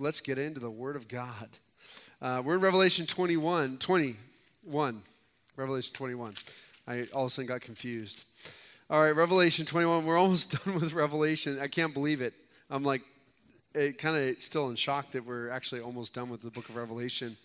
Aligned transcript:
let's 0.00 0.20
get 0.20 0.38
into 0.38 0.60
the 0.60 0.70
Word 0.70 0.96
of 0.96 1.08
God. 1.08 1.48
Uh, 2.20 2.42
we're 2.44 2.54
in 2.54 2.60
Revelation 2.60 3.06
21, 3.06 3.78
21. 3.78 5.02
Revelation 5.56 5.94
21. 5.94 6.34
I 6.86 7.04
all 7.12 7.24
of 7.24 7.26
a 7.28 7.30
sudden 7.30 7.48
got 7.48 7.60
confused. 7.60 8.24
All 8.90 9.02
right, 9.02 9.10
Revelation 9.10 9.66
21. 9.66 10.06
We're 10.06 10.16
almost 10.16 10.64
done 10.64 10.74
with 10.74 10.92
Revelation. 10.92 11.58
I 11.60 11.68
can't 11.68 11.92
believe 11.92 12.20
it. 12.20 12.34
I'm 12.70 12.84
like, 12.84 13.02
it 13.74 13.98
kind 13.98 14.16
of 14.16 14.40
still 14.40 14.70
in 14.70 14.76
shock 14.76 15.10
that 15.12 15.26
we're 15.26 15.50
actually 15.50 15.80
almost 15.80 16.14
done 16.14 16.28
with 16.28 16.42
the 16.42 16.50
book 16.50 16.68
of 16.68 16.76
Revelation. 16.76 17.36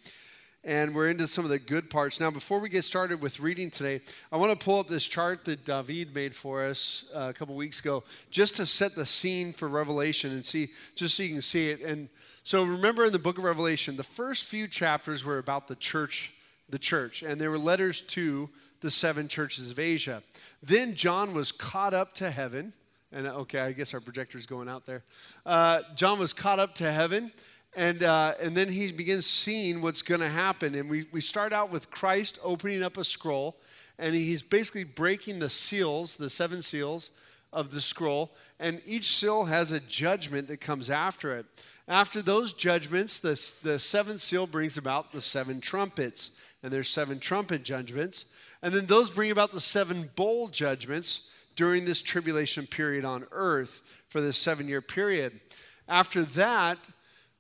And 0.65 0.95
we're 0.95 1.09
into 1.09 1.27
some 1.27 1.43
of 1.43 1.49
the 1.49 1.59
good 1.59 1.89
parts. 1.89 2.21
Now, 2.21 2.31
before 2.31 2.59
we 2.59 2.69
get 2.69 2.83
started 2.83 3.21
with 3.21 3.41
reading 3.41 3.69
today, 3.69 3.99
I 4.31 4.37
want 4.37 4.57
to 4.57 4.63
pull 4.63 4.79
up 4.79 4.87
this 4.87 5.05
chart 5.05 5.43
that 5.45 5.65
David 5.65 6.15
made 6.15 6.33
for 6.33 6.63
us 6.65 7.11
uh, 7.13 7.27
a 7.29 7.33
couple 7.33 7.53
weeks 7.55 7.81
ago 7.81 8.05
just 8.31 8.55
to 8.55 8.65
set 8.65 8.95
the 8.95 9.05
scene 9.05 9.51
for 9.51 9.67
Revelation 9.67 10.31
and 10.31 10.45
see, 10.45 10.69
just 10.95 11.17
so 11.17 11.23
you 11.23 11.29
can 11.33 11.41
see 11.41 11.69
it. 11.69 11.81
And 11.81 12.07
so 12.43 12.63
remember 12.63 13.05
in 13.05 13.11
the 13.11 13.19
book 13.19 13.37
of 13.37 13.43
Revelation, 13.43 13.95
the 13.95 14.03
first 14.03 14.45
few 14.45 14.67
chapters 14.67 15.23
were 15.23 15.37
about 15.37 15.67
the 15.67 15.75
church, 15.75 16.33
the 16.69 16.79
church, 16.79 17.23
and 17.23 17.39
they 17.39 17.47
were 17.47 17.59
letters 17.59 18.01
to 18.01 18.49
the 18.81 18.91
seven 18.91 19.27
churches 19.27 19.71
of 19.71 19.79
Asia. 19.79 20.21
Then 20.61 20.93
John 20.93 21.33
was 21.33 21.51
caught 21.51 21.93
up 21.93 22.13
to 22.15 22.29
heaven. 22.29 22.73
And 23.11 23.27
okay, 23.27 23.59
I 23.59 23.71
guess 23.73 23.93
our 23.93 23.99
projector's 23.99 24.45
going 24.45 24.67
out 24.67 24.85
there. 24.85 25.03
Uh, 25.45 25.81
John 25.95 26.19
was 26.19 26.33
caught 26.33 26.59
up 26.59 26.75
to 26.75 26.91
heaven 26.91 27.31
and, 27.75 28.03
uh, 28.03 28.33
and 28.39 28.55
then 28.55 28.69
he 28.69 28.91
begins 28.91 29.25
seeing 29.25 29.81
what's 29.81 30.01
going 30.01 30.21
to 30.21 30.29
happen. 30.29 30.75
And 30.75 30.89
we, 30.89 31.05
we 31.11 31.21
start 31.21 31.53
out 31.53 31.71
with 31.71 31.89
Christ 31.89 32.39
opening 32.43 32.83
up 32.83 32.97
a 32.97 33.03
scroll, 33.03 33.57
and 33.97 34.13
he's 34.13 34.41
basically 34.41 34.83
breaking 34.83 35.39
the 35.39 35.49
seals, 35.49 36.15
the 36.15 36.29
seven 36.29 36.61
seals 36.61 37.11
of 37.51 37.71
the 37.71 37.81
scroll. 37.81 38.31
And 38.63 38.81
each 38.85 39.17
seal 39.17 39.43
has 39.43 39.73
a 39.73 39.81
judgment 39.81 40.47
that 40.47 40.61
comes 40.61 40.89
after 40.89 41.35
it. 41.35 41.45
After 41.85 42.21
those 42.21 42.53
judgments, 42.53 43.19
the, 43.19 43.37
the 43.61 43.77
seventh 43.77 44.21
seal 44.21 44.47
brings 44.47 44.77
about 44.77 45.11
the 45.11 45.19
seven 45.19 45.59
trumpets. 45.59 46.39
And 46.63 46.71
there's 46.71 46.87
seven 46.87 47.19
trumpet 47.19 47.63
judgments. 47.63 48.23
And 48.61 48.73
then 48.73 48.85
those 48.85 49.09
bring 49.09 49.31
about 49.31 49.51
the 49.51 49.59
seven 49.59 50.09
bowl 50.15 50.47
judgments 50.47 51.29
during 51.57 51.83
this 51.83 52.01
tribulation 52.01 52.65
period 52.65 53.03
on 53.03 53.27
earth 53.33 54.01
for 54.07 54.21
this 54.21 54.37
seven 54.37 54.69
year 54.69 54.81
period. 54.81 55.41
After 55.89 56.23
that, 56.23 56.77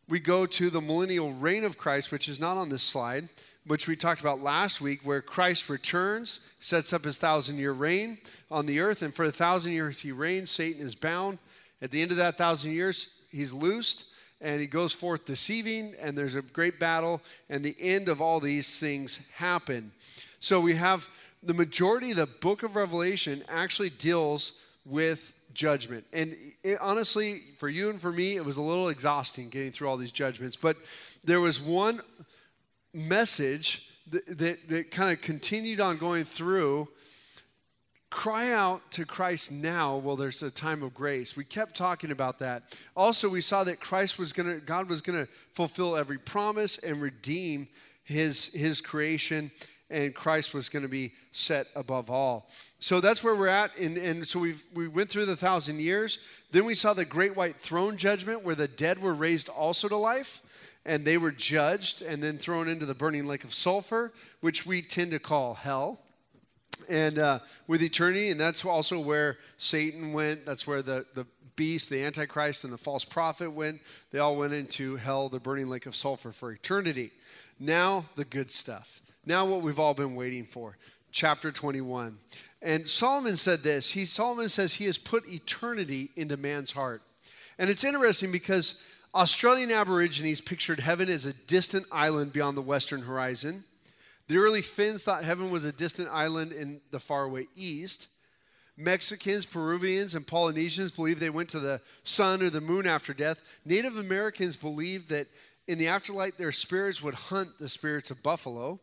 we 0.09 0.19
go 0.19 0.45
to 0.45 0.69
the 0.69 0.81
millennial 0.81 1.31
reign 1.31 1.63
of 1.63 1.77
Christ, 1.77 2.11
which 2.11 2.27
is 2.27 2.41
not 2.41 2.57
on 2.57 2.67
this 2.67 2.83
slide, 2.83 3.29
which 3.65 3.87
we 3.87 3.95
talked 3.95 4.21
about 4.21 4.41
last 4.41 4.81
week, 4.81 5.01
where 5.03 5.21
Christ 5.21 5.69
returns, 5.69 6.39
sets 6.59 6.93
up 6.93 7.03
his 7.03 7.17
thousand 7.17 7.57
year 7.57 7.71
reign 7.71 8.17
on 8.51 8.65
the 8.65 8.79
earth, 8.79 9.01
and 9.01 9.13
for 9.13 9.25
a 9.25 9.31
thousand 9.31 9.73
years 9.73 10.01
he 10.01 10.11
reigns, 10.11 10.51
Satan 10.51 10.85
is 10.85 10.95
bound. 10.95 11.37
At 11.81 11.91
the 11.91 12.01
end 12.01 12.11
of 12.11 12.17
that 12.17 12.37
thousand 12.37 12.71
years, 12.71 13.19
he's 13.31 13.53
loosed 13.53 14.05
and 14.43 14.59
he 14.59 14.67
goes 14.67 14.91
forth 14.91 15.25
deceiving, 15.25 15.95
and 16.01 16.17
there's 16.17 16.35
a 16.35 16.41
great 16.41 16.77
battle, 16.77 17.21
and 17.49 17.63
the 17.63 17.77
end 17.79 18.09
of 18.09 18.21
all 18.21 18.41
these 18.41 18.77
things 18.77 19.25
happen. 19.35 19.91
So 20.41 20.59
we 20.59 20.75
have 20.75 21.07
the 21.41 21.53
majority 21.53 22.11
of 22.11 22.17
the 22.17 22.25
book 22.25 22.61
of 22.61 22.75
Revelation 22.75 23.41
actually 23.47 23.89
deals 23.89 24.59
with 24.85 25.33
judgment. 25.53 26.05
And 26.11 26.35
it, 26.61 26.77
honestly, 26.81 27.41
for 27.57 27.69
you 27.69 27.89
and 27.89 28.01
for 28.01 28.11
me, 28.11 28.35
it 28.35 28.43
was 28.43 28.57
a 28.57 28.61
little 28.61 28.89
exhausting 28.89 29.49
getting 29.49 29.71
through 29.71 29.87
all 29.87 29.97
these 29.97 30.11
judgments. 30.11 30.57
But 30.57 30.75
there 31.23 31.39
was 31.39 31.61
one 31.61 32.01
message 32.93 33.89
that, 34.09 34.25
that, 34.37 34.69
that 34.69 34.91
kind 34.91 35.11
of 35.11 35.21
continued 35.21 35.79
on 35.79 35.97
going 35.97 36.23
through 36.23 36.87
cry 38.13 38.51
out 38.51 38.91
to 38.91 39.05
Christ 39.05 39.51
now 39.51 39.97
while 39.97 40.15
there's 40.15 40.43
a 40.43 40.51
time 40.51 40.83
of 40.83 40.93
grace. 40.93 41.35
We 41.35 41.43
kept 41.43 41.75
talking 41.75 42.11
about 42.11 42.37
that. 42.39 42.77
Also, 42.95 43.27
we 43.27 43.41
saw 43.41 43.63
that 43.63 43.79
Christ 43.79 44.19
was 44.19 44.31
going 44.31 44.47
to, 44.47 44.63
God 44.63 44.87
was 44.87 45.01
going 45.01 45.25
to 45.25 45.31
fulfill 45.51 45.97
every 45.97 46.19
promise 46.19 46.77
and 46.77 47.01
redeem 47.01 47.67
his, 48.03 48.53
his 48.53 48.81
creation 48.81 49.49
and 49.89 50.13
Christ 50.13 50.53
was 50.53 50.69
going 50.69 50.83
to 50.83 50.89
be 50.89 51.13
set 51.31 51.67
above 51.75 52.09
all. 52.09 52.49
So 52.79 53.01
that's 53.01 53.23
where 53.23 53.35
we're 53.35 53.47
at. 53.47 53.75
And, 53.77 53.97
and 53.97 54.27
so 54.27 54.39
we 54.39 54.55
we 54.73 54.87
went 54.87 55.09
through 55.09 55.25
the 55.25 55.35
thousand 55.35 55.79
years. 55.79 56.19
Then 56.51 56.65
we 56.65 56.75
saw 56.75 56.93
the 56.93 57.05
great 57.05 57.35
white 57.35 57.55
throne 57.55 57.97
judgment 57.97 58.43
where 58.43 58.55
the 58.55 58.67
dead 58.67 59.01
were 59.01 59.13
raised 59.13 59.49
also 59.49 59.87
to 59.87 59.95
life 59.95 60.41
and 60.85 61.05
they 61.05 61.17
were 61.17 61.31
judged 61.31 62.01
and 62.01 62.21
then 62.21 62.37
thrown 62.37 62.67
into 62.67 62.85
the 62.85 62.93
burning 62.93 63.25
lake 63.25 63.43
of 63.43 63.53
sulfur, 63.53 64.11
which 64.41 64.65
we 64.65 64.81
tend 64.81 65.11
to 65.11 65.19
call 65.19 65.53
hell. 65.55 65.99
And 66.89 67.17
uh, 67.17 67.39
with 67.67 67.81
eternity, 67.81 68.29
and 68.29 68.39
that's 68.39 68.65
also 68.65 68.99
where 68.99 69.37
Satan 69.57 70.11
went. 70.11 70.45
That's 70.45 70.67
where 70.67 70.81
the, 70.81 71.05
the 71.13 71.25
beast, 71.55 71.89
the 71.89 72.03
Antichrist, 72.03 72.63
and 72.63 72.73
the 72.73 72.77
false 72.77 73.05
prophet 73.05 73.51
went. 73.51 73.79
They 74.11 74.19
all 74.19 74.35
went 74.35 74.53
into 74.53 74.97
hell, 74.97 75.29
the 75.29 75.39
burning 75.39 75.69
lake 75.69 75.85
of 75.85 75.95
sulfur 75.95 76.31
for 76.31 76.51
eternity. 76.51 77.11
Now, 77.59 78.05
the 78.15 78.25
good 78.25 78.51
stuff. 78.51 79.01
Now, 79.25 79.45
what 79.45 79.61
we've 79.61 79.79
all 79.79 79.93
been 79.93 80.15
waiting 80.15 80.45
for, 80.45 80.77
chapter 81.11 81.51
21. 81.51 82.17
And 82.61 82.87
Solomon 82.87 83.37
said 83.37 83.61
this. 83.61 83.91
He 83.91 84.05
Solomon 84.05 84.49
says 84.49 84.73
he 84.73 84.85
has 84.85 84.97
put 84.97 85.29
eternity 85.29 86.09
into 86.15 86.35
man's 86.37 86.71
heart. 86.71 87.01
And 87.57 87.69
it's 87.69 87.83
interesting 87.83 88.31
because 88.31 88.81
Australian 89.15 89.69
Aborigines 89.69 90.41
pictured 90.41 90.79
heaven 90.79 91.07
as 91.07 91.23
a 91.25 91.33
distant 91.33 91.85
island 91.91 92.33
beyond 92.33 92.57
the 92.57 92.63
western 92.63 93.03
horizon. 93.03 93.63
The 94.27 94.37
early 94.37 94.63
Finns 94.63 95.03
thought 95.03 95.23
heaven 95.23 95.51
was 95.51 95.63
a 95.63 95.71
distant 95.71 96.09
island 96.11 96.51
in 96.51 96.81
the 96.89 96.99
faraway 96.99 97.45
east. 97.55 98.07
Mexicans, 98.75 99.45
Peruvians, 99.45 100.15
and 100.15 100.25
Polynesians 100.25 100.89
believed 100.89 101.19
they 101.19 101.29
went 101.29 101.49
to 101.49 101.59
the 101.59 101.79
sun 102.03 102.41
or 102.41 102.49
the 102.49 102.59
moon 102.59 102.87
after 102.87 103.13
death. 103.13 103.39
Native 103.65 103.97
Americans 103.97 104.55
believed 104.55 105.09
that 105.09 105.27
in 105.67 105.77
the 105.77 105.89
afterlife 105.89 106.37
their 106.37 106.51
spirits 106.51 107.03
would 107.03 107.13
hunt 107.13 107.59
the 107.59 107.69
spirits 107.69 108.09
of 108.09 108.23
buffalo. 108.23 108.79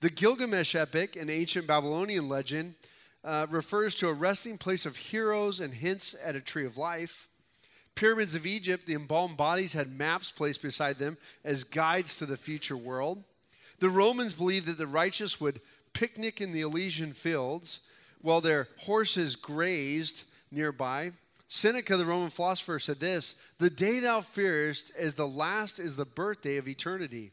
The 0.00 0.10
Gilgamesh 0.10 0.74
epic, 0.74 1.14
an 1.14 1.30
ancient 1.30 1.68
Babylonian 1.68 2.28
legend, 2.28 2.74
uh, 3.22 3.46
refers 3.48 3.94
to 3.96 4.08
a 4.08 4.12
resting 4.12 4.58
place 4.58 4.84
of 4.84 4.96
heroes 4.96 5.60
and 5.60 5.74
hints 5.74 6.16
at 6.24 6.34
a 6.34 6.40
tree 6.40 6.66
of 6.66 6.76
life. 6.76 7.28
Pyramids 7.94 8.34
of 8.34 8.46
Egypt, 8.46 8.86
the 8.86 8.94
embalmed 8.94 9.36
bodies 9.36 9.72
had 9.72 9.96
maps 9.96 10.30
placed 10.30 10.62
beside 10.62 10.96
them 10.96 11.18
as 11.44 11.64
guides 11.64 12.16
to 12.18 12.26
the 12.26 12.36
future 12.36 12.76
world. 12.76 13.24
The 13.78 13.90
Romans 13.90 14.34
believed 14.34 14.66
that 14.66 14.78
the 14.78 14.86
righteous 14.86 15.40
would 15.40 15.60
picnic 15.92 16.40
in 16.40 16.52
the 16.52 16.60
Elysian 16.60 17.12
fields 17.12 17.80
while 18.20 18.40
their 18.40 18.68
horses 18.78 19.36
grazed 19.36 20.24
nearby. 20.50 21.12
Seneca, 21.48 21.96
the 21.96 22.06
Roman 22.06 22.30
philosopher, 22.30 22.78
said 22.78 23.00
this 23.00 23.40
The 23.58 23.70
day 23.70 24.00
thou 24.00 24.20
fearest 24.20 24.92
as 24.96 25.14
the 25.14 25.28
last 25.28 25.78
is 25.78 25.96
the 25.96 26.04
birthday 26.04 26.56
of 26.56 26.68
eternity 26.68 27.32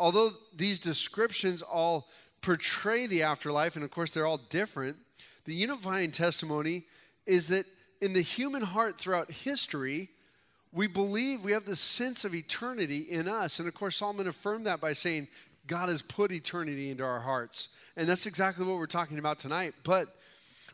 although 0.00 0.30
these 0.56 0.80
descriptions 0.80 1.62
all 1.62 2.08
portray 2.40 3.06
the 3.06 3.22
afterlife, 3.22 3.76
and 3.76 3.84
of 3.84 3.90
course 3.90 4.12
they're 4.12 4.26
all 4.26 4.40
different, 4.48 4.96
the 5.44 5.54
unifying 5.54 6.10
testimony 6.10 6.84
is 7.26 7.48
that 7.48 7.66
in 8.00 8.12
the 8.12 8.22
human 8.22 8.62
heart 8.62 8.98
throughout 8.98 9.30
history, 9.30 10.08
we 10.72 10.86
believe 10.86 11.42
we 11.42 11.52
have 11.52 11.64
the 11.64 11.76
sense 11.76 12.24
of 12.24 12.34
eternity 12.34 12.98
in 12.98 13.28
us. 13.28 13.58
And 13.58 13.68
of 13.68 13.74
course, 13.74 13.96
Solomon 13.96 14.28
affirmed 14.28 14.66
that 14.66 14.80
by 14.80 14.92
saying, 14.92 15.28
God 15.66 15.88
has 15.88 16.02
put 16.02 16.32
eternity 16.32 16.90
into 16.90 17.04
our 17.04 17.20
hearts. 17.20 17.68
And 17.96 18.08
that's 18.08 18.26
exactly 18.26 18.64
what 18.64 18.76
we're 18.76 18.86
talking 18.86 19.18
about 19.18 19.38
tonight. 19.38 19.74
But 19.84 20.08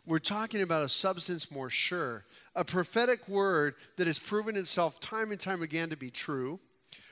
we're 0.07 0.19
talking 0.19 0.63
about 0.63 0.85
a 0.85 0.89
substance 0.89 1.51
more 1.51 1.71
sure, 1.71 2.25
a 2.55 2.65
prophetic 2.65 3.29
word 3.29 3.75
that 3.97 4.07
has 4.07 4.19
proven 4.19 4.57
itself 4.57 5.01
time 5.01 5.33
and 5.33 5.41
time 5.41 5.63
again 5.63 5.91
to 5.91 5.97
be 5.97 6.11
true 6.11 6.61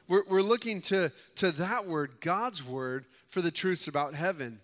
we're, 0.07 0.23
we're 0.29 0.43
looking 0.43 0.81
to, 0.83 1.11
to 1.37 1.51
that 1.53 1.87
word, 1.87 2.21
God's 2.21 2.67
word, 2.67 3.07
for 3.29 3.41
the 3.41 3.51
truths 3.51 3.89
about 3.89 4.15
heaven. 4.15 4.61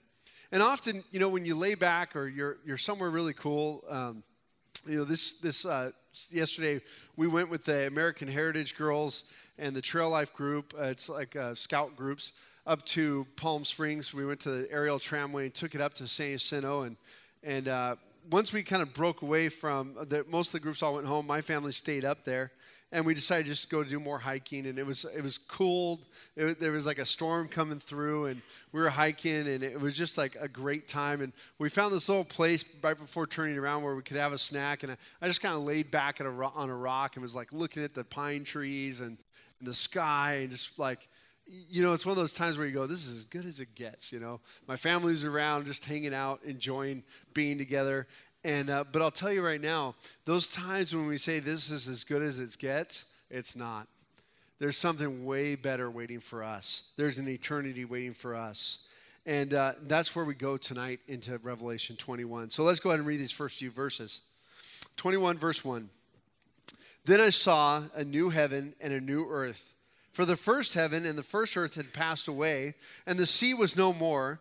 And 0.53 0.63
often, 0.63 1.03
you 1.11 1.21
know, 1.21 1.29
when 1.29 1.47
you 1.47 1.55
lay 1.55 1.75
back 1.75 2.15
or 2.15 2.29
you're, 2.29 2.59
you're 2.67 2.79
somewhere 2.79 3.11
really 3.11 3.33
cool, 3.33 3.85
um, 3.89 4.23
you 4.87 4.99
know, 4.99 5.05
this, 5.05 5.35
this 5.35 5.65
uh, 5.65 5.91
yesterday 6.31 6.81
we 7.17 7.27
went 7.27 7.51
with 7.51 7.65
the 7.65 7.87
American 7.87 8.29
Heritage 8.29 8.77
Girls 8.77 9.25
and 9.59 9.75
the 9.75 9.83
Trail 9.83 10.11
Life 10.11 10.35
group. 10.35 10.75
Uh, 10.79 10.85
it's 10.85 11.09
like 11.09 11.37
uh, 11.37 11.55
scout 11.55 11.97
groups 11.97 12.33
up 12.67 12.85
to 12.87 13.27
Palm 13.37 13.65
Springs. 13.65 14.15
We 14.15 14.25
went 14.27 14.41
to 14.41 14.51
the 14.51 14.73
aerial 14.73 14.99
tramway 14.99 15.47
and 15.47 15.55
took 15.55 15.75
it 15.75 15.81
up 15.81 15.95
to 15.95 16.09
San 16.09 16.33
Jacinto. 16.33 16.83
And, 16.83 16.97
and 17.43 17.69
uh, 17.69 17.97
once 18.31 18.53
we 18.53 18.63
kind 18.63 18.83
of 18.83 18.95
broke 18.95 19.23
away 19.23 19.49
from 19.49 19.95
the, 20.09 20.25
most 20.29 20.49
of 20.49 20.53
the 20.53 20.61
groups 20.61 20.83
all 20.83 20.95
went 20.95 21.07
home, 21.07 21.27
my 21.27 21.41
family 21.41 21.73
stayed 21.73 22.05
up 22.05 22.25
there 22.25 22.53
and 22.93 23.07
we 23.07 23.15
decided 23.15 23.47
just 23.47 23.65
to 23.65 23.71
go 23.71 23.85
do 23.85 24.01
more 24.01 24.19
hiking 24.19 24.67
and 24.67 24.79
it 24.79 24.87
was 24.87 25.05
it 25.05 25.23
was 25.23 25.39
cool. 25.39 26.01
it, 26.37 26.59
there 26.61 26.73
was 26.73 26.87
like 26.87 26.99
a 26.99 27.05
storm 27.05 27.49
coming 27.49 27.79
through 27.79 28.27
and 28.27 28.43
we 28.73 28.81
were 28.81 28.89
hiking 28.89 29.49
and 29.49 29.63
it 29.63 29.81
was 29.81 29.97
just 29.97 30.19
like 30.19 30.37
a 30.41 30.49
great 30.49 30.89
time 30.89 31.21
and 31.21 31.33
we 31.59 31.69
found 31.69 31.95
this 31.95 32.09
little 32.09 32.25
place 32.25 32.65
right 32.83 32.99
before 32.99 33.27
turning 33.27 33.59
around 33.59 33.83
where 33.83 33.95
we 33.95 34.03
could 34.03 34.17
have 34.17 34.33
a 34.33 34.39
snack 34.39 34.83
and 34.83 34.93
i, 34.93 34.97
I 35.23 35.29
just 35.29 35.41
kind 35.41 35.55
of 35.55 35.63
laid 35.63 35.91
back 35.91 36.21
a, 36.21 36.27
on 36.27 36.71
a 36.71 36.77
rock 36.77 37.17
and 37.17 37.23
was 37.23 37.37
like 37.37 37.53
looking 37.53 37.85
at 37.85 37.95
the 37.95 38.05
pine 38.05 38.45
trees 38.45 39.01
and, 39.01 39.19
and 39.59 39.69
the 39.69 39.75
sky 39.75 40.41
and 40.43 40.51
just 40.51 40.79
like 40.79 41.09
you 41.69 41.83
know, 41.83 41.93
it's 41.93 42.07
one 42.07 42.13
of 42.13 42.17
those 42.17 42.35
times 42.35 42.57
where 42.57 42.67
you 42.67 42.73
go, 42.73 42.87
this 42.87 43.07
is 43.07 43.19
as 43.19 43.25
good 43.25 43.45
as 43.45 43.61
it 43.61 43.75
gets, 43.75 44.13
you 44.13 44.21
know. 44.21 44.41
My 44.69 44.77
family's 44.77 45.25
around, 45.25 45.67
just 45.67 45.85
hanging 45.85 46.15
out, 46.15 46.41
enjoying 46.45 47.03
being 47.35 47.59
together. 47.59 48.07
And 48.45 48.71
uh, 48.71 48.85
but 48.91 49.03
I'll 49.03 49.11
tell 49.11 49.33
you 49.33 49.45
right 49.45 49.61
now, 49.61 49.95
those 50.25 50.47
times 50.47 50.95
when 50.95 51.07
we 51.07 51.19
say 51.19 51.41
this 51.41 51.71
is 51.71 51.89
as 51.89 52.05
good 52.05 52.23
as 52.23 52.39
it 52.39 52.57
gets, 52.59 53.07
it's 53.31 53.55
not. 53.55 53.87
there's 54.59 54.77
something 54.77 55.25
way 55.25 55.55
better 55.55 55.91
waiting 55.91 56.21
for 56.21 56.43
us. 56.43 56.91
There's 56.97 57.19
an 57.19 57.29
eternity 57.29 57.85
waiting 57.85 58.13
for 58.13 58.35
us. 58.35 58.85
And 59.27 59.53
uh, 59.55 59.73
that's 59.83 60.17
where 60.17 60.25
we 60.25 60.35
go 60.35 60.57
tonight 60.57 61.01
into 61.07 61.39
Revelation 61.39 61.97
21. 61.97 62.51
So 62.51 62.65
let's 62.65 62.81
go 62.81 62.91
ahead 62.91 63.01
and 63.01 63.07
read 63.07 63.21
these 63.21 63.33
first 63.33 63.59
few 63.59 63.71
verses. 63.71 64.23
21, 64.97 65.39
verse 65.39 65.65
1. 65.65 65.89
Then 67.05 67.21
I 67.21 67.31
saw 67.31 67.85
a 67.95 68.05
new 68.05 68.31
heaven 68.31 68.75
and 68.81 68.93
a 68.93 69.01
new 69.01 69.27
earth. 69.29 69.75
For 70.13 70.25
the 70.25 70.37
first 70.37 70.75
heaven 70.75 71.07
and 71.07 71.17
the 71.17 71.23
first 71.23 71.57
earth 71.57 71.77
had 71.77 71.93
passed 71.93 72.29
away, 72.29 72.75
and 73.07 73.19
the 73.19 73.27
sea 73.27 73.55
was 73.55 73.77
no 73.77 73.93
more. 73.93 74.41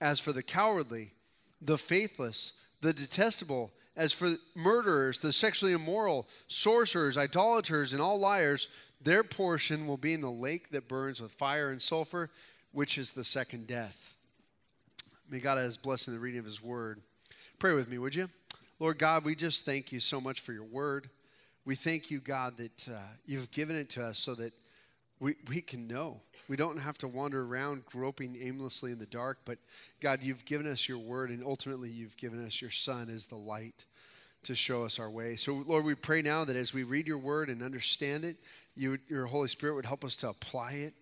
as 0.00 0.20
for 0.20 0.32
the 0.32 0.42
cowardly, 0.42 1.12
the 1.60 1.78
faithless, 1.78 2.52
the 2.80 2.92
detestable, 2.92 3.72
as 3.96 4.12
for 4.12 4.34
murderers, 4.54 5.20
the 5.20 5.32
sexually 5.32 5.72
immoral, 5.72 6.26
sorcerers, 6.48 7.16
idolaters, 7.16 7.92
and 7.92 8.02
all 8.02 8.18
liars, 8.18 8.68
their 9.00 9.24
portion 9.24 9.86
will 9.86 9.96
be 9.96 10.12
in 10.12 10.20
the 10.20 10.30
lake 10.30 10.70
that 10.70 10.88
burns 10.88 11.20
with 11.20 11.32
fire 11.32 11.70
and 11.70 11.80
sulfur, 11.80 12.30
which 12.72 12.98
is 12.98 13.12
the 13.12 13.24
second 13.24 13.66
death. 13.66 14.16
May 15.30 15.40
God 15.40 15.58
has 15.58 15.76
blessed 15.76 16.08
in 16.08 16.14
the 16.14 16.20
reading 16.20 16.40
of 16.40 16.44
his 16.44 16.62
word. 16.62 17.00
Pray 17.58 17.72
with 17.72 17.88
me, 17.88 17.98
would 17.98 18.14
you? 18.14 18.28
Lord 18.78 18.98
God, 18.98 19.24
we 19.24 19.34
just 19.34 19.64
thank 19.64 19.90
you 19.90 20.00
so 20.00 20.20
much 20.20 20.40
for 20.40 20.52
your 20.52 20.64
word. 20.64 21.08
We 21.64 21.74
thank 21.74 22.10
you, 22.10 22.20
God, 22.20 22.58
that 22.58 22.88
uh, 22.88 22.98
you've 23.24 23.50
given 23.50 23.76
it 23.76 23.88
to 23.90 24.04
us 24.04 24.18
so 24.18 24.34
that 24.34 24.52
we, 25.18 25.34
we 25.48 25.62
can 25.62 25.88
know. 25.88 26.20
We 26.48 26.56
don't 26.56 26.78
have 26.78 26.98
to 26.98 27.08
wander 27.08 27.42
around 27.42 27.86
groping 27.86 28.36
aimlessly 28.40 28.92
in 28.92 28.98
the 28.98 29.06
dark, 29.06 29.38
but 29.44 29.58
God, 30.00 30.20
you've 30.22 30.44
given 30.44 30.66
us 30.66 30.88
your 30.88 30.98
word, 30.98 31.30
and 31.30 31.42
ultimately 31.44 31.90
you've 31.90 32.16
given 32.16 32.44
us 32.44 32.60
your 32.60 32.70
Son 32.70 33.08
as 33.10 33.26
the 33.26 33.36
light 33.36 33.84
to 34.44 34.54
show 34.54 34.84
us 34.84 35.00
our 35.00 35.10
way. 35.10 35.34
So, 35.34 35.64
Lord, 35.66 35.84
we 35.84 35.96
pray 35.96 36.22
now 36.22 36.44
that 36.44 36.54
as 36.54 36.72
we 36.72 36.84
read 36.84 37.06
your 37.08 37.18
word 37.18 37.48
and 37.48 37.62
understand 37.62 38.24
it, 38.24 38.36
you, 38.76 38.98
your 39.08 39.26
Holy 39.26 39.48
Spirit 39.48 39.74
would 39.74 39.86
help 39.86 40.04
us 40.04 40.14
to 40.16 40.28
apply 40.28 40.72
it, 40.72 40.94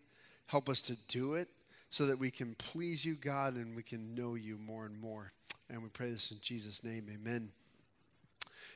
help 0.46 0.68
us 0.68 0.80
to 0.82 0.96
do 1.08 1.34
it, 1.34 1.48
so 1.90 2.06
that 2.06 2.18
we 2.18 2.30
can 2.30 2.54
please 2.54 3.04
you, 3.04 3.14
God, 3.14 3.54
and 3.54 3.76
we 3.76 3.82
can 3.82 4.14
know 4.14 4.34
you 4.34 4.56
more 4.56 4.86
and 4.86 4.98
more. 4.98 5.32
And 5.68 5.82
we 5.82 5.88
pray 5.90 6.10
this 6.10 6.30
in 6.30 6.38
Jesus' 6.40 6.82
name. 6.82 7.06
Amen. 7.12 7.50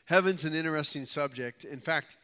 Heaven's 0.05 0.45
an 0.45 0.55
interesting 0.55 1.05
subject. 1.05 1.65
In 1.65 1.81
fact, 1.81 2.17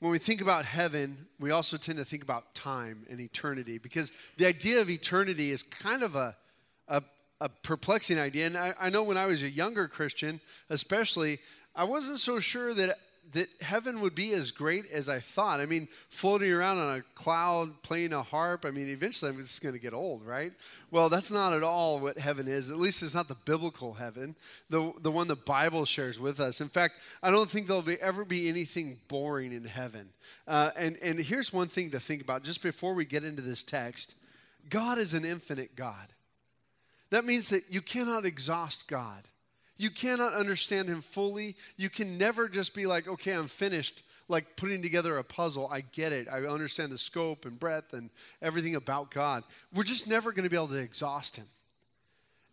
when 0.00 0.12
we 0.12 0.18
think 0.18 0.40
about 0.40 0.64
heaven, 0.64 1.26
we 1.40 1.50
also 1.50 1.76
tend 1.76 1.98
to 1.98 2.04
think 2.04 2.22
about 2.22 2.54
time 2.54 3.04
and 3.10 3.20
eternity 3.20 3.78
because 3.78 4.12
the 4.36 4.46
idea 4.46 4.80
of 4.80 4.88
eternity 4.88 5.50
is 5.50 5.62
kind 5.62 6.02
of 6.02 6.14
a, 6.14 6.36
a, 6.86 7.02
a 7.40 7.48
perplexing 7.48 8.18
idea. 8.18 8.46
And 8.46 8.56
I, 8.56 8.74
I 8.78 8.90
know 8.90 9.02
when 9.02 9.16
I 9.16 9.26
was 9.26 9.42
a 9.42 9.50
younger 9.50 9.88
Christian, 9.88 10.40
especially, 10.70 11.40
I 11.74 11.84
wasn't 11.84 12.20
so 12.20 12.38
sure 12.38 12.74
that 12.74 12.96
that 13.32 13.48
heaven 13.60 14.00
would 14.00 14.14
be 14.14 14.32
as 14.32 14.50
great 14.50 14.90
as 14.90 15.08
I 15.08 15.18
thought. 15.18 15.60
I 15.60 15.66
mean, 15.66 15.88
floating 16.08 16.50
around 16.50 16.78
on 16.78 16.98
a 16.98 17.02
cloud, 17.14 17.82
playing 17.82 18.12
a 18.12 18.22
harp. 18.22 18.64
I 18.64 18.70
mean, 18.70 18.88
eventually 18.88 19.30
I'm 19.30 19.36
just 19.36 19.62
going 19.62 19.74
to 19.74 19.80
get 19.80 19.92
old, 19.92 20.24
right? 20.24 20.52
Well, 20.90 21.08
that's 21.08 21.30
not 21.30 21.52
at 21.52 21.62
all 21.62 21.98
what 21.98 22.18
heaven 22.18 22.48
is. 22.48 22.70
At 22.70 22.78
least 22.78 23.02
it's 23.02 23.14
not 23.14 23.28
the 23.28 23.34
biblical 23.34 23.94
heaven, 23.94 24.34
the 24.70 24.92
the 25.00 25.10
one 25.10 25.28
the 25.28 25.36
Bible 25.36 25.84
shares 25.84 26.18
with 26.18 26.40
us. 26.40 26.60
In 26.60 26.68
fact, 26.68 26.94
I 27.22 27.30
don't 27.30 27.50
think 27.50 27.66
there'll 27.66 27.82
be, 27.82 28.00
ever 28.00 28.24
be 28.24 28.48
anything 28.48 28.98
boring 29.08 29.52
in 29.52 29.64
heaven. 29.64 30.08
Uh, 30.46 30.70
and 30.76 30.96
and 31.02 31.18
here's 31.18 31.52
one 31.52 31.68
thing 31.68 31.90
to 31.90 32.00
think 32.00 32.22
about 32.22 32.44
just 32.44 32.62
before 32.62 32.94
we 32.94 33.04
get 33.04 33.24
into 33.24 33.42
this 33.42 33.62
text: 33.62 34.14
God 34.70 34.98
is 34.98 35.14
an 35.14 35.24
infinite 35.24 35.76
God. 35.76 36.08
That 37.10 37.24
means 37.24 37.48
that 37.48 37.64
you 37.70 37.80
cannot 37.80 38.24
exhaust 38.24 38.88
God. 38.88 39.24
You 39.78 39.90
cannot 39.90 40.34
understand 40.34 40.88
him 40.88 41.00
fully. 41.00 41.56
You 41.76 41.88
can 41.88 42.18
never 42.18 42.48
just 42.48 42.74
be 42.74 42.86
like, 42.86 43.08
okay, 43.08 43.32
I'm 43.32 43.46
finished, 43.46 44.02
like 44.28 44.56
putting 44.56 44.82
together 44.82 45.16
a 45.16 45.24
puzzle. 45.24 45.68
I 45.72 45.80
get 45.80 46.12
it. 46.12 46.28
I 46.30 46.40
understand 46.40 46.92
the 46.92 46.98
scope 46.98 47.46
and 47.46 47.58
breadth 47.58 47.94
and 47.94 48.10
everything 48.42 48.74
about 48.74 49.10
God. 49.10 49.44
We're 49.72 49.84
just 49.84 50.08
never 50.08 50.32
going 50.32 50.44
to 50.44 50.50
be 50.50 50.56
able 50.56 50.68
to 50.68 50.76
exhaust 50.76 51.36
him. 51.36 51.46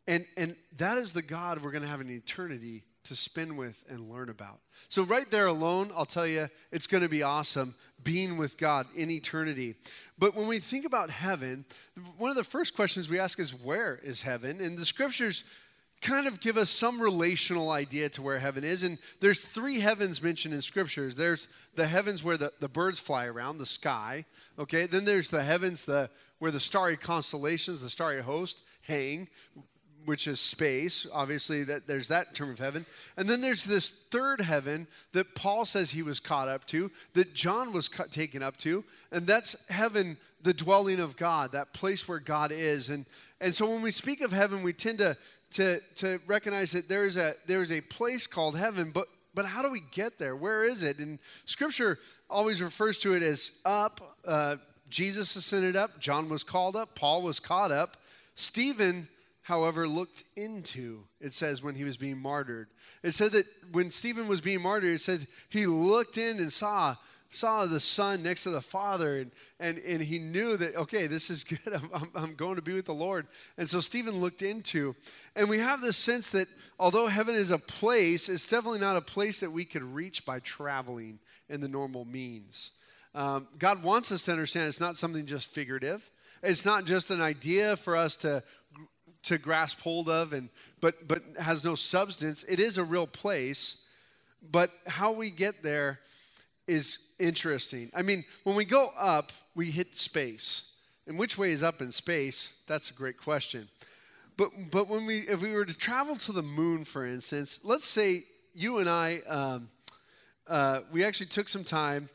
And, 0.07 0.25
and 0.37 0.55
that 0.77 0.99
is 0.99 1.13
the 1.13 1.23
God 1.23 1.63
we're 1.63 1.71
going 1.71 1.83
to 1.83 1.89
have 1.89 2.01
an 2.01 2.11
eternity 2.11 2.83
to 3.05 3.15
spend 3.15 3.57
with 3.57 3.83
and 3.89 4.09
learn 4.09 4.29
about. 4.29 4.59
So, 4.89 5.03
right 5.03 5.29
there 5.29 5.45
alone, 5.47 5.91
I'll 5.95 6.05
tell 6.05 6.27
you, 6.27 6.49
it's 6.71 6.87
going 6.87 7.03
to 7.03 7.09
be 7.09 7.23
awesome 7.23 7.75
being 8.03 8.37
with 8.37 8.57
God 8.57 8.87
in 8.95 9.09
eternity. 9.09 9.75
But 10.17 10.35
when 10.35 10.47
we 10.47 10.59
think 10.59 10.85
about 10.85 11.09
heaven, 11.09 11.65
one 12.17 12.29
of 12.29 12.35
the 12.35 12.43
first 12.43 12.75
questions 12.75 13.09
we 13.09 13.19
ask 13.19 13.39
is, 13.39 13.53
Where 13.53 13.99
is 14.03 14.23
heaven? 14.23 14.59
And 14.59 14.77
the 14.77 14.85
scriptures 14.85 15.43
kind 16.01 16.27
of 16.27 16.39
give 16.39 16.57
us 16.57 16.69
some 16.69 17.01
relational 17.01 17.71
idea 17.71 18.09
to 18.09 18.21
where 18.21 18.39
heaven 18.39 18.63
is. 18.63 18.83
And 18.83 18.97
there's 19.21 19.39
three 19.39 19.79
heavens 19.79 20.21
mentioned 20.21 20.53
in 20.53 20.61
scriptures. 20.61 21.15
There's 21.15 21.47
the 21.75 21.87
heavens 21.87 22.23
where 22.23 22.37
the, 22.37 22.51
the 22.59 22.69
birds 22.69 22.99
fly 22.99 23.25
around, 23.25 23.57
the 23.57 23.65
sky. 23.65 24.25
Okay, 24.59 24.85
then 24.85 25.05
there's 25.05 25.29
the 25.29 25.43
heavens 25.43 25.85
the 25.85 26.09
where 26.39 26.51
the 26.51 26.59
starry 26.59 26.97
constellations, 26.97 27.81
the 27.81 27.89
starry 27.89 28.21
host, 28.21 28.61
hang, 28.81 29.29
which 30.03 30.27
is 30.27 30.39
space. 30.39 31.07
Obviously, 31.13 31.63
that 31.63 31.87
there's 31.87 32.09
that 32.09 32.35
term 32.35 32.49
of 32.49 32.59
heaven. 32.59 32.85
And 33.17 33.27
then 33.27 33.41
there's 33.41 33.63
this 33.63 33.89
third 33.89 34.41
heaven 34.41 34.87
that 35.13 35.33
Paul 35.33 35.65
says 35.65 35.91
he 35.91 36.03
was 36.03 36.19
caught 36.19 36.49
up 36.49 36.65
to, 36.67 36.91
that 37.13 37.33
John 37.33 37.73
was 37.73 37.89
taken 38.11 38.43
up 38.43 38.57
to, 38.57 38.83
and 39.11 39.25
that's 39.25 39.55
heaven, 39.69 40.17
the 40.43 40.53
dwelling 40.53 40.99
of 40.99 41.17
God, 41.17 41.53
that 41.53 41.73
place 41.73 42.07
where 42.07 42.19
God 42.19 42.51
is. 42.51 42.89
And 42.89 43.05
and 43.41 43.53
so 43.53 43.69
when 43.69 43.81
we 43.81 43.91
speak 43.91 44.21
of 44.21 44.31
heaven, 44.31 44.63
we 44.63 44.73
tend 44.73 44.99
to 44.99 45.17
to, 45.51 45.79
to 45.95 46.19
recognize 46.27 46.71
that 46.71 46.89
there's 46.89 47.17
a, 47.17 47.35
there's 47.45 47.71
a 47.71 47.81
place 47.81 48.27
called 48.27 48.57
heaven, 48.57 48.91
but, 48.91 49.07
but 49.33 49.45
how 49.45 49.61
do 49.61 49.69
we 49.69 49.81
get 49.91 50.17
there? 50.17 50.35
Where 50.35 50.63
is 50.63 50.83
it? 50.83 50.99
And 50.99 51.19
scripture 51.45 51.99
always 52.29 52.61
refers 52.61 52.97
to 52.99 53.13
it 53.13 53.23
as 53.23 53.59
up. 53.65 54.17
Uh, 54.25 54.57
Jesus 54.89 55.35
ascended 55.35 55.75
up, 55.75 55.99
John 55.99 56.29
was 56.29 56.43
called 56.43 56.75
up, 56.75 56.95
Paul 56.95 57.21
was 57.21 57.39
caught 57.39 57.71
up. 57.71 57.97
Stephen, 58.35 59.07
however, 59.41 59.87
looked 59.87 60.23
into, 60.35 61.03
it 61.19 61.33
says, 61.33 61.63
when 61.63 61.75
he 61.75 61.83
was 61.83 61.97
being 61.97 62.17
martyred. 62.17 62.67
It 63.01 63.11
said 63.11 63.31
that 63.31 63.45
when 63.71 63.91
Stephen 63.91 64.27
was 64.27 64.41
being 64.41 64.61
martyred, 64.61 64.95
it 64.95 65.01
said 65.01 65.25
he 65.49 65.65
looked 65.65 66.17
in 66.17 66.37
and 66.37 66.51
saw 66.51 66.95
saw 67.29 67.65
the 67.65 67.79
son 67.79 68.23
next 68.23 68.43
to 68.43 68.49
the 68.49 68.61
father 68.61 69.17
and, 69.17 69.31
and, 69.59 69.77
and 69.79 70.01
he 70.01 70.19
knew 70.19 70.57
that 70.57 70.75
okay 70.75 71.07
this 71.07 71.29
is 71.29 71.43
good. 71.43 71.73
I'm, 71.93 72.09
I'm 72.15 72.33
going 72.35 72.55
to 72.55 72.61
be 72.61 72.73
with 72.73 72.85
the 72.85 72.93
lord. 72.93 73.27
And 73.57 73.67
so 73.67 73.79
stephen 73.79 74.19
looked 74.19 74.41
into 74.41 74.95
and 75.35 75.49
we 75.49 75.59
have 75.59 75.81
this 75.81 75.97
sense 75.97 76.29
that 76.31 76.47
although 76.79 77.07
heaven 77.07 77.35
is 77.35 77.51
a 77.51 77.57
place 77.57 78.29
it's 78.29 78.49
definitely 78.49 78.79
not 78.79 78.95
a 78.95 79.01
place 79.01 79.39
that 79.41 79.51
we 79.51 79.65
could 79.65 79.83
reach 79.83 80.25
by 80.25 80.39
traveling 80.39 81.19
in 81.49 81.61
the 81.61 81.67
normal 81.67 82.05
means. 82.05 82.71
Um, 83.13 83.47
god 83.59 83.83
wants 83.83 84.11
us 84.11 84.25
to 84.25 84.31
understand 84.31 84.67
it's 84.67 84.79
not 84.79 84.97
something 84.97 85.25
just 85.25 85.47
figurative. 85.47 86.09
It's 86.43 86.65
not 86.65 86.85
just 86.85 87.09
an 87.11 87.21
idea 87.21 87.75
for 87.75 87.95
us 87.95 88.15
to 88.17 88.43
to 89.23 89.39
grasp 89.39 89.79
hold 89.81 90.07
of 90.07 90.33
and 90.33 90.49
but 90.79 91.07
but 91.07 91.23
has 91.39 91.63
no 91.63 91.75
substance. 91.75 92.43
It 92.43 92.59
is 92.59 92.77
a 92.77 92.83
real 92.83 93.07
place. 93.07 93.81
But 94.51 94.69
how 94.85 95.11
we 95.11 95.31
get 95.31 95.63
there 95.63 95.99
is 96.67 96.99
interesting. 97.19 97.91
I 97.95 98.01
mean, 98.01 98.23
when 98.43 98.55
we 98.55 98.65
go 98.65 98.91
up, 98.97 99.31
we 99.55 99.71
hit 99.71 99.95
space. 99.95 100.71
And 101.07 101.19
which 101.19 101.37
way 101.37 101.51
is 101.51 101.63
up 101.63 101.81
in 101.81 101.91
space? 101.91 102.59
That's 102.67 102.89
a 102.89 102.93
great 102.93 103.17
question. 103.17 103.67
But, 104.37 104.49
but 104.71 104.89
when 104.89 105.05
we, 105.05 105.19
if 105.19 105.41
we 105.41 105.53
were 105.53 105.65
to 105.65 105.77
travel 105.77 106.15
to 106.17 106.31
the 106.31 106.41
moon, 106.41 106.83
for 106.83 107.05
instance, 107.05 107.59
let's 107.63 107.85
say 107.85 108.23
you 108.53 108.79
and 108.79 108.89
I, 108.89 109.19
um, 109.27 109.69
uh, 110.47 110.81
we 110.91 111.03
actually 111.03 111.27
took 111.27 111.47
some 111.47 111.63
time 111.63 112.09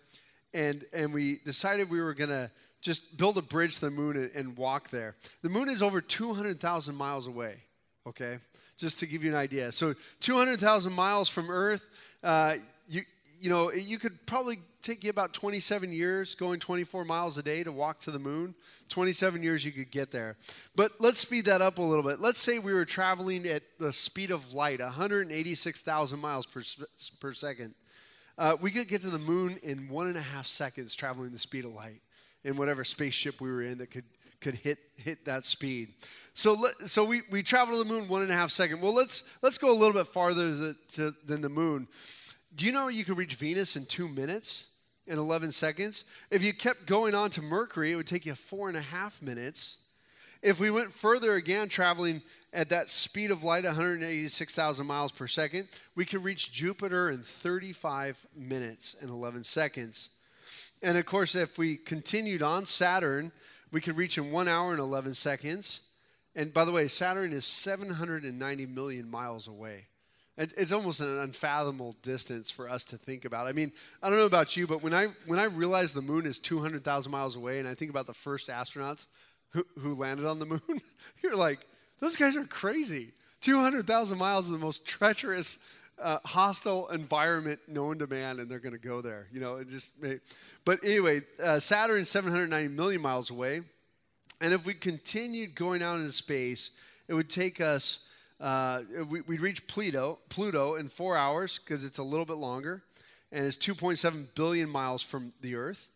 and, 0.52 0.84
and 0.92 1.12
we 1.12 1.38
decided 1.44 1.90
we 1.90 2.00
were 2.00 2.14
going 2.14 2.30
to 2.30 2.50
just 2.80 3.16
build 3.16 3.38
a 3.38 3.42
bridge 3.42 3.76
to 3.76 3.82
the 3.82 3.90
moon 3.90 4.16
and, 4.16 4.30
and 4.34 4.56
walk 4.56 4.90
there. 4.90 5.14
The 5.42 5.48
moon 5.48 5.68
is 5.68 5.82
over 5.82 6.00
200,000 6.00 6.94
miles 6.94 7.26
away, 7.26 7.56
okay? 8.06 8.38
Just 8.78 8.98
to 9.00 9.06
give 9.06 9.22
you 9.22 9.30
an 9.30 9.36
idea. 9.36 9.70
So 9.72 9.94
200,000 10.20 10.92
miles 10.92 11.28
from 11.28 11.50
Earth, 11.50 11.84
uh, 12.22 12.54
you, 12.88 13.02
you 13.40 13.48
know, 13.48 13.72
you 13.72 13.98
could 13.98 14.26
probably 14.26 14.58
take 14.82 15.02
you 15.02 15.10
about 15.10 15.32
27 15.32 15.92
years 15.92 16.34
going 16.34 16.60
24 16.60 17.04
miles 17.04 17.38
a 17.38 17.42
day 17.42 17.64
to 17.64 17.72
walk 17.72 17.98
to 18.00 18.10
the 18.10 18.18
moon. 18.18 18.54
27 18.88 19.42
years 19.42 19.64
you 19.64 19.72
could 19.72 19.90
get 19.90 20.10
there. 20.10 20.36
But 20.76 20.92
let's 21.00 21.18
speed 21.18 21.46
that 21.46 21.62
up 21.62 21.78
a 21.78 21.82
little 21.82 22.04
bit. 22.04 22.20
Let's 22.20 22.38
say 22.38 22.58
we 22.58 22.72
were 22.72 22.84
traveling 22.84 23.46
at 23.46 23.62
the 23.78 23.92
speed 23.92 24.30
of 24.30 24.52
light, 24.52 24.80
186,000 24.80 26.20
miles 26.20 26.46
per, 26.46 26.62
per 27.20 27.32
second. 27.32 27.74
Uh, 28.36 28.56
we 28.60 28.70
could 28.70 28.88
get 28.88 29.00
to 29.02 29.10
the 29.10 29.18
moon 29.18 29.58
in 29.62 29.88
one 29.88 30.06
and 30.06 30.16
a 30.16 30.22
half 30.22 30.46
seconds 30.46 30.94
traveling 30.94 31.30
the 31.30 31.38
speed 31.38 31.64
of 31.64 31.72
light 31.72 32.00
in 32.44 32.56
whatever 32.56 32.84
spaceship 32.84 33.40
we 33.40 33.50
were 33.50 33.62
in 33.62 33.78
that 33.78 33.90
could 33.90 34.04
could 34.40 34.54
hit 34.54 34.78
hit 34.96 35.26
that 35.26 35.44
speed. 35.44 35.88
So 36.32 36.54
let, 36.54 36.88
so 36.88 37.04
we, 37.04 37.20
we 37.30 37.42
travel 37.42 37.76
to 37.76 37.84
the 37.86 37.92
moon 37.92 38.08
one 38.08 38.22
and 38.22 38.30
a 38.30 38.34
half 38.34 38.50
second. 38.50 38.80
Well, 38.80 38.94
let's 38.94 39.22
let's 39.42 39.58
go 39.58 39.70
a 39.70 39.76
little 39.76 39.92
bit 39.92 40.06
farther 40.06 40.50
the, 40.54 40.76
to, 40.94 41.14
than 41.26 41.42
the 41.42 41.50
moon. 41.50 41.86
Do 42.54 42.66
you 42.66 42.72
know 42.72 42.88
you 42.88 43.04
could 43.04 43.16
reach 43.16 43.34
Venus 43.34 43.76
in 43.76 43.86
two 43.86 44.08
minutes 44.08 44.66
in 45.06 45.18
11 45.18 45.52
seconds? 45.52 46.04
If 46.30 46.42
you 46.42 46.52
kept 46.52 46.86
going 46.86 47.14
on 47.14 47.30
to 47.30 47.42
Mercury, 47.42 47.92
it 47.92 47.96
would 47.96 48.06
take 48.06 48.26
you 48.26 48.34
four 48.34 48.68
and 48.68 48.76
a 48.76 48.82
half 48.82 49.22
minutes. 49.22 49.78
If 50.42 50.58
we 50.58 50.70
went 50.70 50.90
further 50.90 51.34
again, 51.34 51.68
traveling 51.68 52.22
at 52.52 52.70
that 52.70 52.90
speed 52.90 53.30
of 53.30 53.44
light, 53.44 53.64
186,000 53.64 54.86
miles 54.86 55.12
per 55.12 55.28
second, 55.28 55.68
we 55.94 56.04
could 56.04 56.24
reach 56.24 56.52
Jupiter 56.52 57.10
in 57.10 57.22
35 57.22 58.26
minutes 58.34 58.96
and 59.00 59.10
11 59.10 59.44
seconds. 59.44 60.10
And 60.82 60.98
of 60.98 61.06
course, 61.06 61.34
if 61.34 61.56
we 61.56 61.76
continued 61.76 62.42
on 62.42 62.66
Saturn, 62.66 63.30
we 63.70 63.80
could 63.80 63.96
reach 63.96 64.18
in 64.18 64.32
one 64.32 64.48
hour 64.48 64.72
and 64.72 64.80
11 64.80 65.14
seconds. 65.14 65.80
And 66.34 66.52
by 66.52 66.64
the 66.64 66.72
way, 66.72 66.88
Saturn 66.88 67.32
is 67.32 67.44
790 67.44 68.66
million 68.66 69.08
miles 69.08 69.46
away. 69.46 69.86
It's 70.42 70.72
almost 70.72 71.02
an 71.02 71.18
unfathomable 71.18 71.96
distance 72.00 72.50
for 72.50 72.70
us 72.70 72.82
to 72.84 72.96
think 72.96 73.26
about. 73.26 73.46
I 73.46 73.52
mean, 73.52 73.72
I 74.02 74.08
don't 74.08 74.18
know 74.18 74.24
about 74.24 74.56
you, 74.56 74.66
but 74.66 74.82
when 74.82 74.94
I 74.94 75.08
when 75.26 75.38
I 75.38 75.44
realize 75.44 75.92
the 75.92 76.00
moon 76.00 76.24
is 76.24 76.38
200,000 76.38 77.12
miles 77.12 77.36
away, 77.36 77.58
and 77.58 77.68
I 77.68 77.74
think 77.74 77.90
about 77.90 78.06
the 78.06 78.14
first 78.14 78.48
astronauts 78.48 79.06
who, 79.50 79.66
who 79.78 79.94
landed 79.94 80.24
on 80.24 80.38
the 80.38 80.46
moon, 80.46 80.60
you're 81.22 81.36
like, 81.36 81.58
those 81.98 82.16
guys 82.16 82.36
are 82.36 82.44
crazy. 82.44 83.12
200,000 83.42 84.16
miles 84.16 84.46
is 84.46 84.52
the 84.52 84.58
most 84.58 84.86
treacherous 84.86 85.62
uh, 86.00 86.18
hostile 86.24 86.88
environment 86.88 87.60
known 87.68 87.98
to 87.98 88.06
man, 88.06 88.40
and 88.40 88.48
they're 88.48 88.58
going 88.58 88.72
to 88.72 88.78
go 88.78 89.02
there. 89.02 89.26
You 89.32 89.40
know, 89.40 89.56
it 89.56 89.68
just. 89.68 89.92
But 90.64 90.82
anyway, 90.82 91.20
uh, 91.42 91.58
Saturn 91.58 92.00
is 92.00 92.08
790 92.08 92.74
million 92.74 93.02
miles 93.02 93.30
away, 93.30 93.60
and 94.40 94.54
if 94.54 94.64
we 94.64 94.72
continued 94.72 95.54
going 95.54 95.82
out 95.82 95.96
into 95.96 96.12
space, 96.12 96.70
it 97.08 97.14
would 97.14 97.28
take 97.28 97.60
us. 97.60 98.06
Uh, 98.40 98.82
we, 99.08 99.20
would 99.20 99.40
reach 99.40 99.66
Pluto, 99.66 100.18
Pluto 100.28 100.76
in 100.76 100.88
four 100.88 101.16
hours 101.16 101.58
because 101.58 101.84
it's 101.84 101.98
a 101.98 102.02
little 102.02 102.24
bit 102.24 102.38
longer, 102.38 102.82
and 103.30 103.44
it's 103.44 103.56
2.7 103.56 104.26
billion 104.34 104.68
miles 104.68 105.02
from 105.02 105.32
the 105.42 105.56
Earth. 105.56 105.88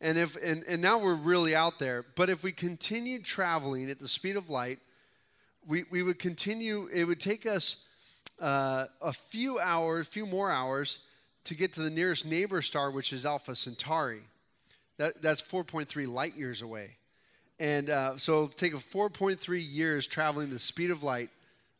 And 0.00 0.18
if 0.18 0.36
and, 0.42 0.62
and 0.68 0.82
now 0.82 0.98
we're 0.98 1.14
really 1.14 1.54
out 1.54 1.78
there. 1.78 2.04
But 2.16 2.28
if 2.28 2.44
we 2.44 2.52
continued 2.52 3.24
traveling 3.24 3.90
at 3.90 3.98
the 3.98 4.08
speed 4.08 4.36
of 4.36 4.50
light, 4.50 4.78
we, 5.66 5.84
we 5.90 6.02
would 6.02 6.18
continue. 6.18 6.88
It 6.92 7.04
would 7.04 7.20
take 7.20 7.46
us 7.46 7.84
uh, 8.40 8.86
a 9.00 9.12
few 9.12 9.58
hours, 9.58 10.06
a 10.06 10.10
few 10.10 10.26
more 10.26 10.50
hours 10.50 10.98
to 11.44 11.54
get 11.54 11.72
to 11.74 11.80
the 11.80 11.90
nearest 11.90 12.26
neighbor 12.26 12.60
star, 12.60 12.90
which 12.90 13.12
is 13.12 13.24
Alpha 13.24 13.54
Centauri. 13.54 14.20
That, 14.98 15.22
that's 15.22 15.42
4.3 15.42 16.12
light 16.12 16.36
years 16.36 16.62
away. 16.62 16.96
And 17.58 17.88
uh, 17.88 18.16
so 18.16 18.48
take 18.48 18.74
a 18.74 18.78
4.3 18.78 19.64
years 19.66 20.06
traveling 20.06 20.50
the 20.50 20.58
speed 20.58 20.90
of 20.90 21.02
light. 21.02 21.30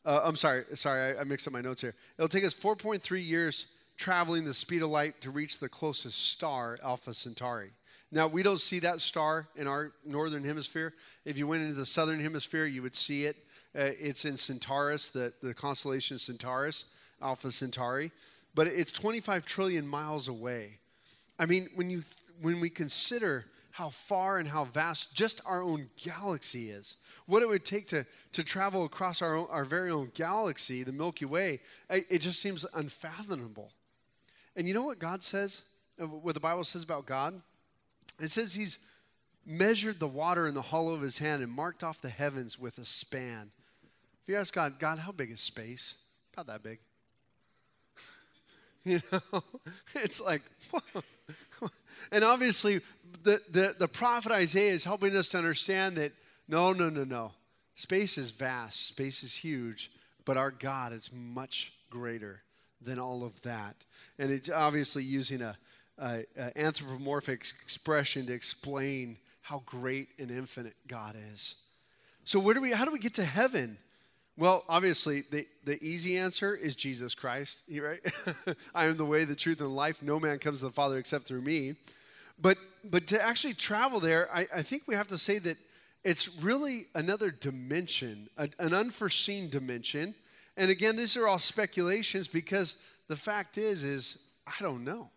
Uh, 0.06 0.20
I'm 0.24 0.36
sorry, 0.36 0.62
sorry, 0.74 1.16
I, 1.16 1.22
I 1.22 1.24
mixed 1.24 1.48
up 1.48 1.52
my 1.52 1.60
notes 1.60 1.80
here. 1.80 1.92
It'll 2.16 2.28
take 2.28 2.44
us 2.44 2.54
4.3 2.54 3.26
years 3.26 3.66
traveling 3.96 4.44
the 4.44 4.54
speed 4.54 4.82
of 4.82 4.90
light 4.90 5.20
to 5.22 5.32
reach 5.32 5.58
the 5.58 5.68
closest 5.68 6.30
star, 6.30 6.78
Alpha 6.84 7.12
Centauri. 7.12 7.70
Now, 8.12 8.28
we 8.28 8.44
don't 8.44 8.60
see 8.60 8.78
that 8.80 9.00
star 9.00 9.48
in 9.56 9.66
our 9.66 9.90
northern 10.04 10.44
hemisphere. 10.44 10.94
If 11.24 11.36
you 11.36 11.48
went 11.48 11.62
into 11.62 11.74
the 11.74 11.86
southern 11.86 12.20
hemisphere, 12.20 12.66
you 12.66 12.82
would 12.82 12.94
see 12.94 13.24
it. 13.24 13.36
Uh, 13.76 13.90
it's 13.98 14.24
in 14.24 14.36
Centaurus, 14.36 15.10
the, 15.10 15.32
the 15.42 15.52
constellation 15.52 16.18
Centaurus, 16.18 16.84
Alpha 17.20 17.50
Centauri, 17.50 18.12
but 18.54 18.68
it's 18.68 18.92
25 18.92 19.44
trillion 19.44 19.88
miles 19.88 20.28
away. 20.28 20.78
I 21.36 21.46
mean, 21.46 21.68
when, 21.74 21.90
you, 21.90 22.02
when 22.40 22.60
we 22.60 22.70
consider 22.70 23.46
how 23.76 23.90
far 23.90 24.38
and 24.38 24.48
how 24.48 24.64
vast 24.64 25.14
just 25.14 25.38
our 25.44 25.60
own 25.60 25.90
galaxy 26.02 26.70
is, 26.70 26.96
what 27.26 27.42
it 27.42 27.48
would 27.48 27.62
take 27.62 27.86
to, 27.86 28.06
to 28.32 28.42
travel 28.42 28.86
across 28.86 29.20
our, 29.20 29.36
own, 29.36 29.46
our 29.50 29.66
very 29.66 29.90
own 29.90 30.10
galaxy, 30.14 30.82
the 30.82 30.92
Milky 30.92 31.26
Way, 31.26 31.60
it 31.90 32.20
just 32.20 32.40
seems 32.40 32.64
unfathomable. 32.72 33.72
And 34.56 34.66
you 34.66 34.72
know 34.72 34.84
what 34.84 34.98
God 34.98 35.22
says, 35.22 35.60
uh, 36.00 36.06
what 36.06 36.32
the 36.32 36.40
Bible 36.40 36.64
says 36.64 36.84
about 36.84 37.04
God? 37.04 37.42
It 38.18 38.28
says 38.28 38.54
He's 38.54 38.78
measured 39.44 40.00
the 40.00 40.08
water 40.08 40.48
in 40.48 40.54
the 40.54 40.62
hollow 40.62 40.94
of 40.94 41.02
His 41.02 41.18
hand 41.18 41.42
and 41.42 41.52
marked 41.52 41.84
off 41.84 42.00
the 42.00 42.08
heavens 42.08 42.58
with 42.58 42.78
a 42.78 42.84
span. 42.86 43.50
If 44.22 44.30
you 44.30 44.36
ask 44.36 44.54
God, 44.54 44.78
God, 44.78 45.00
how 45.00 45.12
big 45.12 45.30
is 45.30 45.40
space? 45.40 45.96
About 46.32 46.46
that 46.46 46.62
big. 46.62 46.78
you 48.84 49.00
know, 49.12 49.42
it's 49.96 50.18
like, 50.18 50.40
and 52.12 52.24
obviously, 52.24 52.80
the, 53.22 53.40
the, 53.50 53.74
the 53.78 53.88
prophet 53.88 54.32
Isaiah 54.32 54.72
is 54.72 54.84
helping 54.84 55.16
us 55.16 55.28
to 55.30 55.38
understand 55.38 55.96
that 55.96 56.12
no, 56.48 56.72
no, 56.72 56.88
no, 56.88 57.04
no. 57.04 57.32
Space 57.74 58.16
is 58.16 58.30
vast, 58.30 58.86
space 58.86 59.22
is 59.22 59.34
huge, 59.34 59.90
but 60.24 60.36
our 60.36 60.50
God 60.50 60.92
is 60.92 61.10
much 61.12 61.72
greater 61.90 62.42
than 62.80 62.98
all 62.98 63.24
of 63.24 63.40
that. 63.42 63.76
And 64.18 64.30
it's 64.30 64.48
obviously 64.48 65.02
using 65.02 65.42
a, 65.42 65.56
a, 65.98 66.24
a 66.38 66.58
anthropomorphic 66.58 67.40
expression 67.62 68.26
to 68.26 68.32
explain 68.32 69.18
how 69.42 69.62
great 69.66 70.08
and 70.18 70.30
infinite 70.30 70.74
God 70.86 71.16
is. 71.32 71.56
So 72.24 72.40
where 72.40 72.54
do 72.54 72.60
we 72.60 72.72
how 72.72 72.84
do 72.84 72.90
we 72.90 72.98
get 72.98 73.14
to 73.14 73.24
heaven? 73.24 73.78
Well, 74.38 74.64
obviously, 74.68 75.22
the, 75.30 75.46
the 75.64 75.82
easy 75.82 76.18
answer 76.18 76.54
is 76.54 76.76
Jesus 76.76 77.14
Christ, 77.14 77.62
right? 77.80 78.00
I 78.74 78.84
am 78.84 78.96
the 78.96 79.04
way, 79.04 79.24
the 79.24 79.34
truth, 79.34 79.60
and 79.60 79.70
the 79.70 79.74
life. 79.74 80.02
No 80.02 80.20
man 80.20 80.38
comes 80.38 80.58
to 80.58 80.66
the 80.66 80.72
Father 80.72 80.98
except 80.98 81.24
through 81.24 81.40
me. 81.40 81.74
But, 82.38 82.58
but 82.90 83.06
to 83.08 83.22
actually 83.22 83.54
travel 83.54 84.00
there, 84.00 84.28
I, 84.32 84.46
I 84.54 84.62
think 84.62 84.84
we 84.86 84.94
have 84.94 85.08
to 85.08 85.18
say 85.18 85.38
that 85.38 85.56
it's 86.04 86.36
really 86.38 86.86
another 86.94 87.30
dimension, 87.30 88.28
a, 88.36 88.48
an 88.58 88.72
unforeseen 88.72 89.48
dimension. 89.48 90.14
And 90.56 90.70
again, 90.70 90.96
these 90.96 91.16
are 91.16 91.26
all 91.26 91.38
speculations 91.38 92.28
because 92.28 92.76
the 93.08 93.16
fact 93.16 93.58
is, 93.58 93.84
is 93.84 94.18
I 94.46 94.62
don't 94.62 94.84
know. 94.84 95.10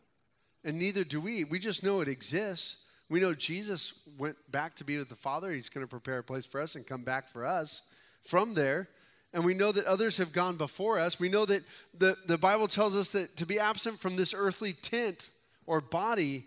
And 0.63 0.77
neither 0.77 1.03
do 1.03 1.21
we. 1.21 1.43
We 1.43 1.59
just 1.59 1.83
know 1.83 2.01
it 2.01 2.07
exists. 2.07 2.83
We 3.09 3.19
know 3.19 3.33
Jesus 3.33 3.93
went 4.17 4.35
back 4.51 4.75
to 4.75 4.83
be 4.83 4.97
with 4.97 5.09
the 5.09 5.15
Father. 5.15 5.51
He's 5.51 5.69
going 5.69 5.85
to 5.85 5.89
prepare 5.89 6.19
a 6.19 6.23
place 6.23 6.45
for 6.45 6.59
us 6.61 6.75
and 6.75 6.85
come 6.85 7.03
back 7.03 7.27
for 7.27 7.45
us 7.45 7.83
from 8.21 8.53
there 8.53 8.89
and 9.33 9.45
we 9.45 9.53
know 9.53 9.71
that 9.71 9.85
others 9.85 10.17
have 10.17 10.33
gone 10.33 10.55
before 10.55 10.99
us. 10.99 11.19
We 11.19 11.29
know 11.29 11.45
that 11.45 11.63
the, 11.97 12.17
the 12.25 12.37
Bible 12.37 12.67
tells 12.67 12.95
us 12.95 13.09
that 13.11 13.37
to 13.37 13.45
be 13.45 13.59
absent 13.59 13.99
from 13.99 14.15
this 14.15 14.33
earthly 14.33 14.73
tent 14.73 15.29
or 15.67 15.81
body 15.81 16.45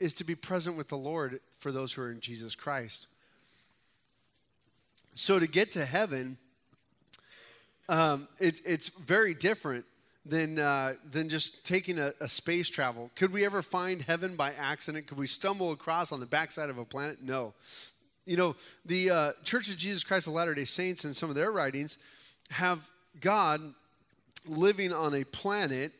is 0.00 0.14
to 0.14 0.24
be 0.24 0.34
present 0.34 0.76
with 0.76 0.88
the 0.88 0.96
Lord 0.96 1.40
for 1.58 1.72
those 1.72 1.92
who 1.92 2.02
are 2.02 2.10
in 2.10 2.20
Jesus 2.20 2.54
Christ. 2.54 3.08
So 5.14 5.38
to 5.38 5.46
get 5.46 5.72
to 5.72 5.84
heaven, 5.84 6.36
um, 7.88 8.28
it, 8.38 8.60
it's 8.64 8.88
very 8.88 9.34
different 9.34 9.84
than, 10.24 10.58
uh, 10.58 10.94
than 11.10 11.28
just 11.28 11.66
taking 11.66 11.98
a, 11.98 12.12
a, 12.20 12.28
space 12.28 12.68
travel. 12.68 13.10
Could 13.16 13.32
we 13.32 13.44
ever 13.44 13.62
find 13.62 14.02
heaven 14.02 14.36
by 14.36 14.52
accident? 14.52 15.06
Could 15.06 15.18
we 15.18 15.26
stumble 15.26 15.72
across 15.72 16.12
on 16.12 16.20
the 16.20 16.26
backside 16.26 16.70
of 16.70 16.78
a 16.78 16.84
planet? 16.84 17.22
No. 17.22 17.54
You 18.26 18.36
know, 18.36 18.56
the 18.84 19.10
uh, 19.10 19.32
Church 19.42 19.70
of 19.70 19.78
Jesus 19.78 20.04
Christ 20.04 20.26
of 20.26 20.34
Latter 20.34 20.54
day 20.54 20.66
Saints, 20.66 21.04
in 21.04 21.14
some 21.14 21.30
of 21.30 21.34
their 21.34 21.50
writings, 21.50 21.96
have 22.50 22.88
God 23.20 23.60
living 24.46 24.92
on 24.92 25.14
a 25.14 25.24
planet 25.24 25.92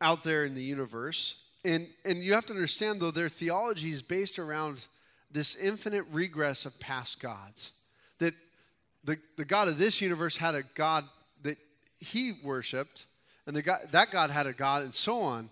out 0.00 0.24
there 0.24 0.44
in 0.44 0.54
the 0.54 0.62
universe. 0.62 1.42
And, 1.68 1.86
and 2.06 2.18
you 2.18 2.32
have 2.32 2.46
to 2.46 2.54
understand, 2.54 3.00
though, 3.00 3.10
their 3.10 3.28
theology 3.28 3.90
is 3.90 4.00
based 4.00 4.38
around 4.38 4.86
this 5.30 5.54
infinite 5.54 6.06
regress 6.10 6.64
of 6.64 6.80
past 6.80 7.20
gods. 7.20 7.72
That 8.20 8.32
the, 9.04 9.18
the 9.36 9.44
God 9.44 9.68
of 9.68 9.76
this 9.76 10.00
universe 10.00 10.38
had 10.38 10.54
a 10.54 10.62
God 10.62 11.04
that 11.42 11.58
he 12.00 12.32
worshiped, 12.42 13.04
and 13.46 13.54
the 13.54 13.60
God, 13.60 13.80
that 13.90 14.10
God 14.10 14.30
had 14.30 14.46
a 14.46 14.54
God, 14.54 14.82
and 14.82 14.94
so 14.94 15.20
on. 15.20 15.50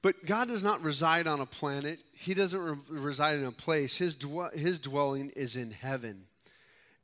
But 0.00 0.24
God 0.24 0.48
does 0.48 0.64
not 0.64 0.82
reside 0.82 1.26
on 1.26 1.38
a 1.40 1.46
planet. 1.46 1.98
He 2.14 2.32
doesn't 2.32 2.58
re- 2.58 2.76
reside 2.88 3.36
in 3.36 3.44
a 3.44 3.52
place. 3.52 3.98
His, 3.98 4.14
dwell- 4.14 4.52
his 4.54 4.78
dwelling 4.78 5.32
is 5.36 5.54
in 5.54 5.70
heaven. 5.70 6.24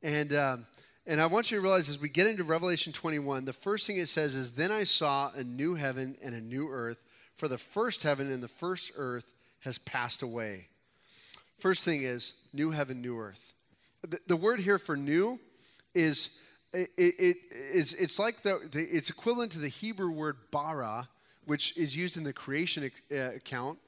And, 0.02 0.33
um, 0.33 0.66
and 1.07 1.21
I 1.21 1.26
want 1.26 1.50
you 1.50 1.59
to 1.59 1.62
realize 1.62 1.90
as 1.90 2.00
we 2.00 2.09
get 2.09 2.26
into 2.26 2.45
Revelation 2.45 2.95
21, 2.95 3.45
the 3.45 3.52
first 3.52 3.87
thing 3.87 3.99
it 3.99 4.09
says 4.09 4.35
is, 4.35 4.54
Then 4.54 4.73
I 4.73 4.85
saw 4.85 5.33
a 5.35 5.45
new 5.45 5.75
heaven 5.75 6.16
and 6.23 6.35
a 6.35 6.40
new 6.40 6.71
earth, 6.71 6.97
for 7.40 7.49
the 7.49 7.59
first 7.59 8.02
heaven 8.02 8.30
and 8.30 8.42
the 8.42 8.49
first 8.49 8.92
earth 8.97 9.25
has 9.61 9.78
passed 9.78 10.23
away. 10.23 10.68
First 11.59 11.85
thing 11.85 12.02
is 12.02 12.35
new 12.52 12.70
heaven, 12.70 13.00
new 13.00 13.18
earth. 13.18 13.54
The, 14.06 14.18
the 14.26 14.37
word 14.37 14.61
here 14.61 14.78
for 14.78 14.94
new 14.94 15.40
is 15.94 16.38
it, 16.75 16.90
it 16.97 17.37
is 17.73 17.94
it's 17.94 18.18
like 18.18 18.42
the, 18.42 18.68
the, 18.70 18.82
it's 18.82 19.09
equivalent 19.09 19.52
to 19.52 19.59
the 19.59 19.68
Hebrew 19.68 20.11
word 20.11 20.37
bara, 20.50 21.09
which 21.47 21.76
is 21.78 21.97
used 21.97 22.18
in 22.18 22.25
the 22.25 22.32
creation 22.35 22.90
uh, 23.11 23.16
account, 23.35 23.78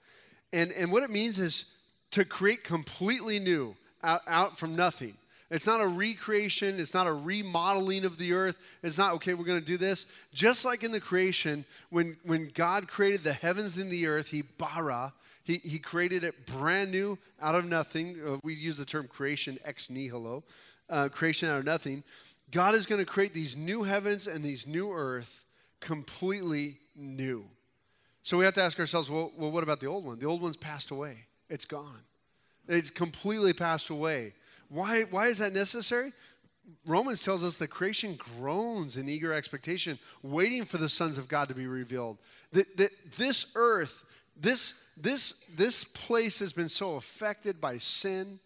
and 0.52 0.73
and 0.73 0.90
what 0.90 1.02
it 1.02 1.11
means 1.11 1.38
is 1.38 1.66
to 2.12 2.25
create 2.25 2.64
completely 2.64 3.38
new 3.38 3.76
out, 4.02 4.23
out 4.26 4.59
from 4.59 4.75
nothing. 4.75 5.14
It's 5.52 5.66
not 5.66 5.82
a 5.82 5.87
recreation. 5.87 6.80
It's 6.80 6.94
not 6.94 7.06
a 7.06 7.12
remodeling 7.12 8.06
of 8.06 8.16
the 8.16 8.32
earth. 8.32 8.56
It's 8.82 8.97
not, 8.97 9.12
okay, 9.16 9.35
we're 9.35 9.44
going 9.44 9.61
to 9.61 9.64
do 9.64 9.76
this. 9.76 10.06
Just 10.32 10.64
like 10.64 10.82
in 10.82 10.92
the 10.92 11.00
creation, 11.00 11.66
when, 11.90 12.16
when 12.25 12.50
God 12.54 12.88
created 12.88 13.23
the 13.23 13.35
heavens 13.35 13.76
and 13.76 13.90
the 13.90 14.06
earth, 14.06 14.28
He 14.28 14.40
bara, 14.42 15.12
He, 15.44 15.56
he 15.62 15.78
created 15.78 16.25
it 16.25 16.47
brand 16.47 16.90
new 16.90 17.18
out 17.38 17.54
of 17.54 17.68
nothing. 17.68 18.16
Uh, 18.26 18.38
we 18.42 18.54
use 18.54 18.78
the 18.78 18.87
term 18.87 19.06
creation 19.06 19.59
ex 19.62 19.90
nihilo, 19.90 20.42
uh, 20.88 21.11
creation 21.11 21.50
out 21.50 21.59
of 21.59 21.66
nothing. 21.66 22.02
God 22.50 22.75
is 22.75 22.87
going 22.87 23.00
to 23.00 23.06
create 23.06 23.35
these 23.35 23.54
new 23.54 23.82
heavens 23.82 24.26
and 24.26 24.42
these 24.42 24.66
new 24.66 24.90
earth 24.90 25.44
completely 25.80 26.78
new. 26.97 27.44
So 28.23 28.38
we 28.38 28.47
have 28.47 28.54
to 28.54 28.62
ask 28.62 28.80
ourselves, 28.80 29.11
well, 29.11 29.32
well, 29.37 29.50
what 29.50 29.62
about 29.62 29.80
the 29.80 29.87
old 29.87 30.06
one? 30.06 30.18
The 30.18 30.26
old 30.26 30.40
one's 30.40 30.56
passed 30.56 30.90
away. 30.90 31.26
It's 31.50 31.66
gone. 31.66 32.00
It's 32.68 32.88
completely 32.88 33.52
passed 33.52 33.90
away. 33.90 34.32
Why, 34.73 35.02
why 35.02 35.26
is 35.26 35.38
that 35.38 35.52
necessary? 35.52 36.12
Romans 36.87 37.23
tells 37.23 37.45
us 37.45 37.57
that 37.57 37.69
creation 37.69 38.19
groans 38.38 38.97
in 38.97 39.09
eager 39.09 39.33
expectation, 39.33 39.99
waiting 40.23 40.64
for 40.64 40.79
the 40.79 40.88
sons 40.88 41.19
of 41.19 41.29
God 41.29 41.49
to 41.49 41.55
be 41.55 41.67
revealed. 41.67 42.17
That, 42.52 42.76
that 42.79 42.91
this 43.19 43.52
earth, 43.55 44.05
this, 44.35 44.75
this, 44.97 45.45
this 45.55 45.85
place 45.85 46.38
has 46.38 46.52
been 46.52 46.71
so 46.71 46.95
affected 46.95 47.61
by 47.61 47.79
sin 47.79 48.41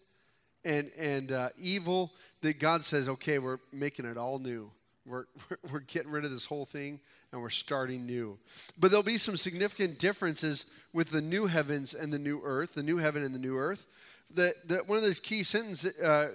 and, 0.65 0.91
and 0.97 1.31
uh, 1.31 1.49
evil 1.57 2.11
that 2.41 2.59
God 2.59 2.83
says, 2.83 3.07
okay, 3.07 3.39
we're 3.39 3.59
making 3.71 4.05
it 4.05 4.17
all 4.17 4.37
new. 4.37 4.69
We're, 5.05 5.25
we're 5.71 5.79
getting 5.79 6.11
rid 6.11 6.25
of 6.25 6.31
this 6.31 6.45
whole 6.45 6.65
thing 6.65 6.99
and 7.31 7.41
we're 7.41 7.49
starting 7.49 8.05
new. 8.05 8.37
But 8.77 8.91
there'll 8.91 9.03
be 9.03 9.17
some 9.17 9.37
significant 9.37 9.97
differences 9.97 10.65
with 10.91 11.11
the 11.11 11.21
new 11.21 11.47
heavens 11.47 11.93
and 11.93 12.11
the 12.11 12.19
new 12.19 12.41
earth, 12.43 12.73
the 12.73 12.83
new 12.83 12.97
heaven 12.97 13.23
and 13.23 13.33
the 13.33 13.39
new 13.39 13.57
earth. 13.57 13.87
The, 14.33 14.53
the, 14.65 14.77
one 14.85 14.97
of 14.97 15.03
those 15.03 15.19
key 15.19 15.43
sentence 15.43 15.85
uh, 15.85 16.31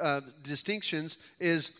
uh, 0.00 0.20
distinctions 0.42 1.18
is 1.38 1.78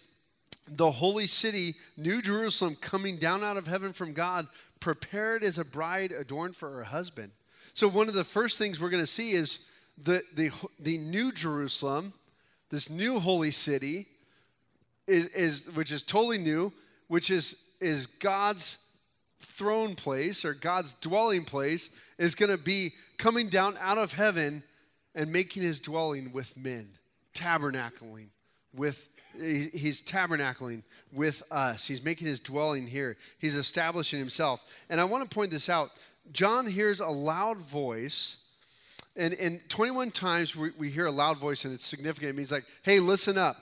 the 0.68 0.90
holy 0.90 1.26
city, 1.26 1.74
New 1.96 2.22
Jerusalem, 2.22 2.76
coming 2.80 3.16
down 3.16 3.42
out 3.44 3.56
of 3.56 3.66
heaven 3.66 3.92
from 3.92 4.12
God, 4.12 4.46
prepared 4.80 5.42
as 5.42 5.58
a 5.58 5.64
bride 5.64 6.12
adorned 6.12 6.56
for 6.56 6.70
her 6.70 6.84
husband. 6.84 7.32
So, 7.74 7.88
one 7.88 8.08
of 8.08 8.14
the 8.14 8.24
first 8.24 8.58
things 8.58 8.80
we're 8.80 8.90
going 8.90 9.02
to 9.02 9.06
see 9.06 9.32
is 9.32 9.66
the, 10.02 10.22
the, 10.34 10.50
the 10.78 10.98
New 10.98 11.32
Jerusalem, 11.32 12.12
this 12.70 12.88
new 12.88 13.20
holy 13.20 13.50
city, 13.50 14.06
is, 15.06 15.26
is, 15.26 15.70
which 15.74 15.92
is 15.92 16.02
totally 16.02 16.38
new, 16.38 16.72
which 17.08 17.30
is, 17.30 17.62
is 17.80 18.06
God's 18.06 18.78
throne 19.40 19.94
place 19.94 20.44
or 20.44 20.54
God's 20.54 20.94
dwelling 20.94 21.44
place, 21.44 21.98
is 22.18 22.34
going 22.34 22.50
to 22.50 22.62
be 22.62 22.92
coming 23.18 23.48
down 23.48 23.76
out 23.80 23.98
of 23.98 24.14
heaven 24.14 24.62
and 25.14 25.32
making 25.32 25.62
his 25.62 25.80
dwelling 25.80 26.32
with 26.32 26.56
men, 26.56 26.88
tabernacling 27.34 28.28
with 28.74 29.08
he's 29.36 30.00
tabernacling 30.00 30.82
with 31.12 31.42
us. 31.50 31.86
He's 31.86 32.04
making 32.04 32.28
his 32.28 32.40
dwelling 32.40 32.86
here. 32.86 33.16
He's 33.38 33.56
establishing 33.56 34.18
himself. 34.18 34.64
And 34.88 35.00
I 35.00 35.04
want 35.04 35.28
to 35.28 35.34
point 35.34 35.50
this 35.50 35.68
out. 35.68 35.90
John 36.32 36.66
hears 36.66 37.00
a 37.00 37.08
loud 37.08 37.58
voice, 37.58 38.38
and, 39.16 39.34
and 39.34 39.60
21 39.68 40.10
times 40.10 40.56
we, 40.56 40.70
we 40.78 40.90
hear 40.90 41.06
a 41.06 41.10
loud 41.10 41.36
voice, 41.36 41.64
and 41.64 41.74
it's 41.74 41.84
significant. 41.84 42.30
It 42.30 42.36
means 42.36 42.52
like, 42.52 42.64
hey, 42.82 43.00
listen 43.00 43.36
up. 43.36 43.56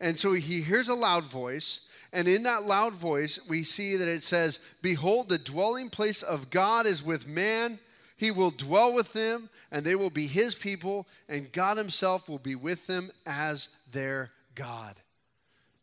And 0.00 0.18
so 0.18 0.32
he 0.32 0.62
hears 0.62 0.88
a 0.88 0.94
loud 0.94 1.24
voice, 1.24 1.86
and 2.12 2.26
in 2.26 2.42
that 2.44 2.64
loud 2.64 2.94
voice, 2.94 3.38
we 3.48 3.62
see 3.62 3.96
that 3.96 4.08
it 4.08 4.22
says, 4.22 4.58
Behold, 4.82 5.28
the 5.28 5.38
dwelling 5.38 5.88
place 5.88 6.22
of 6.22 6.50
God 6.50 6.86
is 6.86 7.02
with 7.02 7.28
man. 7.28 7.78
He 8.16 8.30
will 8.30 8.50
dwell 8.50 8.92
with 8.92 9.12
them, 9.12 9.48
and 9.70 9.84
they 9.84 9.96
will 9.96 10.10
be 10.10 10.26
his 10.26 10.54
people, 10.54 11.06
and 11.28 11.52
God 11.52 11.76
himself 11.76 12.28
will 12.28 12.38
be 12.38 12.54
with 12.54 12.86
them 12.86 13.10
as 13.26 13.68
their 13.90 14.30
God. 14.54 14.94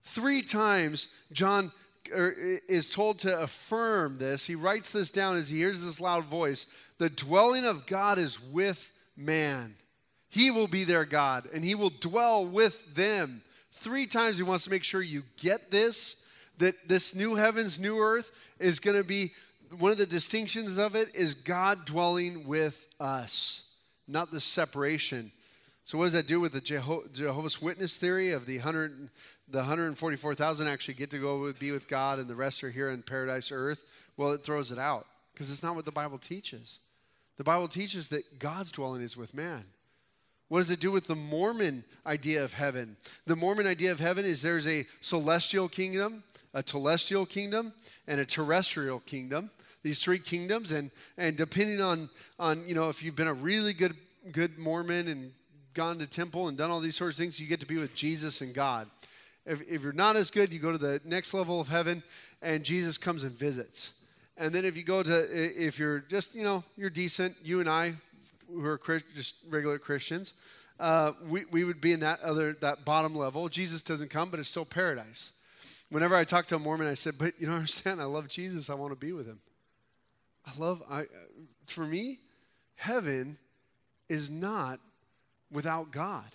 Three 0.03 0.41
times, 0.41 1.07
John 1.31 1.71
er, 2.13 2.33
is 2.69 2.89
told 2.89 3.19
to 3.19 3.41
affirm 3.41 4.17
this. 4.17 4.45
He 4.45 4.55
writes 4.55 4.91
this 4.91 5.11
down 5.11 5.37
as 5.37 5.49
he 5.49 5.57
hears 5.57 5.83
this 5.83 5.99
loud 5.99 6.25
voice 6.25 6.67
The 6.97 7.09
dwelling 7.09 7.65
of 7.65 7.85
God 7.85 8.17
is 8.17 8.41
with 8.41 8.91
man. 9.17 9.75
He 10.29 10.49
will 10.49 10.67
be 10.67 10.85
their 10.85 11.05
God, 11.05 11.49
and 11.53 11.63
he 11.65 11.75
will 11.75 11.91
dwell 11.99 12.45
with 12.45 12.95
them. 12.95 13.41
Three 13.71 14.07
times 14.07 14.37
he 14.37 14.43
wants 14.43 14.63
to 14.63 14.69
make 14.69 14.83
sure 14.83 15.01
you 15.01 15.23
get 15.37 15.71
this 15.71 16.21
that 16.61 16.87
this 16.87 17.15
new 17.15 17.35
heavens, 17.35 17.79
new 17.79 17.99
earth 17.99 18.31
is 18.59 18.79
going 18.79 18.95
to 18.95 19.03
be 19.03 19.31
one 19.79 19.91
of 19.91 19.97
the 19.97 20.05
distinctions 20.05 20.77
of 20.77 20.95
it 20.95 21.15
is 21.15 21.33
God 21.33 21.85
dwelling 21.85 22.47
with 22.47 22.87
us, 22.99 23.63
not 24.07 24.31
the 24.31 24.39
separation. 24.39 25.31
So, 25.85 25.97
what 25.97 26.05
does 26.05 26.13
that 26.13 26.27
do 26.27 26.39
with 26.39 26.53
the 26.53 26.61
Jeho- 26.61 27.11
Jehovah's 27.13 27.61
Witness 27.61 27.97
theory 27.97 28.31
of 28.31 28.45
the 28.45 28.57
100, 28.57 29.09
the 29.47 29.59
144,000 29.59 30.67
actually 30.67 30.93
get 30.93 31.09
to 31.11 31.17
go 31.17 31.51
be 31.53 31.71
with 31.71 31.87
God 31.87 32.19
and 32.19 32.27
the 32.27 32.35
rest 32.35 32.63
are 32.63 32.69
here 32.69 32.89
in 32.89 33.01
paradise 33.01 33.51
earth? 33.51 33.79
Well, 34.17 34.31
it 34.31 34.43
throws 34.43 34.71
it 34.71 34.79
out 34.79 35.07
because 35.33 35.49
it's 35.49 35.63
not 35.63 35.75
what 35.75 35.85
the 35.85 35.91
Bible 35.91 36.17
teaches. 36.17 36.79
The 37.37 37.43
Bible 37.43 37.67
teaches 37.67 38.09
that 38.09 38.39
God's 38.39 38.71
dwelling 38.71 39.01
is 39.01 39.17
with 39.17 39.33
man. 39.33 39.65
What 40.47 40.59
does 40.59 40.69
it 40.69 40.81
do 40.81 40.91
with 40.91 41.07
the 41.07 41.15
Mormon 41.15 41.85
idea 42.05 42.43
of 42.43 42.53
heaven? 42.53 42.97
The 43.25 43.37
Mormon 43.37 43.65
idea 43.65 43.91
of 43.91 44.01
heaven 44.01 44.25
is 44.25 44.41
there's 44.41 44.67
a 44.67 44.85
celestial 44.99 45.69
kingdom, 45.69 46.23
a 46.53 46.61
telestial 46.61 47.27
kingdom, 47.27 47.73
and 48.07 48.19
a 48.19 48.25
terrestrial 48.25 48.99
kingdom 48.99 49.49
these 49.83 49.99
three 50.03 50.19
kingdoms. 50.19 50.71
And 50.71 50.91
and 51.17 51.35
depending 51.35 51.81
on 51.81 52.09
on 52.39 52.67
you 52.67 52.75
know 52.75 52.89
if 52.89 53.03
you've 53.03 53.15
been 53.15 53.27
a 53.27 53.33
really 53.33 53.73
good 53.73 53.95
good 54.31 54.57
mormon 54.57 55.07
and 55.07 55.31
gone 55.73 55.99
to 55.99 56.07
temple 56.07 56.47
and 56.47 56.57
done 56.57 56.69
all 56.69 56.79
these 56.79 56.95
sorts 56.95 57.17
of 57.17 57.23
things 57.23 57.39
you 57.39 57.47
get 57.47 57.59
to 57.61 57.65
be 57.65 57.77
with 57.77 57.95
jesus 57.95 58.41
and 58.41 58.53
god. 58.53 58.87
If, 59.45 59.61
if 59.67 59.81
you're 59.83 59.93
not 59.93 60.15
as 60.15 60.29
good 60.29 60.53
you 60.53 60.59
go 60.59 60.71
to 60.71 60.77
the 60.77 61.01
next 61.05 61.33
level 61.33 61.59
of 61.59 61.69
heaven 61.69 62.03
and 62.41 62.63
jesus 62.63 62.97
comes 62.97 63.23
and 63.23 63.31
visits. 63.31 63.93
And 64.37 64.53
then 64.53 64.65
if 64.65 64.75
you 64.75 64.83
go 64.83 65.03
to 65.03 65.27
if 65.31 65.79
you're 65.79 65.99
just 65.99 66.35
you 66.35 66.43
know 66.43 66.63
you're 66.77 66.89
decent 66.89 67.35
you 67.43 67.59
and 67.59 67.69
i 67.69 67.93
who 68.47 68.65
are 68.65 68.79
just 69.15 69.35
regular 69.49 69.79
christians 69.79 70.33
uh, 70.79 71.11
we, 71.29 71.45
we 71.51 71.63
would 71.63 71.79
be 71.79 71.91
in 71.91 71.99
that 71.99 72.19
other 72.21 72.53
that 72.53 72.83
bottom 72.83 73.15
level. 73.15 73.47
Jesus 73.49 73.81
doesn't 73.81 74.09
come 74.09 74.29
but 74.29 74.39
it's 74.39 74.49
still 74.49 74.65
paradise 74.65 75.31
whenever 75.91 76.15
i 76.15 76.23
talk 76.23 76.47
to 76.47 76.55
a 76.55 76.59
mormon 76.59 76.87
i 76.87 76.95
said 76.95 77.13
but 77.19 77.33
you 77.39 77.45
don't 77.45 77.55
understand 77.57 78.01
i 78.01 78.05
love 78.05 78.27
jesus 78.27 78.69
i 78.69 78.73
want 78.73 78.91
to 78.91 78.95
be 78.95 79.11
with 79.11 79.27
him 79.27 79.39
I 80.45 80.51
love, 80.57 80.81
I, 80.89 81.01
uh, 81.01 81.05
for 81.67 81.85
me, 81.85 82.19
heaven 82.75 83.37
is 84.09 84.29
not 84.29 84.79
without 85.51 85.91
God. 85.91 86.25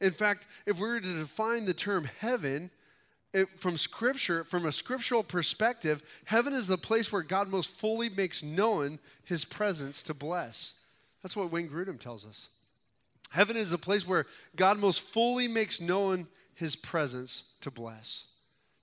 In 0.00 0.10
fact, 0.10 0.46
if 0.66 0.80
we 0.80 0.88
were 0.88 1.00
to 1.00 1.18
define 1.18 1.64
the 1.64 1.74
term 1.74 2.08
heaven, 2.20 2.70
it, 3.32 3.48
from 3.48 3.76
scripture, 3.76 4.44
from 4.44 4.66
a 4.66 4.72
scriptural 4.72 5.22
perspective, 5.22 6.22
heaven 6.24 6.52
is 6.52 6.66
the 6.66 6.76
place 6.76 7.12
where 7.12 7.22
God 7.22 7.48
most 7.48 7.70
fully 7.70 8.08
makes 8.08 8.42
known 8.42 8.98
his 9.24 9.44
presence 9.44 10.02
to 10.04 10.14
bless. 10.14 10.80
That's 11.22 11.36
what 11.36 11.52
Wayne 11.52 11.68
Grudem 11.68 12.00
tells 12.00 12.26
us. 12.26 12.48
Heaven 13.30 13.56
is 13.56 13.70
the 13.70 13.78
place 13.78 14.06
where 14.06 14.26
God 14.56 14.78
most 14.78 15.00
fully 15.00 15.48
makes 15.48 15.80
known 15.80 16.26
his 16.54 16.76
presence 16.76 17.52
to 17.60 17.70
bless. 17.70 18.24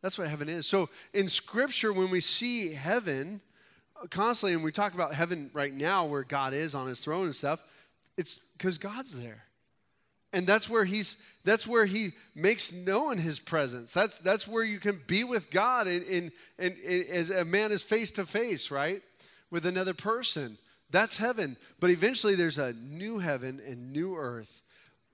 That's 0.02 0.18
what 0.18 0.30
heaven 0.30 0.50
is. 0.50 0.66
So 0.66 0.90
in 1.14 1.28
scripture, 1.28 1.92
when 1.92 2.10
we 2.10 2.20
see 2.20 2.74
heaven, 2.74 3.42
uh, 4.02 4.08
constantly, 4.08 4.54
and 4.54 4.64
we 4.64 4.72
talk 4.72 4.94
about 4.94 5.14
heaven 5.14 5.50
right 5.54 5.74
now 5.74 6.06
where 6.06 6.24
God 6.24 6.54
is 6.54 6.74
on 6.74 6.88
his 6.88 7.04
throne 7.04 7.26
and 7.26 7.36
stuff, 7.36 7.64
it's 8.18 8.40
because 8.58 8.78
God's 8.78 9.20
there. 9.20 9.44
And 10.32 10.46
that's 10.46 10.70
where 10.70 10.86
he's 10.86 11.22
that's 11.44 11.66
where 11.66 11.86
he 11.86 12.10
makes 12.36 12.72
known 12.72 13.18
his 13.18 13.40
presence. 13.40 13.94
That's 13.94 14.20
that's 14.20 14.48
where 14.48 14.64
you 14.64 14.80
can 14.80 15.00
be 15.08 15.24
with 15.24 15.50
God 15.50 15.88
and 15.88 16.04
in, 16.04 16.32
in, 16.60 16.76
as 17.12 17.32
a 17.32 17.44
man 17.44 17.72
is 17.72 17.82
face 17.82 18.12
to 18.12 18.26
face, 18.26 18.70
right? 18.70 19.02
With 19.50 19.66
another 19.66 19.96
person. 19.96 20.58
That's 20.92 21.18
heaven. 21.18 21.58
But 21.80 21.90
eventually 21.90 22.36
there's 22.36 22.58
a 22.60 22.74
new 22.74 23.20
heaven 23.20 23.60
and 23.66 23.92
new 23.92 24.16
earth. 24.16 24.62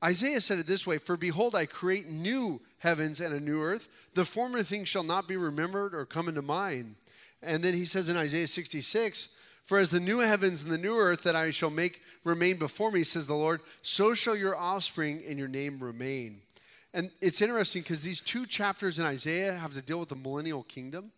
Isaiah 0.04 0.42
said 0.42 0.60
it 0.60 0.68
this 0.68 0.86
way 0.86 0.98
For 0.98 1.18
behold, 1.18 1.56
I 1.56 1.66
create 1.66 2.08
new 2.08 2.62
heavens 2.86 3.20
and 3.20 3.34
a 3.34 3.40
new 3.40 3.62
earth. 3.62 3.90
The 4.14 4.24
former 4.24 4.64
things 4.64 4.88
shall 4.88 5.04
not 5.04 5.28
be 5.28 5.36
remembered 5.36 5.94
or 5.94 6.06
come 6.06 6.30
into 6.30 6.42
mind. 6.42 6.96
And 7.44 7.62
then 7.64 7.74
he 7.74 7.84
says 7.84 8.08
in 8.08 8.16
Isaiah 8.16 8.48
66, 8.48 9.36
For 9.66 9.78
as 9.78 9.90
the 9.90 10.00
new 10.00 10.20
heavens 10.20 10.64
and 10.64 10.72
the 10.72 10.78
new 10.78 10.98
earth 10.98 11.24
that 11.24 11.36
I 11.36 11.52
shall 11.52 11.70
make 11.70 12.02
remain 12.24 12.58
before 12.58 12.92
me, 12.92 13.04
says 13.04 13.28
the 13.28 13.36
Lord, 13.36 13.60
so 13.82 14.14
shall 14.14 14.36
your 14.36 14.56
offspring 14.56 15.22
and 15.28 15.38
your 15.38 15.48
name 15.48 15.80
remain. 15.80 16.42
And 16.94 17.12
it's 17.20 17.42
interesting 17.42 17.82
because 17.82 18.02
these 18.02 18.22
two 18.22 18.46
chapters 18.46 19.00
in 19.00 19.06
Isaiah 19.06 19.54
have 19.54 19.74
to 19.74 19.82
deal 19.82 20.00
with 20.00 20.10
the 20.10 20.16
millennial 20.16 20.64
kingdom 20.64 21.12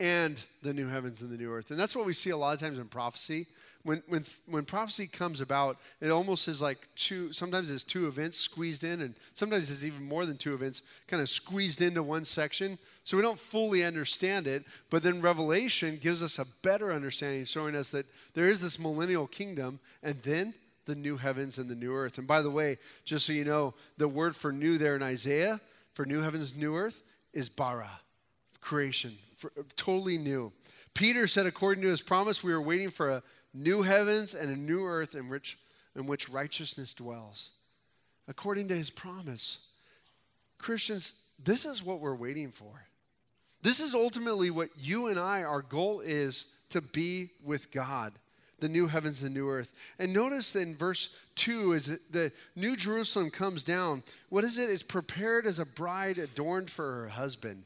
and 0.00 0.42
the 0.62 0.72
new 0.72 0.88
heavens 0.88 1.20
and 1.20 1.30
the 1.30 1.36
new 1.36 1.52
earth. 1.52 1.70
And 1.70 1.78
that's 1.78 1.94
what 1.94 2.06
we 2.06 2.14
see 2.14 2.30
a 2.30 2.36
lot 2.36 2.54
of 2.54 2.60
times 2.60 2.78
in 2.78 2.86
prophecy 2.86 3.46
when, 3.84 4.02
when, 4.08 4.24
when 4.46 4.64
prophecy 4.64 5.06
comes 5.06 5.40
about, 5.40 5.76
it 6.00 6.10
almost 6.10 6.46
is 6.46 6.62
like 6.62 6.88
two, 6.94 7.32
sometimes 7.32 7.70
it's 7.70 7.84
two 7.84 8.06
events 8.06 8.38
squeezed 8.38 8.84
in, 8.84 9.00
and 9.00 9.14
sometimes 9.34 9.70
it's 9.70 9.84
even 9.84 10.04
more 10.04 10.24
than 10.24 10.36
two 10.36 10.54
events 10.54 10.82
kind 11.08 11.20
of 11.20 11.28
squeezed 11.28 11.82
into 11.82 12.02
one 12.02 12.24
section. 12.24 12.78
So 13.04 13.16
we 13.16 13.22
don't 13.22 13.38
fully 13.38 13.82
understand 13.82 14.46
it, 14.46 14.64
but 14.90 15.02
then 15.02 15.20
Revelation 15.20 15.98
gives 16.00 16.22
us 16.22 16.38
a 16.38 16.46
better 16.62 16.92
understanding, 16.92 17.44
showing 17.44 17.74
us 17.74 17.90
that 17.90 18.06
there 18.34 18.48
is 18.48 18.60
this 18.60 18.78
millennial 18.78 19.26
kingdom, 19.26 19.80
and 20.02 20.14
then 20.22 20.54
the 20.86 20.94
new 20.94 21.16
heavens 21.16 21.58
and 21.58 21.68
the 21.68 21.74
new 21.74 21.94
earth. 21.94 22.18
And 22.18 22.26
by 22.26 22.42
the 22.42 22.50
way, 22.50 22.78
just 23.04 23.26
so 23.26 23.32
you 23.32 23.44
know, 23.44 23.74
the 23.98 24.08
word 24.08 24.36
for 24.36 24.52
new 24.52 24.78
there 24.78 24.96
in 24.96 25.02
Isaiah, 25.02 25.60
for 25.94 26.06
new 26.06 26.22
heavens, 26.22 26.56
new 26.56 26.76
earth, 26.76 27.02
is 27.32 27.48
bara, 27.48 27.90
creation, 28.60 29.12
for, 29.36 29.52
totally 29.76 30.18
new. 30.18 30.52
Peter 30.94 31.26
said, 31.26 31.46
according 31.46 31.82
to 31.82 31.88
his 31.88 32.02
promise, 32.02 32.44
we 32.44 32.52
are 32.52 32.60
waiting 32.60 32.90
for 32.90 33.10
a 33.10 33.22
new 33.54 33.82
heavens 33.82 34.34
and 34.34 34.50
a 34.50 34.56
new 34.56 34.84
earth 34.84 35.14
in 35.14 35.28
which, 35.28 35.58
in 35.96 36.06
which 36.06 36.28
righteousness 36.28 36.94
dwells. 36.94 37.50
According 38.28 38.68
to 38.68 38.74
his 38.74 38.90
promise. 38.90 39.66
Christians, 40.58 41.20
this 41.42 41.64
is 41.64 41.82
what 41.82 42.00
we're 42.00 42.14
waiting 42.14 42.48
for. 42.48 42.86
This 43.62 43.80
is 43.80 43.94
ultimately 43.94 44.50
what 44.50 44.70
you 44.78 45.06
and 45.06 45.18
I, 45.18 45.42
our 45.42 45.62
goal 45.62 46.00
is 46.00 46.46
to 46.70 46.80
be 46.80 47.30
with 47.44 47.70
God, 47.70 48.12
the 48.58 48.68
new 48.68 48.88
heavens 48.88 49.22
and 49.22 49.34
new 49.34 49.48
earth. 49.48 49.72
And 49.98 50.12
notice 50.12 50.54
in 50.56 50.74
verse 50.74 51.14
2 51.36 51.72
is 51.72 51.86
that 51.86 52.12
the 52.12 52.32
new 52.56 52.76
Jerusalem 52.76 53.30
comes 53.30 53.62
down. 53.62 54.02
What 54.30 54.44
is 54.44 54.58
it? 54.58 54.70
It's 54.70 54.82
prepared 54.82 55.46
as 55.46 55.58
a 55.58 55.66
bride 55.66 56.18
adorned 56.18 56.70
for 56.70 57.02
her 57.02 57.08
husband. 57.08 57.64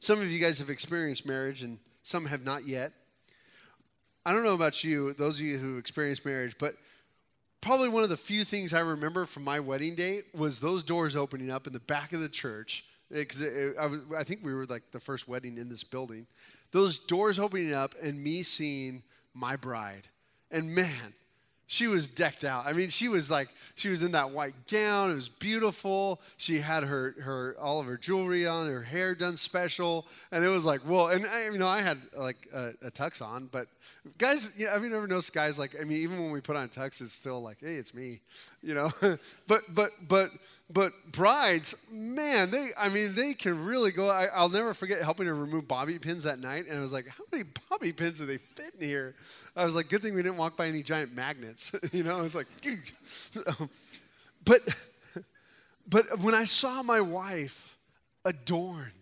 Some 0.00 0.20
of 0.20 0.30
you 0.30 0.38
guys 0.38 0.58
have 0.58 0.70
experienced 0.70 1.26
marriage 1.26 1.62
and 1.62 1.78
some 2.02 2.26
have 2.26 2.44
not 2.44 2.66
yet. 2.66 2.92
I 4.26 4.32
don't 4.32 4.42
know 4.42 4.54
about 4.54 4.82
you, 4.82 5.12
those 5.12 5.38
of 5.38 5.46
you 5.46 5.56
who 5.56 5.78
experienced 5.78 6.26
marriage, 6.26 6.56
but 6.58 6.74
probably 7.60 7.88
one 7.88 8.02
of 8.02 8.08
the 8.08 8.16
few 8.16 8.42
things 8.42 8.74
I 8.74 8.80
remember 8.80 9.24
from 9.24 9.44
my 9.44 9.60
wedding 9.60 9.94
day 9.94 10.22
was 10.34 10.58
those 10.58 10.82
doors 10.82 11.14
opening 11.14 11.48
up 11.48 11.68
in 11.68 11.72
the 11.72 11.78
back 11.78 12.12
of 12.12 12.18
the 12.18 12.28
church. 12.28 12.84
Because 13.08 13.40
I, 13.40 14.18
I 14.18 14.24
think 14.24 14.40
we 14.42 14.52
were 14.52 14.64
like 14.64 14.90
the 14.90 14.98
first 14.98 15.28
wedding 15.28 15.58
in 15.58 15.68
this 15.68 15.84
building. 15.84 16.26
Those 16.72 16.98
doors 16.98 17.38
opening 17.38 17.72
up 17.72 17.94
and 18.02 18.20
me 18.20 18.42
seeing 18.42 19.04
my 19.32 19.54
bride. 19.54 20.08
And 20.50 20.74
man, 20.74 21.14
she 21.66 21.88
was 21.88 22.08
decked 22.08 22.44
out. 22.44 22.64
I 22.66 22.72
mean, 22.72 22.88
she 22.88 23.08
was 23.08 23.30
like, 23.30 23.48
she 23.74 23.88
was 23.88 24.02
in 24.02 24.12
that 24.12 24.30
white 24.30 24.54
gown. 24.70 25.10
It 25.10 25.14
was 25.14 25.28
beautiful. 25.28 26.20
She 26.36 26.58
had 26.58 26.84
her, 26.84 27.14
her 27.20 27.56
all 27.60 27.80
of 27.80 27.86
her 27.86 27.96
jewelry 27.96 28.46
on, 28.46 28.66
her 28.66 28.82
hair 28.82 29.14
done 29.14 29.36
special, 29.36 30.06
and 30.30 30.44
it 30.44 30.48
was 30.48 30.64
like, 30.64 30.80
whoa. 30.82 31.08
And 31.08 31.26
I, 31.26 31.46
you 31.46 31.58
know, 31.58 31.66
I 31.66 31.82
had 31.82 31.98
like 32.16 32.46
a, 32.54 32.72
a 32.82 32.90
tux 32.90 33.20
on, 33.20 33.48
but 33.50 33.66
guys, 34.16 34.52
you 34.56 34.66
know, 34.66 34.72
have 34.72 34.84
you 34.84 34.94
ever 34.94 35.08
noticed 35.08 35.34
guys 35.34 35.58
like, 35.58 35.74
I 35.80 35.84
mean, 35.84 35.98
even 36.02 36.22
when 36.22 36.30
we 36.30 36.40
put 36.40 36.56
on 36.56 36.68
tux, 36.68 37.00
it's 37.00 37.12
still 37.12 37.42
like, 37.42 37.58
hey, 37.60 37.74
it's 37.74 37.94
me, 37.94 38.20
you 38.62 38.74
know. 38.74 38.90
but 39.48 39.62
but 39.74 39.90
but 40.08 40.30
but 40.68 40.92
brides, 41.12 41.76
man, 41.92 42.50
they, 42.50 42.70
I 42.76 42.88
mean, 42.88 43.14
they 43.14 43.34
can 43.34 43.64
really 43.64 43.92
go. 43.92 44.08
I, 44.08 44.28
will 44.40 44.48
never 44.48 44.74
forget 44.74 45.00
helping 45.00 45.26
her 45.26 45.34
remove 45.34 45.68
bobby 45.68 45.98
pins 45.98 46.24
that 46.24 46.40
night, 46.40 46.64
and 46.68 46.76
I 46.76 46.80
was 46.80 46.92
like, 46.92 47.06
how 47.06 47.24
many 47.30 47.44
bobby 47.70 47.92
pins 47.92 48.18
do 48.18 48.26
they 48.26 48.38
fit 48.38 48.74
in 48.80 48.86
here? 48.86 49.14
I 49.56 49.64
was 49.64 49.74
like, 49.74 49.88
good 49.88 50.02
thing 50.02 50.14
we 50.14 50.22
didn't 50.22 50.36
walk 50.36 50.56
by 50.56 50.66
any 50.66 50.82
giant 50.82 51.14
magnets. 51.14 51.74
you 51.92 52.02
know, 52.02 52.18
I 52.18 52.20
was 52.20 52.34
like, 52.34 52.46
but, 54.44 54.60
but 55.88 56.18
when 56.20 56.34
I 56.34 56.44
saw 56.44 56.82
my 56.82 57.00
wife 57.00 57.78
adorned, 58.24 58.92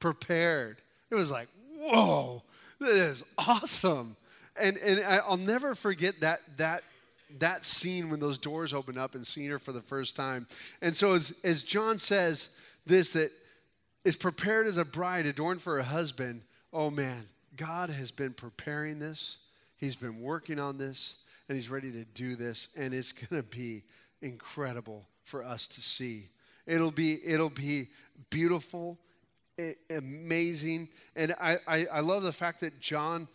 prepared, 0.00 0.76
it 1.10 1.14
was 1.14 1.30
like, 1.30 1.48
whoa, 1.78 2.42
this 2.78 2.90
is 2.90 3.24
awesome. 3.38 4.16
And, 4.60 4.76
and 4.76 5.02
I'll 5.04 5.38
never 5.38 5.74
forget 5.74 6.20
that, 6.20 6.40
that, 6.58 6.84
that 7.38 7.64
scene 7.64 8.10
when 8.10 8.20
those 8.20 8.36
doors 8.36 8.74
opened 8.74 8.98
up 8.98 9.14
and 9.14 9.26
seeing 9.26 9.48
her 9.48 9.58
for 9.58 9.72
the 9.72 9.80
first 9.80 10.14
time. 10.14 10.46
And 10.82 10.94
so 10.94 11.14
as, 11.14 11.32
as 11.42 11.62
John 11.62 11.98
says 11.98 12.54
this, 12.84 13.12
that 13.12 13.32
is 14.04 14.16
prepared 14.16 14.66
as 14.66 14.76
a 14.76 14.84
bride 14.84 15.24
adorned 15.24 15.62
for 15.62 15.78
a 15.78 15.82
husband, 15.82 16.42
oh 16.74 16.90
man, 16.90 17.24
God 17.56 17.88
has 17.88 18.10
been 18.10 18.34
preparing 18.34 18.98
this 18.98 19.38
He's 19.76 19.96
been 19.96 20.20
working 20.20 20.58
on 20.58 20.78
this 20.78 21.22
and 21.48 21.56
he's 21.56 21.68
ready 21.68 21.92
to 21.92 22.04
do 22.04 22.36
this 22.36 22.68
and 22.76 22.94
it's 22.94 23.12
going 23.28 23.42
to 23.42 23.48
be 23.48 23.82
incredible 24.22 25.06
for 25.22 25.44
us 25.44 25.68
to 25.68 25.80
see. 25.80 26.28
It'll 26.66 26.90
be 26.90 27.18
it'll 27.24 27.50
be 27.50 27.88
beautiful, 28.30 28.98
amazing, 29.90 30.88
and 31.14 31.34
I, 31.40 31.56
I, 31.66 31.86
I 31.92 32.00
love 32.00 32.22
the 32.22 32.32
fact 32.32 32.60
that 32.60 32.80
John 32.80 33.28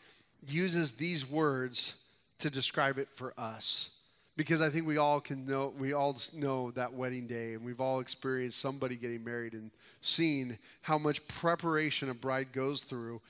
uses 0.47 0.93
these 0.93 1.29
words 1.29 2.01
to 2.39 2.49
describe 2.49 2.97
it 2.97 3.09
for 3.11 3.33
us 3.37 3.91
because 4.35 4.61
I 4.61 4.69
think 4.69 4.87
we 4.87 4.97
all 4.97 5.19
can 5.19 5.45
know 5.45 5.73
we 5.77 5.93
all 5.93 6.17
know 6.33 6.71
that 6.71 6.93
wedding 6.93 7.27
day 7.27 7.53
and 7.53 7.63
we've 7.63 7.81
all 7.81 7.99
experienced 7.99 8.59
somebody 8.59 8.95
getting 8.95 9.23
married 9.23 9.53
and 9.53 9.69
seen 10.01 10.57
how 10.81 10.97
much 10.97 11.27
preparation 11.27 12.09
a 12.09 12.13
bride 12.13 12.51
goes 12.51 12.83
through 12.83 13.21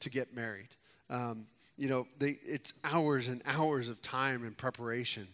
to 0.00 0.10
get 0.10 0.36
married. 0.36 0.68
Um, 1.10 1.46
you 1.78 1.88
know, 1.88 2.06
they, 2.18 2.38
it's 2.44 2.74
hours 2.84 3.28
and 3.28 3.40
hours 3.46 3.88
of 3.88 4.02
time 4.02 4.44
and 4.44 4.56
preparation. 4.56 5.28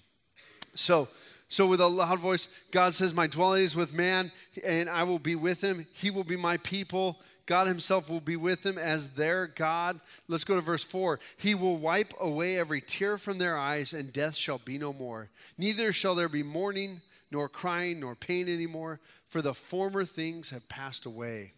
So, 0.74 1.09
so 1.48 1.66
with 1.66 1.80
a 1.80 1.87
loud 1.87 2.20
voice, 2.20 2.48
God 2.70 2.94
says, 2.94 3.14
My 3.14 3.26
dwelling 3.26 3.64
is 3.64 3.74
with 3.74 3.94
man, 3.94 4.30
and 4.64 4.88
I 4.88 5.04
will 5.04 5.18
be 5.18 5.35
with 5.35 5.62
him. 5.62 5.87
He 5.94 6.11
will 6.11 6.24
be 6.24 6.37
my 6.37 6.59
people. 6.59 7.20
God 7.46 7.66
himself 7.66 8.09
will 8.09 8.20
be 8.20 8.37
with 8.37 8.62
them 8.62 8.78
as 8.78 9.14
their 9.14 9.46
God. 9.46 10.00
Let's 10.28 10.44
go 10.44 10.54
to 10.54 10.61
verse 10.61 10.85
4. 10.85 11.20
He 11.37 11.54
will 11.54 11.76
wipe 11.76 12.12
away 12.20 12.59
every 12.59 12.80
tear 12.80 13.18
from 13.18 13.38
their 13.38 13.59
eyes, 13.59 13.92
and 13.92 14.12
death 14.12 14.35
shall 14.35 14.59
be 14.59 14.78
no 14.78 14.92
more. 14.92 15.28
Neither 15.59 15.92
shall 15.92 16.14
there 16.14 16.28
be 16.28 16.42
mourning, 16.42 17.02
nor 17.30 17.48
crying, 17.48 18.00
nor 18.00 18.14
pain 18.14 18.48
anymore, 18.48 19.00
for 19.28 19.42
the 19.42 19.54
former 19.54 20.04
things 20.04 20.50
have 20.50 20.68
passed 20.68 21.04
away. 21.04 21.52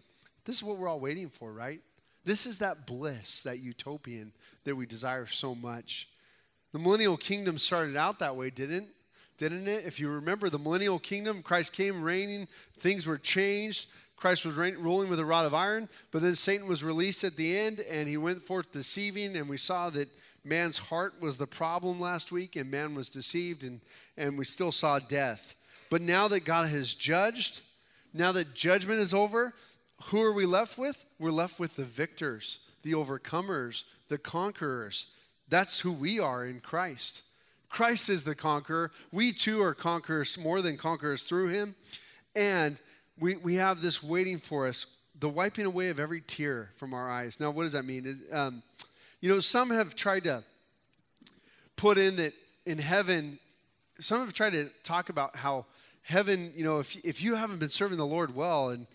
This 0.44 0.56
is 0.56 0.62
what 0.62 0.78
we're 0.78 0.88
all 0.88 1.00
waiting 1.00 1.28
for, 1.28 1.52
right? 1.52 1.80
This 2.26 2.44
is 2.44 2.58
that 2.58 2.86
bliss, 2.86 3.42
that 3.42 3.60
utopian 3.60 4.32
that 4.64 4.74
we 4.74 4.84
desire 4.84 5.26
so 5.26 5.54
much. 5.54 6.08
The 6.72 6.78
millennial 6.80 7.16
kingdom 7.16 7.56
started 7.56 7.96
out 7.96 8.18
that 8.18 8.36
way, 8.36 8.50
didn't? 8.50 8.88
Didn't 9.38 9.68
it? 9.68 9.86
If 9.86 10.00
you 10.00 10.10
remember 10.10 10.50
the 10.50 10.58
millennial 10.58 10.98
kingdom, 10.98 11.40
Christ 11.40 11.72
came 11.72 12.02
reigning, 12.02 12.48
things 12.78 13.06
were 13.06 13.16
changed. 13.16 13.88
Christ 14.16 14.44
was 14.44 14.56
reign, 14.56 14.76
ruling 14.78 15.08
with 15.08 15.20
a 15.20 15.24
rod 15.24 15.46
of 15.46 15.54
iron, 15.54 15.88
but 16.10 16.22
then 16.22 16.34
Satan 16.34 16.66
was 16.66 16.82
released 16.82 17.22
at 17.22 17.36
the 17.36 17.56
end 17.56 17.80
and 17.88 18.08
he 18.08 18.16
went 18.16 18.42
forth 18.42 18.72
deceiving, 18.72 19.36
and 19.36 19.48
we 19.48 19.58
saw 19.58 19.90
that 19.90 20.08
man's 20.42 20.78
heart 20.78 21.20
was 21.20 21.36
the 21.36 21.46
problem 21.46 22.00
last 22.00 22.32
week, 22.32 22.56
and 22.56 22.70
man 22.70 22.94
was 22.94 23.10
deceived, 23.10 23.62
and, 23.62 23.80
and 24.16 24.36
we 24.38 24.44
still 24.44 24.72
saw 24.72 24.98
death. 24.98 25.54
But 25.90 26.00
now 26.00 26.28
that 26.28 26.44
God 26.44 26.68
has 26.68 26.94
judged, 26.94 27.60
now 28.14 28.32
that 28.32 28.54
judgment 28.54 29.00
is 29.00 29.12
over, 29.12 29.52
who 30.04 30.22
are 30.22 30.32
we 30.32 30.46
left 30.46 30.78
with? 30.78 31.04
We're 31.18 31.30
left 31.30 31.58
with 31.58 31.76
the 31.76 31.84
victors, 31.84 32.60
the 32.82 32.92
overcomers, 32.92 33.84
the 34.08 34.18
conquerors. 34.18 35.06
That's 35.48 35.80
who 35.80 35.92
we 35.92 36.18
are 36.18 36.44
in 36.44 36.60
Christ. 36.60 37.22
Christ 37.68 38.08
is 38.08 38.24
the 38.24 38.34
conqueror. 38.34 38.90
We 39.12 39.32
too 39.32 39.62
are 39.62 39.74
conquerors, 39.74 40.38
more 40.38 40.62
than 40.62 40.76
conquerors 40.76 41.22
through 41.22 41.48
him. 41.48 41.74
And 42.34 42.78
we, 43.18 43.36
we 43.36 43.54
have 43.54 43.80
this 43.80 44.02
waiting 44.02 44.38
for 44.38 44.66
us 44.66 44.86
the 45.18 45.28
wiping 45.28 45.64
away 45.64 45.88
of 45.88 45.98
every 45.98 46.20
tear 46.20 46.70
from 46.76 46.92
our 46.92 47.10
eyes. 47.10 47.40
Now, 47.40 47.50
what 47.50 47.62
does 47.62 47.72
that 47.72 47.84
mean? 47.86 48.20
Um, 48.32 48.62
you 49.20 49.30
know, 49.30 49.40
some 49.40 49.70
have 49.70 49.94
tried 49.94 50.24
to 50.24 50.44
put 51.76 51.96
in 51.96 52.16
that 52.16 52.34
in 52.66 52.78
heaven, 52.78 53.38
some 53.98 54.20
have 54.20 54.34
tried 54.34 54.52
to 54.52 54.68
talk 54.82 55.08
about 55.08 55.36
how 55.36 55.64
heaven, 56.02 56.52
you 56.54 56.64
know, 56.64 56.80
if, 56.80 56.96
if 57.04 57.22
you 57.22 57.34
haven't 57.34 57.60
been 57.60 57.70
serving 57.70 57.96
the 57.96 58.06
Lord 58.06 58.34
well 58.34 58.70
and 58.70 58.86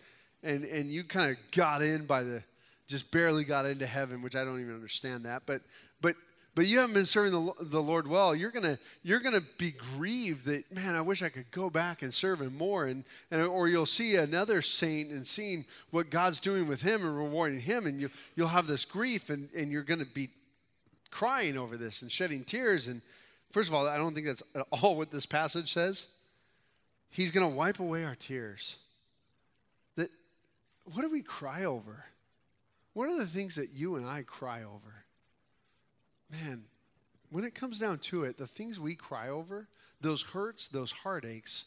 and 0.43 0.63
and 0.63 0.91
you 0.91 1.03
kind 1.03 1.31
of 1.31 1.37
got 1.51 1.81
in 1.81 2.05
by 2.05 2.23
the 2.23 2.43
just 2.87 3.09
barely 3.11 3.43
got 3.43 3.65
into 3.65 3.85
heaven, 3.85 4.21
which 4.21 4.35
I 4.35 4.43
don't 4.43 4.59
even 4.59 4.75
understand 4.75 5.25
that. 5.25 5.43
But 5.45 5.61
but 6.01 6.15
but 6.53 6.67
you 6.67 6.79
haven't 6.79 6.93
been 6.93 7.05
serving 7.05 7.31
the, 7.31 7.53
the 7.61 7.81
Lord 7.81 8.07
well. 8.07 8.35
You're 8.35 8.51
gonna 8.51 8.77
you're 9.03 9.21
gonna 9.21 9.43
be 9.57 9.71
grieved 9.71 10.45
that 10.45 10.69
man, 10.73 10.95
I 10.95 11.01
wish 11.01 11.21
I 11.21 11.29
could 11.29 11.49
go 11.51 11.69
back 11.69 12.01
and 12.01 12.13
serve 12.13 12.41
Him 12.41 12.57
more, 12.57 12.85
and, 12.85 13.05
and 13.31 13.41
or 13.41 13.69
you'll 13.69 13.85
see 13.85 14.15
another 14.15 14.61
saint 14.61 15.11
and 15.11 15.25
seeing 15.25 15.65
what 15.91 16.09
God's 16.09 16.41
doing 16.41 16.67
with 16.67 16.81
him 16.81 17.01
and 17.01 17.17
rewarding 17.17 17.61
him, 17.61 17.85
and 17.85 18.01
you 18.01 18.09
you'll 18.35 18.49
have 18.49 18.67
this 18.67 18.83
grief, 18.83 19.29
and 19.29 19.49
and 19.55 19.71
you're 19.71 19.83
gonna 19.83 20.05
be 20.05 20.29
crying 21.09 21.57
over 21.57 21.77
this 21.77 22.01
and 22.01 22.11
shedding 22.11 22.43
tears. 22.43 22.87
And 22.87 23.01
first 23.51 23.69
of 23.69 23.75
all, 23.75 23.87
I 23.87 23.97
don't 23.97 24.13
think 24.13 24.25
that's 24.27 24.43
at 24.53 24.65
all 24.71 24.97
what 24.97 25.11
this 25.11 25.25
passage 25.25 25.71
says. 25.71 26.13
He's 27.09 27.31
gonna 27.31 27.49
wipe 27.49 27.79
away 27.79 28.03
our 28.03 28.15
tears 28.15 28.75
what 30.85 31.01
do 31.01 31.09
we 31.09 31.21
cry 31.21 31.63
over? 31.63 32.05
What 32.93 33.09
are 33.09 33.17
the 33.17 33.25
things 33.25 33.55
that 33.55 33.71
you 33.71 33.95
and 33.95 34.05
I 34.05 34.23
cry 34.23 34.63
over? 34.63 35.05
Man, 36.31 36.63
when 37.29 37.43
it 37.43 37.55
comes 37.55 37.79
down 37.79 37.99
to 37.99 38.23
it, 38.23 38.37
the 38.37 38.47
things 38.47 38.79
we 38.79 38.95
cry 38.95 39.29
over, 39.29 39.67
those 40.01 40.23
hurts, 40.23 40.67
those 40.67 40.91
heartaches, 40.91 41.65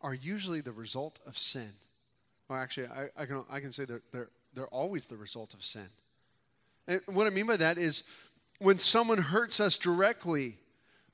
are 0.00 0.14
usually 0.14 0.60
the 0.60 0.72
result 0.72 1.20
of 1.26 1.38
sin. 1.38 1.70
Well, 2.48 2.58
actually, 2.58 2.88
I, 2.88 3.08
I 3.16 3.26
can, 3.26 3.44
I 3.50 3.60
can 3.60 3.72
say 3.72 3.84
they're, 3.84 4.02
they're, 4.12 4.28
they're 4.54 4.66
always 4.66 5.06
the 5.06 5.16
result 5.16 5.54
of 5.54 5.62
sin. 5.62 5.88
And 6.86 7.00
what 7.06 7.26
I 7.26 7.30
mean 7.30 7.46
by 7.46 7.56
that 7.56 7.78
is 7.78 8.04
when 8.58 8.78
someone 8.78 9.18
hurts 9.18 9.60
us 9.60 9.78
directly, 9.78 10.54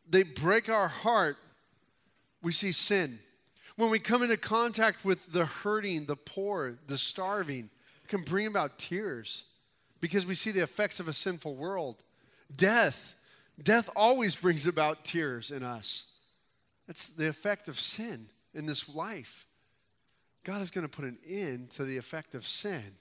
they 0.08 0.22
break 0.22 0.68
our 0.68 0.88
heart, 0.88 1.36
we 2.42 2.52
see 2.52 2.72
sin. 2.72 3.20
When 3.80 3.88
we 3.88 3.98
come 3.98 4.22
into 4.22 4.36
contact 4.36 5.06
with 5.06 5.32
the 5.32 5.46
hurting, 5.46 6.04
the 6.04 6.14
poor, 6.14 6.74
the 6.86 6.98
starving, 6.98 7.70
it 8.04 8.08
can 8.08 8.20
bring 8.20 8.46
about 8.46 8.78
tears 8.78 9.44
because 10.02 10.26
we 10.26 10.34
see 10.34 10.50
the 10.50 10.62
effects 10.62 11.00
of 11.00 11.08
a 11.08 11.14
sinful 11.14 11.54
world. 11.54 12.02
Death, 12.54 13.16
death 13.62 13.88
always 13.96 14.34
brings 14.34 14.66
about 14.66 15.02
tears 15.02 15.50
in 15.50 15.62
us. 15.62 16.12
That's 16.86 17.08
the 17.08 17.26
effect 17.26 17.68
of 17.68 17.80
sin 17.80 18.26
in 18.52 18.66
this 18.66 18.86
life. 18.94 19.46
God 20.44 20.60
is 20.60 20.70
going 20.70 20.86
to 20.86 20.94
put 20.94 21.06
an 21.06 21.16
end 21.26 21.70
to 21.70 21.84
the 21.84 21.96
effect 21.96 22.34
of 22.34 22.46
sin. 22.46 22.98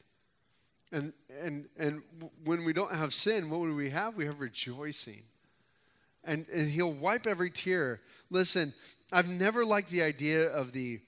And, 0.93 1.11
and, 1.41 1.67
and 1.77 2.03
when 2.45 2.63
we 2.63 2.71
don't 2.71 2.93
have 2.93 3.13
sin, 3.13 3.49
what 3.49 3.65
do 3.65 3.75
we 3.75 3.89
have? 3.89 4.15
We 4.15 4.27
have 4.27 4.39
rejoicing. 4.39 5.23
And, 6.29 6.45
and 6.53 6.69
he'll 6.69 6.93
wipe 6.93 7.25
every 7.25 7.49
tear. 7.49 8.01
Listen, 8.29 8.71
I've 9.11 9.27
never 9.27 9.65
liked 9.65 9.89
the 9.89 10.03
idea 10.03 10.43
of 10.43 10.73
the, 10.73 10.99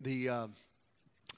the 0.00 0.28
uh, 0.30 0.46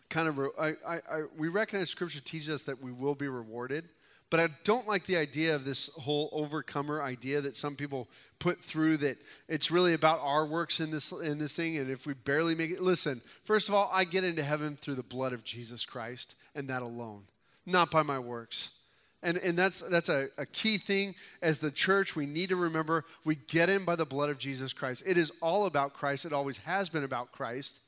kind 0.09 0.29
of, 0.29 0.39
I, 0.57 0.69
I, 0.87 0.95
I, 0.95 1.23
we 1.37 1.49
recognize 1.49 1.91
scripture 1.91 2.21
teaches 2.21 2.49
us 2.49 2.63
that 2.63 2.81
we 2.81 2.93
will 2.93 3.17
be 3.17 3.27
rewarded. 3.27 3.89
But 4.31 4.39
I 4.39 4.49
don't 4.63 4.87
like 4.87 5.05
the 5.07 5.17
idea 5.17 5.57
of 5.57 5.65
this 5.65 5.89
whole 5.95 6.29
overcomer 6.31 7.03
idea 7.03 7.41
that 7.41 7.57
some 7.57 7.75
people 7.75 8.07
put 8.39 8.63
through 8.63 8.99
that 8.99 9.17
it's 9.49 9.73
really 9.73 9.95
about 9.95 10.21
our 10.23 10.47
works 10.47 10.79
in 10.79 10.93
this 10.93 11.11
in 11.11 11.39
this 11.39 11.57
thing 11.57 11.77
and 11.77 11.91
if 11.91 12.07
we 12.07 12.15
barely 12.15 12.55
make 12.55 12.71
it 12.71 12.81
listen 12.81 13.21
first 13.43 13.69
of 13.69 13.75
all 13.75 13.91
I 13.93 14.05
get 14.05 14.23
into 14.23 14.45
heaven 14.45 14.77
through 14.77 14.95
the 14.95 15.03
blood 15.03 15.33
of 15.33 15.43
Jesus 15.43 15.85
Christ 15.85 16.37
and 16.55 16.69
that 16.69 16.83
alone 16.83 17.25
not 17.67 17.91
by 17.91 18.05
my 18.05 18.21
works 18.21 18.78
and, 19.23 19.37
and 19.39 19.59
that's, 19.59 19.81
that's 19.81 20.09
a, 20.09 20.29
a 20.39 20.47
key 20.47 20.79
thing. 20.79 21.15
As 21.43 21.59
the 21.59 21.71
church 21.71 22.15
we 22.15 22.27
need 22.27 22.51
to 22.51 22.57
remember 22.57 23.05
we 23.25 23.35
get 23.35 23.69
in 23.69 23.85
by 23.85 23.97
the 23.97 24.05
blood 24.05 24.31
of 24.31 24.39
jesus 24.39 24.73
christ. 24.73 25.03
It 25.07 25.17
is 25.17 25.33
all 25.43 25.67
about 25.67 25.93
christ. 25.93 26.25
It 26.25 26.33
always 26.33 26.59
has 26.59 26.89
been 26.89 27.05
about 27.05 27.33
christ. 27.33 27.81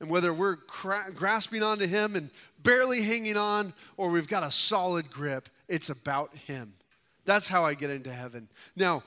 And 0.00 0.10
whether 0.10 0.32
we're 0.32 0.56
cra- 0.56 1.10
grasping 1.12 1.62
onto 1.62 1.86
him 1.86 2.14
and 2.14 2.30
barely 2.62 3.02
hanging 3.02 3.36
on 3.36 3.72
or 3.96 4.10
we've 4.10 4.28
got 4.28 4.42
a 4.42 4.50
solid 4.50 5.10
grip 5.10 5.48
it's 5.68 5.90
about 5.90 6.34
him. 6.34 6.72
That's 7.24 7.48
how 7.48 7.64
i 7.64 7.74
get 7.74 7.90
into 7.90 8.12
heaven. 8.12 8.48
Now 8.76 9.02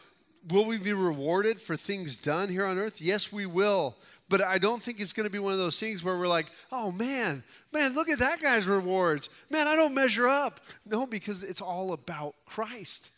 will 0.49 0.65
we 0.65 0.79
be 0.79 0.93
rewarded 0.93 1.61
for 1.61 1.75
things 1.75 2.17
done 2.17 2.49
here 2.49 2.65
on 2.65 2.79
earth? 2.79 3.01
Yes 3.01 3.31
we 3.31 3.45
will 3.45 3.95
but 4.31 4.41
I 4.41 4.57
don't 4.57 4.81
think 4.81 5.01
it's 5.01 5.11
going 5.11 5.27
to 5.27 5.31
be 5.31 5.39
one 5.39 5.51
of 5.51 5.59
those 5.59 5.77
things 5.77 6.05
where 6.05 6.17
we're 6.17 6.25
like, 6.25 6.47
oh 6.71 6.89
man, 6.93 7.43
man, 7.73 7.93
look 7.93 8.09
at 8.09 8.19
that 8.19 8.41
guy's 8.41 8.65
rewards. 8.65 9.27
Man, 9.49 9.67
I 9.67 9.75
don't 9.75 9.93
measure 9.93 10.25
up. 10.25 10.61
No, 10.85 11.05
because 11.05 11.43
it's 11.43 11.61
all 11.61 11.91
about 11.91 12.33
Christ. 12.45 13.09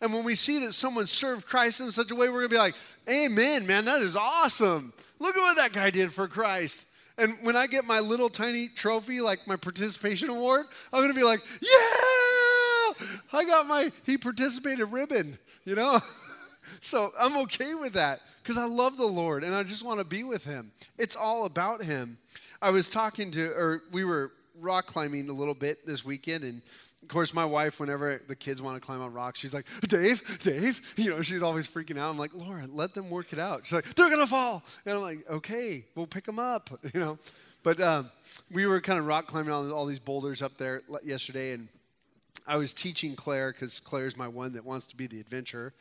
And 0.00 0.14
when 0.14 0.22
we 0.22 0.36
see 0.36 0.64
that 0.64 0.72
someone 0.72 1.08
served 1.08 1.46
Christ 1.46 1.80
in 1.80 1.90
such 1.90 2.12
a 2.12 2.14
way, 2.14 2.28
we're 2.28 2.46
going 2.46 2.50
to 2.50 2.54
be 2.54 2.58
like, 2.58 2.76
amen, 3.10 3.66
man, 3.66 3.84
that 3.86 4.00
is 4.00 4.14
awesome. 4.14 4.92
Look 5.18 5.36
at 5.36 5.40
what 5.40 5.56
that 5.56 5.72
guy 5.72 5.90
did 5.90 6.12
for 6.12 6.28
Christ. 6.28 6.88
And 7.18 7.34
when 7.42 7.56
I 7.56 7.66
get 7.66 7.84
my 7.84 7.98
little 7.98 8.28
tiny 8.28 8.68
trophy, 8.68 9.20
like 9.20 9.46
my 9.48 9.56
participation 9.56 10.30
award, 10.30 10.66
I'm 10.92 11.00
going 11.00 11.12
to 11.12 11.18
be 11.18 11.24
like, 11.24 11.40
yeah, 11.60 13.06
I 13.32 13.44
got 13.44 13.66
my 13.66 13.90
he 14.06 14.18
participated 14.18 14.92
ribbon, 14.92 15.36
you 15.64 15.74
know? 15.74 15.98
so 16.80 17.12
I'm 17.18 17.36
okay 17.38 17.74
with 17.74 17.94
that 17.94 18.20
because 18.44 18.58
I 18.58 18.66
love 18.66 18.98
the 18.98 19.08
Lord 19.08 19.42
and 19.42 19.54
I 19.54 19.62
just 19.62 19.84
want 19.84 20.00
to 20.00 20.04
be 20.04 20.22
with 20.22 20.44
Him. 20.44 20.70
It's 20.98 21.16
all 21.16 21.46
about 21.46 21.82
Him. 21.82 22.18
I 22.60 22.70
was 22.70 22.88
talking 22.88 23.30
to, 23.32 23.50
or 23.52 23.82
we 23.90 24.04
were 24.04 24.32
rock 24.60 24.86
climbing 24.86 25.30
a 25.30 25.32
little 25.32 25.54
bit 25.54 25.86
this 25.86 26.04
weekend, 26.04 26.44
and 26.44 26.60
of 27.02 27.08
course, 27.08 27.34
my 27.34 27.44
wife, 27.44 27.80
whenever 27.80 28.20
the 28.28 28.36
kids 28.36 28.62
want 28.62 28.80
to 28.80 28.86
climb 28.86 29.00
on 29.00 29.12
rocks, 29.12 29.40
she's 29.40 29.52
like, 29.52 29.66
Dave, 29.88 30.38
Dave, 30.42 30.94
you 30.96 31.10
know, 31.10 31.22
she's 31.22 31.42
always 31.42 31.66
freaking 31.66 31.98
out. 31.98 32.10
I'm 32.10 32.18
like, 32.18 32.34
Laura, 32.34 32.66
let 32.70 32.94
them 32.94 33.10
work 33.10 33.32
it 33.32 33.38
out. 33.38 33.66
She's 33.66 33.74
like, 33.74 33.94
they're 33.94 34.08
going 34.08 34.20
to 34.20 34.26
fall. 34.26 34.62
And 34.86 34.96
I'm 34.96 35.02
like, 35.02 35.18
okay, 35.28 35.84
we'll 35.94 36.06
pick 36.06 36.24
them 36.24 36.38
up, 36.38 36.70
you 36.94 37.00
know. 37.00 37.18
But 37.62 37.80
um, 37.80 38.10
we 38.52 38.66
were 38.66 38.80
kind 38.80 38.98
of 38.98 39.06
rock 39.06 39.26
climbing 39.26 39.52
on 39.52 39.70
all 39.70 39.86
these 39.86 39.98
boulders 39.98 40.42
up 40.42 40.56
there 40.56 40.82
yesterday, 41.02 41.52
and 41.52 41.68
I 42.46 42.56
was 42.56 42.72
teaching 42.72 43.16
Claire, 43.16 43.52
because 43.52 43.80
Claire's 43.80 44.16
my 44.16 44.28
one 44.28 44.52
that 44.52 44.64
wants 44.64 44.86
to 44.88 44.96
be 44.96 45.06
the 45.06 45.20
adventurer. 45.20 45.72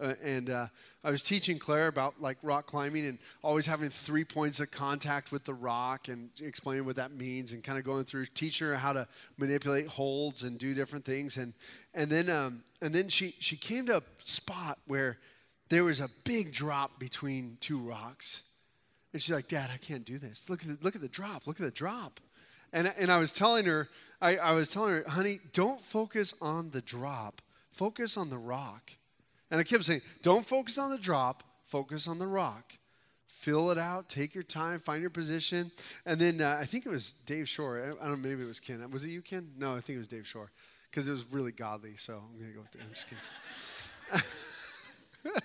Uh, 0.00 0.14
and 0.22 0.50
uh, 0.50 0.66
I 1.04 1.10
was 1.10 1.22
teaching 1.22 1.58
Claire 1.58 1.88
about 1.88 2.20
like 2.20 2.38
rock 2.42 2.66
climbing 2.66 3.06
and 3.06 3.18
always 3.42 3.66
having 3.66 3.88
three 3.88 4.24
points 4.24 4.60
of 4.60 4.70
contact 4.70 5.30
with 5.32 5.44
the 5.44 5.54
rock 5.54 6.08
and 6.08 6.30
explaining 6.40 6.84
what 6.84 6.96
that 6.96 7.12
means 7.12 7.52
and 7.52 7.62
kind 7.62 7.78
of 7.78 7.84
going 7.84 8.04
through 8.04 8.26
teaching 8.26 8.66
her 8.66 8.76
how 8.76 8.92
to 8.92 9.06
manipulate 9.36 9.86
holds 9.86 10.42
and 10.42 10.58
do 10.58 10.74
different 10.74 11.04
things. 11.04 11.36
And 11.36 11.54
and 11.94 12.10
then 12.10 12.28
um, 12.28 12.62
and 12.82 12.94
then 12.94 13.08
she 13.08 13.34
she 13.38 13.56
came 13.56 13.86
to 13.86 13.98
a 13.98 14.02
spot 14.24 14.78
where 14.86 15.18
there 15.68 15.84
was 15.84 16.00
a 16.00 16.08
big 16.24 16.52
drop 16.52 16.98
between 16.98 17.58
two 17.60 17.78
rocks. 17.78 18.42
And 19.12 19.22
she's 19.22 19.34
like 19.34 19.48
Dad 19.48 19.70
I 19.72 19.78
can't 19.78 20.04
do 20.04 20.18
this. 20.18 20.50
Look 20.50 20.62
at 20.62 20.68
the, 20.68 20.78
look 20.82 20.94
at 20.94 21.00
the 21.00 21.08
drop 21.08 21.46
look 21.46 21.60
at 21.60 21.64
the 21.64 21.70
drop. 21.70 22.20
And 22.72 22.92
and 22.98 23.10
I 23.10 23.18
was 23.18 23.32
telling 23.32 23.66
her 23.66 23.88
I, 24.20 24.36
I 24.36 24.52
was 24.52 24.68
telling 24.68 24.94
her 24.94 25.04
honey 25.08 25.38
don't 25.52 25.80
focus 25.80 26.34
on 26.40 26.70
the 26.70 26.82
drop. 26.82 27.40
Focus 27.70 28.16
on 28.16 28.30
the 28.30 28.38
rock 28.38 28.92
and 29.50 29.60
I 29.60 29.64
kept 29.64 29.84
saying, 29.84 30.02
don't 30.22 30.44
focus 30.44 30.78
on 30.78 30.90
the 30.90 30.98
drop, 30.98 31.44
focus 31.64 32.08
on 32.08 32.18
the 32.18 32.26
rock. 32.26 32.74
Fill 33.28 33.70
it 33.70 33.78
out, 33.78 34.08
take 34.08 34.34
your 34.34 34.42
time, 34.42 34.78
find 34.78 35.00
your 35.00 35.10
position. 35.10 35.70
And 36.06 36.18
then 36.18 36.40
uh, 36.40 36.58
I 36.60 36.64
think 36.64 36.86
it 36.86 36.88
was 36.88 37.12
Dave 37.12 37.48
Shore. 37.48 37.78
I, 37.78 38.04
don't 38.04 38.22
know, 38.22 38.28
maybe 38.28 38.42
it 38.42 38.48
was 38.48 38.58
Ken. 38.58 38.90
Was 38.90 39.04
it 39.04 39.10
you, 39.10 39.22
Ken? 39.22 39.52
No, 39.56 39.76
I 39.76 39.80
think 39.80 39.96
it 39.96 39.98
was 39.98 40.08
Dave 40.08 40.26
Shore 40.26 40.50
because 40.90 41.06
it 41.06 41.10
was 41.10 41.30
really 41.30 41.52
godly. 41.52 41.94
So 41.96 42.14
I'm 42.14 42.38
going 42.38 42.50
to 42.50 42.56
go 42.56 42.62
with 42.62 42.76
I'm 42.82 42.92
just 42.92 43.08
kidding. 43.08 43.22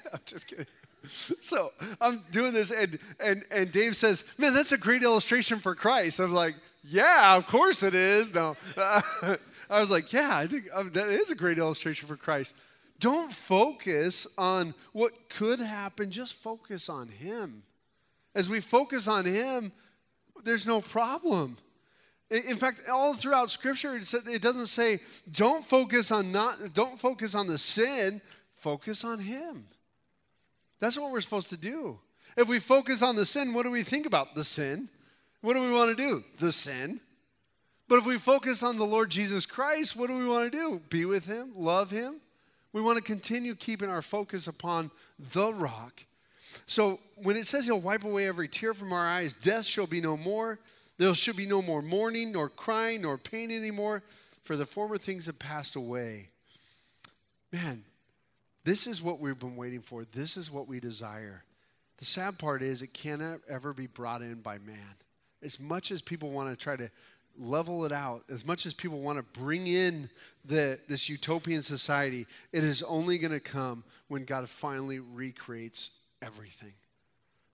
I'm 0.14 0.20
just 0.26 0.48
kidding. 0.48 0.66
So 1.06 1.72
I'm 2.00 2.22
doing 2.32 2.54
this, 2.54 2.72
and, 2.72 2.98
and, 3.20 3.44
and 3.52 3.72
Dave 3.72 3.96
says, 3.96 4.24
Man, 4.38 4.54
that's 4.54 4.72
a 4.72 4.78
great 4.78 5.04
illustration 5.04 5.60
for 5.60 5.76
Christ. 5.76 6.20
I'm 6.20 6.34
like, 6.34 6.56
Yeah, 6.84 7.36
of 7.36 7.48
course 7.48 7.84
it 7.84 7.94
is. 7.94 8.34
No. 8.34 8.56
I 8.78 9.38
was 9.70 9.92
like, 9.92 10.14
Yeah, 10.14 10.30
I 10.32 10.48
think 10.48 10.66
um, 10.74 10.92
that 10.92 11.10
is 11.10 11.30
a 11.30 11.36
great 11.36 11.58
illustration 11.58 12.08
for 12.08 12.16
Christ. 12.16 12.56
Don't 13.04 13.34
focus 13.34 14.26
on 14.38 14.74
what 14.94 15.28
could 15.28 15.60
happen, 15.60 16.10
just 16.10 16.36
focus 16.36 16.88
on 16.88 17.10
Him. 17.10 17.64
As 18.34 18.50
we 18.50 18.62
focus 18.62 19.10
on 19.10 19.26
Him, 19.26 19.74
there's 20.46 20.66
no 20.66 20.80
problem. 20.80 21.58
In 22.30 22.56
fact, 22.56 22.88
all 22.90 23.14
throughout 23.14 23.52
Scripture, 23.52 23.98
it 23.98 24.42
doesn't 24.42 24.68
say 24.68 25.02
don't 25.30 25.66
focus 25.66 26.14
on 26.14 26.32
not 26.32 26.74
don't 26.74 26.98
focus 26.98 27.36
on 27.36 27.46
the 27.48 27.58
sin, 27.58 28.22
focus 28.54 29.04
on 29.04 29.20
Him. 29.20 29.66
That's 30.80 30.98
what 30.98 31.12
we're 31.12 31.20
supposed 31.20 31.50
to 31.50 31.58
do. 31.58 32.00
If 32.38 32.48
we 32.48 32.60
focus 32.60 33.02
on 33.02 33.18
the 33.18 33.26
sin, 33.26 33.54
what 33.54 33.64
do 33.64 33.72
we 33.72 33.84
think 33.84 34.06
about 34.06 34.34
the 34.34 34.46
sin? 34.46 34.88
What 35.42 35.56
do 35.56 35.62
we 35.62 35.74
want 35.74 35.90
to 35.90 36.02
do? 36.02 36.24
The 36.38 36.54
sin. 36.54 37.02
But 37.90 38.00
if 38.00 38.06
we 38.06 38.18
focus 38.18 38.64
on 38.64 38.78
the 38.78 38.86
Lord 38.86 39.10
Jesus 39.10 39.46
Christ, 39.46 39.98
what 39.98 40.08
do 40.08 40.18
we 40.18 40.26
want 40.26 40.50
to 40.50 40.58
do? 40.58 40.82
Be 40.88 41.04
with 41.04 41.26
Him, 41.26 41.52
love 41.54 41.92
Him, 41.92 42.22
we 42.74 42.82
want 42.82 42.98
to 42.98 43.04
continue 43.04 43.56
keeping 43.56 43.90
our 43.90 44.02
focus 44.02 44.48
upon 44.48 44.92
the 45.18 45.54
rock. 45.54 46.06
So 46.66 47.00
when 47.16 47.38
it 47.38 47.46
says 47.46 47.66
he'll 47.66 47.80
wipe 47.80 48.04
away 48.04 48.28
every 48.28 48.48
tear 48.48 48.74
from 48.74 48.92
our 48.92 49.06
eyes, 49.06 49.34
death 49.34 49.66
shall 49.66 49.88
be 49.88 50.02
no 50.02 50.18
more. 50.18 50.60
There 50.98 51.14
shall 51.16 51.34
be 51.34 51.46
no 51.46 51.62
more 51.62 51.82
mourning, 51.82 52.32
nor 52.32 52.50
crying, 52.50 53.02
nor 53.02 53.18
pain 53.18 53.52
anymore, 53.52 54.04
for 54.44 54.56
the 54.58 54.66
former 54.66 54.98
things 54.98 55.26
have 55.28 55.40
passed 55.40 55.76
away. 55.76 56.30
Man, 57.52 57.84
this 58.64 58.88
is 58.88 59.02
what 59.02 59.20
we've 59.20 59.40
been 59.40 59.56
waiting 59.56 59.82
for. 59.82 60.06
This 60.06 60.38
is 60.38 60.52
what 60.52 60.68
we 60.68 60.80
desire. 60.80 61.44
The 61.98 62.06
sad 62.06 62.38
part 62.38 62.62
is 62.62 62.82
it 62.82 62.94
cannot 62.94 63.40
ever 63.50 63.74
be 63.74 63.88
brought 63.88 64.22
in 64.22 64.42
by 64.42 64.58
man. 64.60 64.96
As 65.42 65.60
much 65.60 65.92
as 65.92 66.02
people 66.02 66.32
want 66.32 66.50
to 66.50 66.56
try 66.56 66.76
to 66.76 66.90
level 67.38 67.86
it 67.86 67.92
out, 67.92 68.24
as 68.30 68.46
much 68.46 68.66
as 68.66 68.74
people 68.74 69.00
want 69.00 69.18
to 69.18 69.40
bring 69.40 69.68
in 69.68 70.10
the, 70.46 70.80
this 70.88 71.10
utopian 71.10 71.62
society, 71.62 72.28
it 72.52 72.64
is 72.64 72.84
only 72.84 73.18
going 73.18 73.32
to 73.32 73.40
come 73.40 73.84
when 74.08 74.26
God 74.26 74.48
finally 74.48 75.00
recreates 75.00 75.92
everything. 76.22 76.74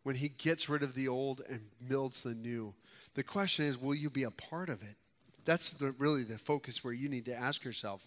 When 0.04 0.16
He 0.16 0.30
gets 0.30 0.70
rid 0.70 0.84
of 0.84 0.96
the 0.96 1.08
old 1.08 1.42
and 1.50 1.62
builds 1.88 2.22
the 2.22 2.36
new. 2.36 2.74
The 3.16 3.24
question 3.24 3.66
is, 3.66 3.82
will 3.82 3.96
you 3.96 4.10
be 4.10 4.24
a 4.24 4.32
part 4.32 4.70
of 4.70 4.82
it? 4.82 4.96
That's 5.46 5.72
the, 5.72 5.92
really 5.98 6.24
the 6.24 6.38
focus 6.38 6.84
where 6.84 6.94
you 6.94 7.10
need 7.10 7.26
to 7.26 7.36
ask 7.36 7.64
yourself. 7.64 8.06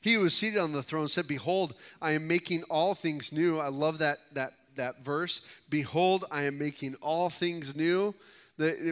He 0.00 0.14
who 0.14 0.20
was 0.20 0.34
seated 0.36 0.58
on 0.58 0.72
the 0.72 0.82
throne 0.82 1.08
said, 1.08 1.26
Behold, 1.26 1.74
I 2.00 2.12
am 2.12 2.26
making 2.26 2.62
all 2.64 2.94
things 2.94 3.32
new. 3.32 3.58
I 3.58 3.68
love 3.68 3.98
that, 3.98 4.18
that, 4.32 4.52
that 4.76 5.04
verse. 5.04 5.46
Behold, 5.68 6.24
I 6.30 6.42
am 6.42 6.58
making 6.58 6.96
all 6.96 7.30
things 7.30 7.74
new. 7.74 8.14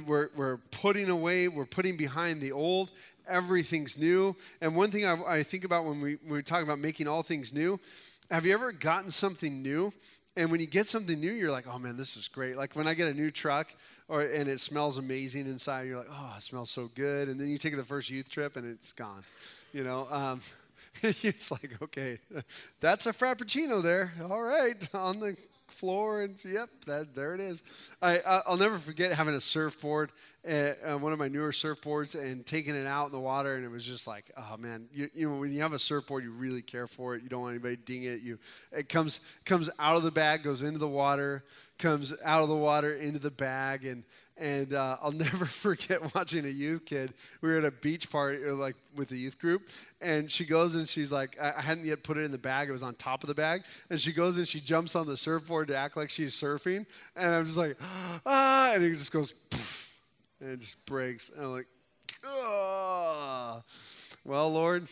We're, 0.07 0.31
we're 0.35 0.57
putting 0.71 1.11
away, 1.11 1.49
we're 1.49 1.67
putting 1.67 1.97
behind 1.97 2.41
the 2.41 2.53
old. 2.53 2.91
Everything's 3.29 3.99
new. 3.99 4.35
And 4.61 4.75
one 4.75 4.91
thing 4.91 5.05
I, 5.05 5.23
I 5.27 5.43
think 5.43 5.65
about 5.65 5.85
when 5.85 6.01
we, 6.01 6.19
when 6.25 6.37
we 6.37 6.43
talk 6.43 6.63
about 6.63 6.79
making 6.79 7.07
all 7.07 7.23
things 7.23 7.53
new, 7.53 7.79
have 8.31 8.47
you 8.47 8.55
ever 8.55 8.73
gotten 8.73 9.11
something 9.11 9.63
new? 9.63 9.93
And 10.37 10.51
when 10.51 10.61
you 10.61 10.67
get 10.67 10.87
something 10.87 11.19
new, 11.21 11.33
you're 11.33 11.51
like, 11.51 11.67
oh 11.67 11.79
man, 11.79 11.97
this 11.97 12.17
is 12.17 12.29
great. 12.29 12.57
Like 12.57 12.77
when 12.77 12.87
I 12.87 12.95
get 12.95 13.09
a 13.09 13.15
new 13.15 13.31
truck 13.31 13.75
or 14.07 14.23
and 14.23 14.49
it 14.49 14.61
smells 14.61 14.97
amazing 14.97 15.47
inside, 15.47 15.89
you're 15.89 15.99
like, 15.99 16.11
oh, 16.11 16.35
it 16.37 16.43
smells 16.43 16.71
so 16.71 16.89
good. 16.95 17.29
And 17.29 17.41
then 17.41 17.49
you 17.49 17.59
take 17.59 17.75
the 17.75 17.83
first 17.83 18.09
youth 18.09 18.31
trip 18.31 18.57
and 18.57 18.65
it's 18.65 18.93
gone. 18.93 19.25
You 19.73 19.85
know, 19.85 20.07
um, 20.11 20.41
it's 21.03 21.51
like, 21.51 21.83
okay, 21.83 22.19
that's 22.81 23.07
a 23.07 23.13
frappuccino 23.13 23.83
there. 23.83 24.13
All 24.31 24.43
right, 24.43 24.77
on 24.95 25.19
the 25.19 25.37
floor, 25.71 26.23
and 26.23 26.39
yep, 26.45 26.69
that 26.87 27.15
there 27.15 27.35
it 27.35 27.41
is. 27.41 27.63
I 28.03 28.21
I'll 28.47 28.57
never 28.57 28.79
forget 28.79 29.13
having 29.13 29.35
a 29.35 29.41
surfboard, 29.41 30.11
uh, 30.49 30.99
one 30.99 31.13
of 31.13 31.19
my 31.19 31.29
newer 31.29 31.53
surfboards, 31.53 32.21
and 32.21 32.45
taking 32.47 32.75
it 32.75 32.87
out 32.87 33.07
in 33.07 33.13
the 33.13 33.21
water, 33.21 33.55
and 33.55 33.65
it 33.65 33.71
was 33.71 33.85
just 33.85 34.07
like, 34.07 34.31
oh 34.37 34.57
man, 34.59 34.89
you, 34.93 35.09
you 35.15 35.29
know 35.29 35.37
when 35.39 35.53
you 35.53 35.63
have 35.63 35.73
a 35.73 35.79
surfboard, 35.79 36.25
you 36.25 36.31
really 36.31 36.63
care 36.63 36.87
for 36.87 37.15
it. 37.15 37.23
You 37.23 37.29
don't 37.29 37.43
want 37.43 37.53
anybody 37.53 37.77
ding 37.77 38.05
it. 38.05 38.21
You 38.21 38.39
it 38.73 38.89
comes 38.89 39.21
comes 39.45 39.69
out 39.79 39.97
of 39.97 40.03
the 40.03 40.11
bag, 40.11 40.43
goes 40.43 40.63
into 40.63 40.79
the 40.79 40.89
water, 40.89 41.45
comes 41.79 42.15
out 42.25 42.43
of 42.43 42.49
the 42.49 42.57
water 42.57 42.93
into 42.93 43.19
the 43.19 43.31
bag, 43.31 43.85
and 43.85 44.05
and 44.41 44.73
uh, 44.73 44.97
I'll 45.03 45.13
never 45.13 45.45
forget 45.45 46.15
watching 46.15 46.45
a 46.45 46.49
youth 46.49 46.85
kid. 46.85 47.13
We 47.41 47.51
were 47.51 47.59
at 47.59 47.65
a 47.65 47.71
beach 47.71 48.11
party, 48.11 48.39
uh, 48.47 48.55
like 48.55 48.77
with 48.97 49.11
a 49.11 49.17
youth 49.17 49.39
group, 49.39 49.69
and 50.01 50.31
she 50.31 50.45
goes 50.45 50.75
and 50.75 50.89
she's 50.89 51.13
like, 51.13 51.39
I 51.41 51.61
hadn't 51.61 51.85
yet 51.85 52.03
put 52.03 52.17
it 52.17 52.23
in 52.23 52.31
the 52.31 52.39
bag. 52.39 52.69
It 52.69 52.73
was 52.73 52.83
on 52.83 52.95
top 52.95 53.23
of 53.23 53.29
the 53.29 53.35
bag, 53.35 53.65
and 53.91 54.01
she 54.01 54.13
goes 54.13 54.37
and 54.37 54.47
she 54.47 54.61
jumps 54.61 54.97
on 54.97 55.07
the 55.07 55.17
surfboard 55.17 55.69
to 55.69 55.77
act 55.77 55.97
like 55.97 56.11
she's 56.11 56.35
surfing, 56.35 56.87
and 57.17 57.35
I'm 57.35 57.45
just 57.45 57.59
like, 57.59 57.77
ah, 58.27 58.73
and 58.75 58.83
it 58.83 58.91
just 58.91 59.13
goes, 59.13 59.33
poof, 59.33 59.88
and 60.41 60.51
it 60.51 60.61
just 60.61 60.85
breaks, 60.87 61.31
and 61.31 61.45
I'm 61.45 61.53
like, 61.53 61.67
ah. 62.27 63.63
Well, 64.25 64.53
Lord, 64.53 64.89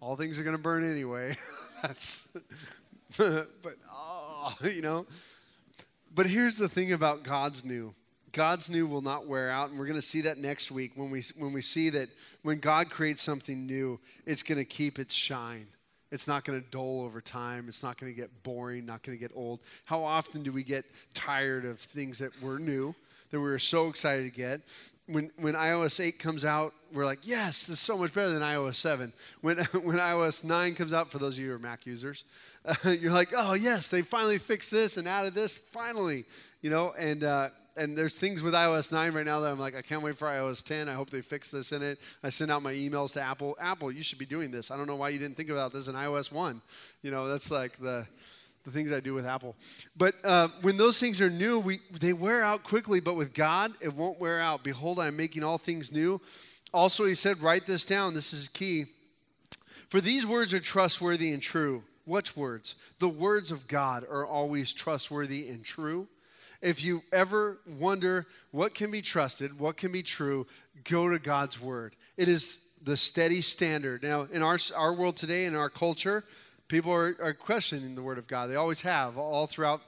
all 0.00 0.16
things 0.16 0.38
are 0.38 0.42
gonna 0.42 0.58
burn 0.58 0.88
anyway. 0.88 1.34
That's, 1.82 2.28
but 3.16 3.48
oh, 3.92 4.54
you 4.64 4.82
know. 4.82 5.06
But 6.14 6.26
here's 6.26 6.56
the 6.56 6.68
thing 6.68 6.92
about 6.92 7.22
God's 7.22 7.64
new 7.64 7.94
God's 8.36 8.68
new 8.68 8.86
will 8.86 9.00
not 9.00 9.26
wear 9.26 9.48
out, 9.48 9.70
and 9.70 9.78
we're 9.78 9.86
going 9.86 9.98
to 9.98 10.02
see 10.02 10.20
that 10.20 10.36
next 10.36 10.70
week 10.70 10.92
when 10.94 11.10
we 11.10 11.22
when 11.38 11.54
we 11.54 11.62
see 11.62 11.88
that 11.90 12.10
when 12.42 12.58
God 12.58 12.90
creates 12.90 13.22
something 13.22 13.66
new, 13.66 13.98
it's 14.26 14.42
going 14.42 14.58
to 14.58 14.64
keep 14.64 14.98
its 14.98 15.14
shine. 15.14 15.66
It's 16.12 16.28
not 16.28 16.44
going 16.44 16.62
to 16.62 16.70
dull 16.70 17.00
over 17.00 17.22
time. 17.22 17.64
It's 17.66 17.82
not 17.82 17.96
going 17.96 18.12
to 18.12 18.16
get 18.16 18.42
boring, 18.42 18.84
not 18.84 19.02
going 19.02 19.16
to 19.16 19.20
get 19.20 19.32
old. 19.34 19.60
How 19.86 20.04
often 20.04 20.42
do 20.42 20.52
we 20.52 20.64
get 20.64 20.84
tired 21.14 21.64
of 21.64 21.80
things 21.80 22.18
that 22.18 22.30
were 22.42 22.58
new, 22.58 22.94
that 23.36 23.42
we 23.42 23.50
were 23.50 23.58
so 23.58 23.88
excited 23.88 24.24
to 24.24 24.30
get? 24.30 24.62
When, 25.08 25.30
when 25.38 25.54
iOS 25.54 26.04
8 26.04 26.18
comes 26.18 26.44
out, 26.44 26.72
we're 26.92 27.04
like, 27.04 27.20
yes, 27.22 27.66
this 27.66 27.74
is 27.74 27.80
so 27.80 27.98
much 27.98 28.14
better 28.14 28.30
than 28.30 28.42
iOS 28.42 28.76
7. 28.76 29.12
When, 29.42 29.58
when 29.82 29.98
iOS 29.98 30.42
9 30.42 30.74
comes 30.74 30.92
out, 30.94 31.12
for 31.12 31.18
those 31.18 31.36
of 31.36 31.44
you 31.44 31.50
who 31.50 31.56
are 31.56 31.58
Mac 31.58 31.84
users, 31.84 32.24
uh, 32.64 32.74
you're 32.90 33.12
like, 33.12 33.28
oh, 33.36 33.52
yes, 33.52 33.88
they 33.88 34.00
finally 34.00 34.38
fixed 34.38 34.70
this 34.70 34.96
and 34.96 35.06
added 35.06 35.34
this, 35.34 35.58
finally. 35.58 36.24
You 36.62 36.70
know, 36.70 36.94
and 36.98 37.22
uh, 37.22 37.50
and 37.76 37.96
there's 37.96 38.16
things 38.16 38.42
with 38.42 38.54
iOS 38.54 38.90
9 38.90 39.12
right 39.12 39.26
now 39.26 39.40
that 39.40 39.52
I'm 39.52 39.58
like, 39.58 39.76
I 39.76 39.82
can't 39.82 40.02
wait 40.02 40.16
for 40.16 40.28
iOS 40.28 40.64
10. 40.64 40.88
I 40.88 40.94
hope 40.94 41.10
they 41.10 41.20
fix 41.20 41.50
this 41.50 41.72
in 41.72 41.82
it. 41.82 42.00
I 42.22 42.30
send 42.30 42.50
out 42.50 42.62
my 42.62 42.72
emails 42.72 43.12
to 43.12 43.20
Apple. 43.20 43.54
Apple, 43.60 43.92
you 43.92 44.02
should 44.02 44.18
be 44.18 44.24
doing 44.24 44.50
this. 44.50 44.70
I 44.70 44.78
don't 44.78 44.86
know 44.86 44.96
why 44.96 45.10
you 45.10 45.18
didn't 45.18 45.36
think 45.36 45.50
about 45.50 45.74
this 45.74 45.86
in 45.86 45.94
iOS 45.94 46.32
1. 46.32 46.62
You 47.02 47.10
know, 47.10 47.28
that's 47.28 47.50
like 47.50 47.76
the 47.76 48.06
the 48.66 48.72
things 48.72 48.92
I 48.92 49.00
do 49.00 49.14
with 49.14 49.24
Apple. 49.24 49.54
But 49.96 50.16
uh, 50.24 50.48
when 50.60 50.76
those 50.76 50.98
things 50.98 51.20
are 51.20 51.30
new, 51.30 51.60
we, 51.60 51.78
they 51.98 52.12
wear 52.12 52.42
out 52.42 52.64
quickly. 52.64 52.98
But 52.98 53.14
with 53.14 53.32
God, 53.32 53.72
it 53.80 53.94
won't 53.94 54.20
wear 54.20 54.40
out. 54.40 54.64
Behold, 54.64 54.98
I'm 54.98 55.16
making 55.16 55.44
all 55.44 55.56
things 55.56 55.92
new. 55.92 56.20
Also, 56.74 57.06
he 57.06 57.14
said, 57.14 57.40
write 57.40 57.64
this 57.66 57.84
down. 57.84 58.12
This 58.12 58.32
is 58.32 58.48
key. 58.48 58.86
For 59.88 60.00
these 60.00 60.26
words 60.26 60.52
are 60.52 60.58
trustworthy 60.58 61.32
and 61.32 61.40
true. 61.40 61.84
Which 62.04 62.36
words? 62.36 62.74
The 62.98 63.08
words 63.08 63.52
of 63.52 63.68
God 63.68 64.04
are 64.10 64.26
always 64.26 64.72
trustworthy 64.72 65.48
and 65.48 65.64
true. 65.64 66.08
If 66.60 66.82
you 66.82 67.02
ever 67.12 67.58
wonder 67.78 68.26
what 68.50 68.74
can 68.74 68.90
be 68.90 69.00
trusted, 69.00 69.60
what 69.60 69.76
can 69.76 69.92
be 69.92 70.02
true, 70.02 70.46
go 70.84 71.08
to 71.08 71.20
God's 71.20 71.60
word. 71.60 71.94
It 72.16 72.28
is 72.28 72.58
the 72.82 72.96
steady 72.96 73.42
standard. 73.42 74.02
Now, 74.02 74.26
in 74.32 74.42
our, 74.42 74.58
our 74.76 74.92
world 74.92 75.16
today, 75.16 75.44
in 75.44 75.54
our 75.54 75.70
culture, 75.70 76.24
people 76.68 76.92
are, 76.92 77.16
are 77.22 77.34
questioning 77.34 77.94
the 77.94 78.02
word 78.02 78.18
of 78.18 78.26
God. 78.26 78.50
They 78.50 78.56
always 78.56 78.80
have, 78.82 79.18
all 79.18 79.46
throughout 79.46 79.80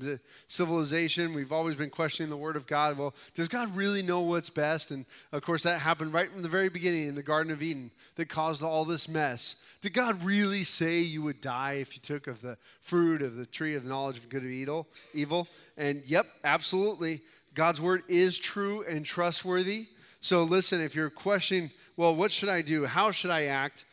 the 0.00 0.20
civilization. 0.46 1.34
We've 1.34 1.52
always 1.52 1.76
been 1.76 1.90
questioning 1.90 2.30
the 2.30 2.36
Word 2.36 2.56
of 2.56 2.66
God. 2.66 2.98
Well, 2.98 3.14
does 3.34 3.48
God 3.48 3.74
really 3.74 4.02
know 4.02 4.20
what's 4.20 4.50
best? 4.50 4.90
And 4.90 5.04
of 5.32 5.42
course, 5.42 5.62
that 5.64 5.80
happened 5.80 6.12
right 6.12 6.30
from 6.30 6.42
the 6.42 6.48
very 6.48 6.68
beginning 6.68 7.08
in 7.08 7.14
the 7.14 7.22
Garden 7.22 7.52
of 7.52 7.62
Eden 7.62 7.90
that 8.16 8.28
caused 8.28 8.62
all 8.62 8.84
this 8.84 9.08
mess. 9.08 9.62
Did 9.80 9.92
God 9.92 10.24
really 10.24 10.64
say 10.64 11.00
you 11.00 11.22
would 11.22 11.40
die 11.40 11.74
if 11.74 11.94
you 11.94 12.00
took 12.00 12.26
of 12.26 12.40
the 12.40 12.56
fruit 12.80 13.22
of 13.22 13.36
the 13.36 13.46
tree 13.46 13.74
of 13.74 13.84
knowledge 13.84 14.18
of 14.18 14.28
good 14.28 14.42
and 14.42 14.52
evil? 14.52 14.88
Evil? 15.14 15.48
And 15.76 16.02
yep, 16.04 16.26
absolutely. 16.44 17.20
God's 17.54 17.80
word 17.80 18.02
is 18.08 18.38
true 18.38 18.84
and 18.88 19.04
trustworthy. 19.04 19.86
So 20.20 20.42
listen, 20.42 20.80
if 20.80 20.94
you're 20.94 21.10
questioning, 21.10 21.70
well, 21.96 22.14
what 22.14 22.32
should 22.32 22.48
I 22.48 22.62
do? 22.62 22.86
How 22.86 23.10
should 23.10 23.30
I 23.30 23.44
act? 23.44 23.84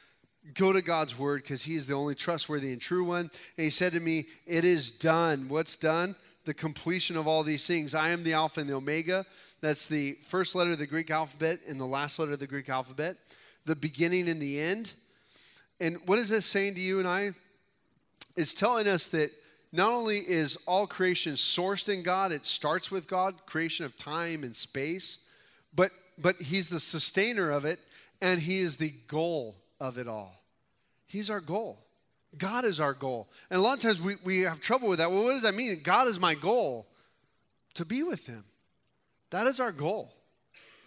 Go 0.54 0.72
to 0.72 0.82
God's 0.82 1.18
word 1.18 1.42
because 1.42 1.64
He 1.64 1.76
is 1.76 1.88
the 1.88 1.96
only 1.96 2.16
trustworthy 2.16 2.72
and 2.72 2.82
true 2.82 3.04
one. 3.04 3.32
And 3.58 3.64
He 3.64 3.70
said 3.70 3.94
to 3.94 4.00
me, 4.00 4.28
It 4.46 4.64
is 4.64 4.92
done. 4.92 5.48
What's 5.50 5.76
done? 5.76 6.16
The 6.46 6.54
completion 6.54 7.18
of 7.18 7.28
all 7.28 7.44
these 7.44 7.66
things. 7.66 7.96
I 7.96 8.10
am 8.10 8.24
the 8.24 8.34
Alpha 8.34 8.60
and 8.60 8.70
the 8.70 8.76
Omega. 8.76 9.26
That's 9.62 9.88
the 9.88 10.14
first 10.22 10.54
letter 10.54 10.72
of 10.72 10.78
the 10.78 10.86
Greek 10.86 11.10
alphabet 11.10 11.60
and 11.68 11.80
the 11.80 11.86
last 11.86 12.20
letter 12.20 12.34
of 12.34 12.40
the 12.40 12.46
Greek 12.46 12.70
alphabet, 12.70 13.18
the 13.66 13.76
beginning 13.76 14.30
and 14.30 14.40
the 14.40 14.60
end. 14.60 14.94
And 15.80 15.98
what 16.06 16.20
is 16.20 16.30
this 16.30 16.46
saying 16.46 16.76
to 16.76 16.82
you 16.82 17.00
and 17.00 17.08
I? 17.08 17.32
It's 18.38 18.54
telling 18.54 18.88
us 18.88 19.08
that 19.08 19.32
not 19.74 19.92
only 19.92 20.18
is 20.18 20.56
all 20.68 20.86
creation 20.86 21.34
sourced 21.34 21.92
in 21.92 22.04
God, 22.04 22.32
it 22.32 22.46
starts 22.46 22.92
with 22.92 23.08
God, 23.08 23.46
creation 23.46 23.86
of 23.86 23.98
time 23.98 24.44
and 24.44 24.56
space, 24.56 25.26
but, 25.74 25.92
but 26.18 26.42
He's 26.42 26.70
the 26.70 26.80
sustainer 26.80 27.50
of 27.50 27.66
it 27.66 27.80
and 28.22 28.40
He 28.40 28.60
is 28.60 28.78
the 28.78 28.94
goal 29.08 29.56
of 29.80 29.98
it 29.98 30.08
all. 30.08 30.42
He's 31.08 31.30
our 31.30 31.42
goal. 31.42 31.80
God 32.38 32.66
is 32.66 32.80
our 32.80 32.94
goal. 32.94 33.30
And 33.50 33.60
a 33.60 33.62
lot 33.62 33.78
of 33.78 33.82
times 33.82 34.02
we, 34.02 34.16
we 34.24 34.42
have 34.42 34.60
trouble 34.60 34.90
with 34.90 35.00
that. 35.00 35.10
Well, 35.10 35.24
what 35.24 35.34
does 35.34 35.44
that 35.44 35.56
mean? 35.56 35.78
God 35.84 36.08
is 36.08 36.20
my 36.20 36.36
goal 36.36 36.88
to 37.76 37.86
be 37.86 38.04
with 38.04 38.28
Him. 38.28 38.44
That 39.30 39.48
is 39.48 39.60
our 39.60 39.72
goal. 39.72 40.14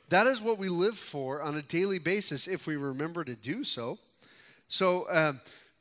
That 0.08 0.26
is 0.26 0.40
what 0.40 0.58
we 0.58 0.68
live 0.68 0.96
for 0.96 1.42
on 1.42 1.56
a 1.56 1.62
daily 1.62 1.98
basis 1.98 2.46
if 2.46 2.66
we 2.66 2.76
remember 2.76 3.24
to 3.24 3.34
do 3.34 3.62
so. 3.64 3.98
So, 4.68 5.04
uh, 5.04 5.34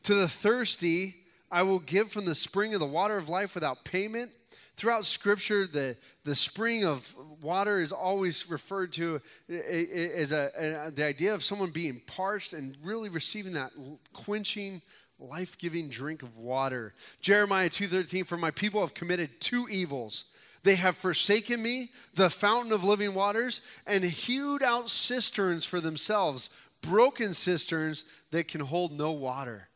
to 0.04 0.16
the 0.16 0.28
thirsty, 0.28 1.16
I 1.52 1.64
will 1.64 1.80
give 1.80 2.12
from 2.12 2.26
the 2.26 2.36
spring 2.36 2.74
of 2.74 2.80
the 2.80 2.86
water 2.86 3.18
of 3.18 3.30
life 3.30 3.56
without 3.56 3.84
payment. 3.84 4.32
Throughout 4.76 5.06
Scripture, 5.06 5.66
the, 5.66 5.98
the 6.24 6.36
spring 6.36 6.86
of 6.86 7.16
water 7.42 7.80
is 7.82 7.92
always 7.92 8.50
referred 8.50 8.94
to 8.94 9.22
as 9.50 10.32
a, 10.32 10.92
the 10.94 11.06
idea 11.06 11.34
of 11.34 11.44
someone 11.44 11.70
being 11.70 12.02
parched 12.08 12.54
and 12.54 12.76
really 12.84 13.10
receiving 13.10 13.54
that 13.54 13.72
quenching, 14.14 14.82
life-giving 15.20 15.90
drink 15.90 16.24
of 16.24 16.38
water. 16.38 16.94
Jeremiah 17.22 17.70
2.13, 17.70 18.26
for 18.26 18.38
my 18.38 18.52
people 18.52 18.82
have 18.82 18.94
committed 18.94 19.40
two 19.40 19.68
evils. 19.70 20.26
They 20.64 20.76
have 20.76 20.98
forsaken 20.98 21.62
me, 21.62 21.92
the 22.14 22.30
fountain 22.30 22.72
of 22.72 22.84
living 22.84 23.14
waters, 23.14 23.62
and 23.86 24.04
hewed 24.04 24.64
out 24.64 24.90
cisterns 24.90 25.66
for 25.66 25.80
themselves, 25.80 26.50
broken 26.82 27.34
cisterns 27.34 28.04
that 28.32 28.48
can 28.48 28.62
hold 28.62 28.92
no 28.92 29.12
water. 29.12 29.70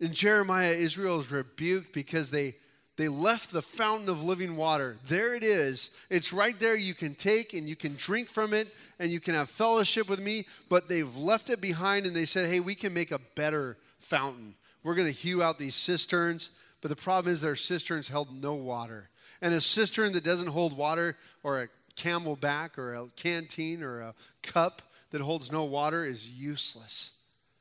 In 0.00 0.12
Jeremiah, 0.12 0.70
Israel 0.70 1.20
is 1.20 1.30
rebuked 1.30 1.92
because 1.92 2.30
they, 2.30 2.54
they 2.96 3.08
left 3.08 3.52
the 3.52 3.62
fountain 3.62 4.08
of 4.08 4.22
living 4.22 4.54
water. 4.54 4.96
There 5.06 5.34
it 5.34 5.42
is. 5.42 5.96
It's 6.10 6.32
right 6.32 6.58
there. 6.58 6.76
You 6.76 6.94
can 6.94 7.14
take 7.14 7.54
and 7.54 7.66
you 7.66 7.74
can 7.74 7.94
drink 7.96 8.28
from 8.28 8.52
it 8.52 8.68
and 8.98 9.10
you 9.10 9.18
can 9.18 9.34
have 9.34 9.48
fellowship 9.48 10.10
with 10.10 10.20
me, 10.20 10.46
but 10.68 10.88
they've 10.88 11.16
left 11.16 11.48
it 11.48 11.60
behind 11.60 12.04
and 12.04 12.14
they 12.14 12.26
said, 12.26 12.50
hey, 12.50 12.60
we 12.60 12.74
can 12.74 12.92
make 12.92 13.10
a 13.10 13.20
better 13.34 13.78
fountain. 13.98 14.54
We're 14.82 14.94
going 14.94 15.08
to 15.08 15.18
hew 15.18 15.42
out 15.42 15.58
these 15.58 15.74
cisterns, 15.74 16.50
but 16.80 16.88
the 16.90 16.96
problem 16.96 17.32
is 17.32 17.40
their 17.40 17.56
cisterns 17.56 18.08
held 18.08 18.42
no 18.42 18.54
water. 18.54 19.08
And 19.40 19.54
a 19.54 19.60
cistern 19.60 20.12
that 20.12 20.24
doesn't 20.24 20.48
hold 20.48 20.76
water, 20.76 21.16
or 21.42 21.62
a 21.62 21.68
CamelBak, 21.96 22.78
or 22.78 22.94
a 22.94 23.06
canteen, 23.16 23.82
or 23.82 24.00
a 24.00 24.14
cup 24.42 24.82
that 25.10 25.20
holds 25.20 25.50
no 25.50 25.64
water 25.64 26.04
is 26.04 26.28
useless 26.28 27.18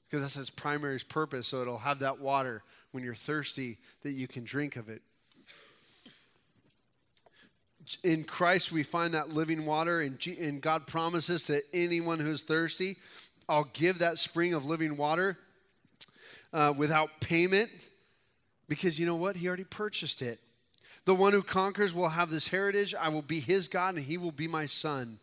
because 0.07 0.21
that's 0.21 0.37
its 0.37 0.49
primary 0.49 0.99
purpose. 1.07 1.47
So 1.47 1.61
it'll 1.61 1.79
have 1.79 1.99
that 1.99 2.19
water 2.19 2.63
when 2.91 3.03
you're 3.03 3.15
thirsty 3.15 3.77
that 4.03 4.11
you 4.11 4.27
can 4.27 4.43
drink 4.43 4.75
of 4.75 4.89
it. 4.89 5.01
In 8.03 8.23
Christ, 8.23 8.71
we 8.71 8.83
find 8.83 9.13
that 9.13 9.29
living 9.29 9.65
water, 9.65 10.01
and, 10.01 10.17
and 10.39 10.61
God 10.61 10.87
promises 10.87 11.47
that 11.47 11.63
anyone 11.73 12.19
who's 12.19 12.43
thirsty, 12.43 12.97
I'll 13.49 13.69
give 13.73 13.99
that 13.99 14.17
spring 14.17 14.53
of 14.53 14.65
living 14.65 14.97
water 14.97 15.37
uh, 16.53 16.73
without 16.77 17.09
payment 17.19 17.69
because 18.71 18.97
you 18.97 19.05
know 19.05 19.15
what? 19.15 19.35
He 19.35 19.47
already 19.47 19.65
purchased 19.65 20.21
it. 20.21 20.39
The 21.03 21.15
one 21.15 21.33
who 21.33 21.43
conquers 21.43 21.93
will 21.93 22.07
have 22.07 22.29
this 22.29 22.47
heritage. 22.47 22.95
I 22.95 23.09
will 23.09 23.21
be 23.21 23.39
his 23.39 23.67
God, 23.67 23.95
and 23.95 24.03
he 24.03 24.17
will 24.17 24.31
be 24.31 24.47
my 24.47 24.65
son. 24.65 25.19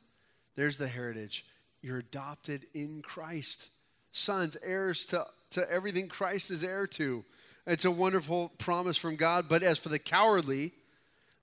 There's 0.55 0.77
the 0.77 0.89
heritage. 0.89 1.47
You're 1.81 2.01
adopted 2.01 2.67
in 2.75 3.01
Christ 3.01 3.71
sons, 4.11 4.57
heirs 4.63 5.05
to, 5.07 5.27
to 5.53 5.71
everything 5.71 6.09
Christ 6.09 6.51
is 6.51 6.65
heir 6.65 6.87
to. 6.89 7.25
It's 7.67 7.85
a 7.85 7.91
wonderful 7.91 8.53
promise 8.59 8.97
from 8.97 9.17
God. 9.17 9.47
But 9.49 9.63
as 9.63 9.79
for 9.79 9.89
the 9.89 9.99
cowardly, 9.99 10.73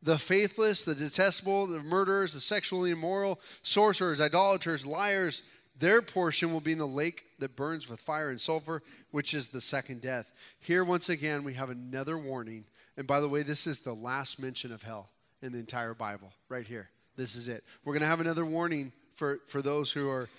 the 0.06 0.18
faithless, 0.20 0.86
the 0.86 0.96
detestable, 0.96 1.66
the 1.68 1.82
murderers, 1.82 2.34
the 2.34 2.40
sexually 2.40 2.92
immoral, 2.92 3.40
sorcerers, 3.64 4.22
idolaters, 4.22 4.86
liars, 4.86 5.42
Their 5.78 6.02
portion 6.02 6.54
will 6.54 6.62
be 6.62 6.72
in 6.72 6.78
the 6.78 6.88
lake 6.88 7.24
that 7.40 7.56
burns 7.56 7.90
with 7.90 8.00
fire 8.00 8.30
and 8.30 8.40
sulfur, 8.40 8.82
which 9.12 9.34
is 9.34 9.50
the 9.50 9.60
second 9.60 10.02
death. 10.02 10.32
Here, 10.62 10.86
once 10.86 11.10
again, 11.10 11.44
we 11.44 11.56
have 11.56 11.70
another 11.70 12.18
warning. 12.18 12.64
And 12.96 13.06
by 13.06 13.20
the 13.20 13.28
way, 13.28 13.44
this 13.44 13.68
is 13.68 13.82
the 13.82 13.94
last 13.94 14.40
mention 14.40 14.72
of 14.72 14.84
hell 14.84 15.10
in 15.42 15.52
the 15.52 15.60
entire 15.60 15.94
Bible, 15.94 16.32
right 16.48 16.66
here. 16.66 16.90
This 17.18 17.36
is 17.36 17.50
it. 17.50 17.64
We're 17.84 17.94
going 17.94 18.02
to 18.02 18.08
have 18.08 18.22
another 18.22 18.46
warning 18.46 18.94
for, 19.16 19.40
for 19.48 19.62
those 19.62 19.92
who 19.92 20.10
are 20.10 20.30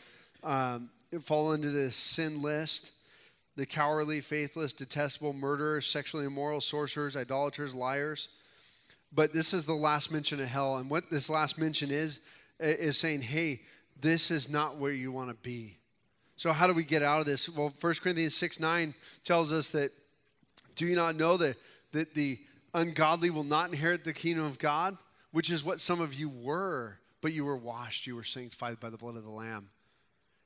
um, 0.43 0.89
fall 1.21 1.53
into 1.53 1.71
this 1.71 1.97
sin 1.97 2.41
list 2.41 2.93
the 3.57 3.67
cowardly, 3.67 4.21
faithless, 4.21 4.75
detestable, 4.75 5.33
murderers, 5.33 5.87
sexually 5.87 6.27
immoral, 6.27 6.61
sorcerers, 6.61 7.17
idolaters, 7.17 7.75
liars. 7.75 8.29
But 9.17 9.33
this 9.33 9.55
is 9.55 9.65
the 9.65 9.75
last 9.75 10.13
mention 10.13 10.41
of 10.41 10.47
hell. 10.47 10.77
And 10.77 10.91
what 10.91 11.11
this 11.11 11.31
last 11.31 11.59
mention 11.59 11.91
is, 11.91 12.21
is 12.61 12.99
saying, 12.99 13.23
hey, 13.23 13.61
this 13.99 14.31
is 14.31 14.51
not 14.51 14.77
where 14.77 14.93
you 14.93 15.11
want 15.11 15.31
to 15.31 15.35
be. 15.37 15.79
So, 16.37 16.53
how 16.53 16.67
do 16.67 16.75
we 16.75 16.85
get 16.85 17.03
out 17.03 17.21
of 17.21 17.27
this? 17.27 17.49
Well, 17.49 17.73
1 17.81 17.95
Corinthians 18.03 18.35
6 18.35 18.61
9 18.61 18.95
tells 19.25 19.53
us 19.53 19.71
that 19.71 19.91
do 20.75 20.87
you 20.87 20.95
not 20.95 21.17
know 21.17 21.39
that, 21.39 21.57
that 21.93 22.13
the 22.13 22.39
ungodly 22.75 23.31
will 23.31 23.43
not 23.43 23.71
inherit 23.71 24.05
the 24.05 24.13
kingdom 24.13 24.45
of 24.45 24.59
God? 24.59 24.99
Which 25.33 25.51
is 25.51 25.65
what 25.65 25.81
some 25.81 26.01
of 26.01 26.13
you 26.13 26.29
were, 26.29 26.99
but 27.23 27.33
you 27.33 27.47
were 27.47 27.57
washed, 27.57 28.07
you 28.07 28.17
were 28.17 28.25
sanctified 28.25 28.81
by 28.81 28.91
the 28.91 28.99
blood 28.99 29.17
of 29.17 29.25
the 29.25 29.31
Lamb. 29.31 29.71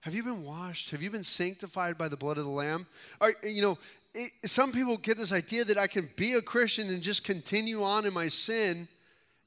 Have 0.03 0.15
you 0.15 0.23
been 0.23 0.45
washed? 0.45 0.91
Have 0.91 1.03
you 1.03 1.11
been 1.11 1.25
sanctified 1.25 1.99
by 1.99 2.09
the 2.09 2.17
blood 2.17 2.39
of 2.39 2.45
the 2.45 2.51
Lamb? 2.51 2.87
Are, 3.21 3.33
you 3.43 3.61
know, 3.61 3.79
it, 4.15 4.33
some 4.45 4.73
people 4.73 4.97
get 4.97 5.17
this 5.17 5.33
idea 5.33 5.65
that 5.65 5.79
I 5.79 5.87
can 5.87 6.09
be 6.17 6.33
a 6.35 6.43
Christian 6.43 6.89
and 6.89 7.03
just 7.03 7.25
continue 7.25 7.83
on 7.83 8.07
in 8.07 8.13
my 8.13 8.29
sin. 8.29 8.89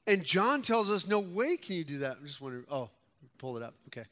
And 0.06 0.24
John 0.24 0.62
tells 0.62 0.90
us, 0.90 1.06
no 1.06 1.20
way 1.20 1.56
can 1.56 1.76
you 1.76 1.84
do 1.84 1.98
that. 1.98 2.18
I'm 2.20 2.26
just 2.26 2.40
wondering, 2.40 2.64
oh, 2.70 2.90
pull 3.38 3.56
it 3.56 3.62
up. 3.62 3.74
Okay. 3.88 4.04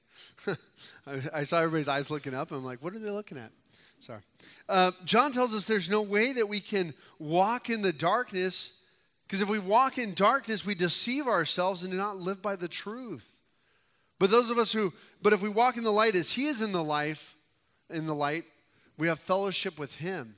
I, 1.35 1.45
saw 1.45 1.59
everybody's 1.59 1.89
eyes 1.89 2.11
looking 2.11 2.35
up. 2.35 2.53
I'm 2.53 2.65
like, 2.65 2.83
what 2.83 2.95
are 2.95 2.99
they 2.99 3.11
looking 3.11 3.39
at? 3.39 3.51
Sorry. 3.99 4.21
Uh, 4.69 4.93
John 5.05 5.33
tells 5.33 5.55
us 5.55 5.67
there's 5.67 5.91
no 5.91 6.03
way 6.03 6.33
that 6.33 6.49
we 6.49 6.61
can 6.61 6.95
walk 7.19 7.71
in 7.71 7.83
the 7.83 7.93
darkness 7.93 8.81
because 9.33 9.41
if 9.41 9.49
we 9.49 9.59
walk 9.59 9.97
in 9.97 10.13
darkness, 10.13 10.67
we 10.67 10.75
deceive 10.75 11.27
ourselves 11.27 11.83
and 11.83 11.91
do 11.91 11.97
not 11.97 12.19
live 12.19 12.43
by 12.43 12.55
the 12.57 12.69
truth. 12.69 13.27
But 14.19 14.31
those 14.31 14.51
of 14.51 14.59
us 14.59 14.73
who, 14.73 14.93
but 15.23 15.33
if 15.33 15.41
we 15.41 15.49
walk 15.49 15.79
in 15.79 15.85
the 15.85 15.93
light 15.93 16.15
as 16.15 16.33
He 16.33 16.47
is 16.47 16.61
in 16.61 16.73
the 16.73 16.85
life, 16.85 17.35
in 17.89 18.07
the 18.07 18.15
light, 18.15 18.45
we 18.99 19.07
have 19.07 19.19
fellowship 19.19 19.79
with 19.79 19.97
Him. 19.97 20.35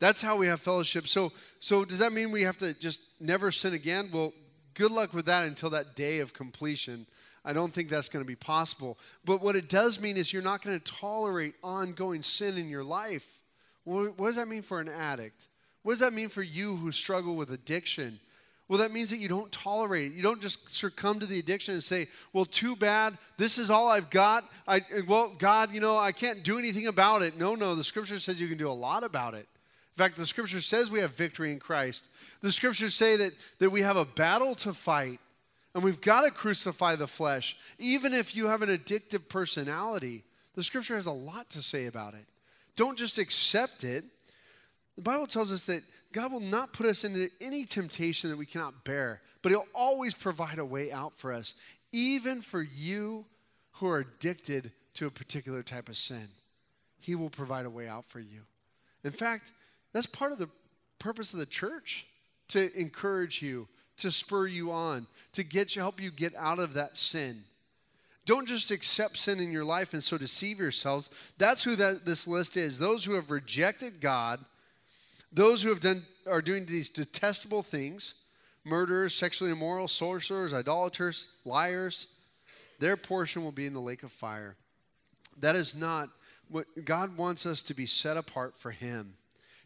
That's 0.00 0.20
how 0.20 0.36
we 0.36 0.46
have 0.48 0.60
fellowship. 0.60 1.06
So, 1.06 1.32
so 1.60 1.84
does 1.84 1.98
that 1.98 2.12
mean 2.12 2.30
we 2.30 2.42
have 2.42 2.56
to 2.58 2.74
just 2.74 3.00
never 3.20 3.50
sin 3.50 3.74
again? 3.74 4.08
Well, 4.12 4.32
good 4.74 4.90
luck 4.90 5.14
with 5.14 5.26
that 5.26 5.46
until 5.46 5.70
that 5.70 5.94
day 5.94 6.18
of 6.18 6.34
completion. 6.34 7.06
I 7.44 7.52
don't 7.52 7.72
think 7.72 7.88
that's 7.88 8.08
going 8.08 8.24
to 8.24 8.28
be 8.28 8.36
possible. 8.36 8.98
But 9.24 9.42
what 9.42 9.54
it 9.56 9.68
does 9.68 10.00
mean 10.00 10.16
is 10.16 10.32
you're 10.32 10.42
not 10.42 10.62
going 10.62 10.78
to 10.78 10.92
tolerate 10.92 11.54
ongoing 11.62 12.22
sin 12.22 12.56
in 12.56 12.68
your 12.68 12.84
life. 12.84 13.40
What 13.84 14.16
does 14.16 14.36
that 14.36 14.48
mean 14.48 14.62
for 14.62 14.80
an 14.80 14.88
addict? 14.88 15.46
What 15.82 15.92
does 15.92 16.00
that 16.00 16.14
mean 16.14 16.30
for 16.30 16.42
you 16.42 16.76
who 16.76 16.90
struggle 16.90 17.36
with 17.36 17.52
addiction? 17.52 18.18
Well, 18.66 18.78
that 18.78 18.92
means 18.92 19.10
that 19.10 19.18
you 19.18 19.28
don't 19.28 19.52
tolerate 19.52 20.12
it. 20.12 20.14
You 20.14 20.22
don't 20.22 20.40
just 20.40 20.74
succumb 20.74 21.20
to 21.20 21.26
the 21.26 21.38
addiction 21.38 21.74
and 21.74 21.82
say, 21.82 22.06
well, 22.32 22.46
too 22.46 22.74
bad. 22.76 23.18
This 23.36 23.58
is 23.58 23.70
all 23.70 23.90
I've 23.90 24.08
got. 24.08 24.44
I, 24.66 24.80
well, 25.06 25.34
God, 25.36 25.74
you 25.74 25.82
know, 25.82 25.98
I 25.98 26.12
can't 26.12 26.42
do 26.42 26.58
anything 26.58 26.86
about 26.86 27.20
it. 27.20 27.38
No, 27.38 27.54
no. 27.54 27.74
The 27.74 27.84
scripture 27.84 28.18
says 28.18 28.40
you 28.40 28.48
can 28.48 28.56
do 28.56 28.70
a 28.70 28.72
lot 28.72 29.04
about 29.04 29.34
it. 29.34 29.46
In 29.96 30.02
fact, 30.02 30.16
the 30.16 30.26
scripture 30.26 30.60
says 30.60 30.90
we 30.90 31.00
have 31.00 31.12
victory 31.12 31.52
in 31.52 31.60
Christ. 31.60 32.08
The 32.40 32.50
scriptures 32.50 32.94
say 32.94 33.16
that, 33.16 33.32
that 33.60 33.70
we 33.70 33.82
have 33.82 33.96
a 33.96 34.04
battle 34.04 34.54
to 34.56 34.72
fight 34.72 35.20
and 35.74 35.82
we've 35.82 36.00
got 36.00 36.22
to 36.22 36.30
crucify 36.30 36.96
the 36.96 37.06
flesh. 37.06 37.56
Even 37.78 38.12
if 38.12 38.36
you 38.36 38.46
have 38.46 38.62
an 38.62 38.68
addictive 38.68 39.28
personality, 39.28 40.22
the 40.54 40.62
scripture 40.62 40.94
has 40.94 41.06
a 41.06 41.12
lot 41.12 41.50
to 41.50 41.62
say 41.62 41.86
about 41.86 42.14
it. 42.14 42.26
Don't 42.76 42.98
just 42.98 43.18
accept 43.18 43.84
it. 43.84 44.04
The 44.96 45.02
Bible 45.02 45.26
tells 45.26 45.50
us 45.52 45.64
that 45.64 45.82
God 46.12 46.30
will 46.30 46.40
not 46.40 46.72
put 46.72 46.86
us 46.86 47.02
into 47.02 47.28
any 47.40 47.64
temptation 47.64 48.30
that 48.30 48.36
we 48.36 48.46
cannot 48.46 48.84
bear, 48.84 49.20
but 49.42 49.50
He'll 49.50 49.66
always 49.74 50.14
provide 50.14 50.60
a 50.60 50.64
way 50.64 50.92
out 50.92 51.14
for 51.14 51.32
us, 51.32 51.54
even 51.92 52.40
for 52.40 52.62
you 52.62 53.24
who 53.72 53.88
are 53.88 53.98
addicted 53.98 54.70
to 54.94 55.06
a 55.06 55.10
particular 55.10 55.64
type 55.64 55.88
of 55.88 55.96
sin. 55.96 56.28
He 57.00 57.16
will 57.16 57.30
provide 57.30 57.66
a 57.66 57.70
way 57.70 57.88
out 57.88 58.06
for 58.06 58.20
you. 58.20 58.42
In 59.02 59.10
fact, 59.10 59.50
that's 59.94 60.06
part 60.06 60.32
of 60.32 60.38
the 60.38 60.50
purpose 60.98 61.32
of 61.32 61.38
the 61.38 61.46
church 61.46 62.06
to 62.48 62.70
encourage 62.78 63.40
you, 63.40 63.66
to 63.96 64.10
spur 64.10 64.46
you 64.46 64.70
on, 64.70 65.06
to 65.32 65.42
get 65.42 65.74
you, 65.74 65.80
help 65.80 66.02
you 66.02 66.10
get 66.10 66.34
out 66.36 66.58
of 66.58 66.74
that 66.74 66.98
sin. 66.98 67.44
Don't 68.26 68.46
just 68.46 68.70
accept 68.70 69.16
sin 69.16 69.40
in 69.40 69.52
your 69.52 69.64
life 69.64 69.94
and 69.94 70.04
so 70.04 70.18
deceive 70.18 70.58
yourselves. 70.58 71.08
That's 71.38 71.64
who 71.64 71.76
that, 71.76 72.04
this 72.04 72.26
list 72.26 72.58
is. 72.58 72.78
Those 72.78 73.06
who 73.06 73.14
have 73.14 73.30
rejected 73.30 74.02
God 74.02 74.44
those 75.34 75.62
who 75.62 75.68
have 75.70 75.80
done 75.80 76.04
are 76.28 76.40
doing 76.40 76.64
these 76.64 76.88
detestable 76.88 77.62
things 77.62 78.14
murderers, 78.66 79.14
sexually 79.14 79.50
immoral, 79.50 79.88
sorcerers, 79.88 80.54
idolaters, 80.54 81.28
liars 81.44 82.06
their 82.78 82.96
portion 82.96 83.44
will 83.44 83.52
be 83.52 83.66
in 83.66 83.74
the 83.74 83.80
lake 83.80 84.02
of 84.02 84.10
fire. 84.10 84.56
That 85.40 85.54
is 85.54 85.74
not 85.74 86.08
what 86.48 86.66
God 86.84 87.16
wants 87.16 87.46
us 87.46 87.62
to 87.64 87.74
be 87.74 87.86
set 87.86 88.16
apart 88.16 88.56
for 88.56 88.70
Him. 88.70 89.14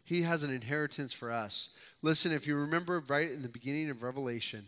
He 0.09 0.23
has 0.23 0.41
an 0.41 0.49
inheritance 0.51 1.13
for 1.13 1.31
us. 1.31 1.69
Listen, 2.01 2.31
if 2.31 2.47
you 2.47 2.55
remember 2.55 3.03
right 3.07 3.29
in 3.29 3.43
the 3.43 3.47
beginning 3.47 3.91
of 3.91 4.01
Revelation, 4.01 4.65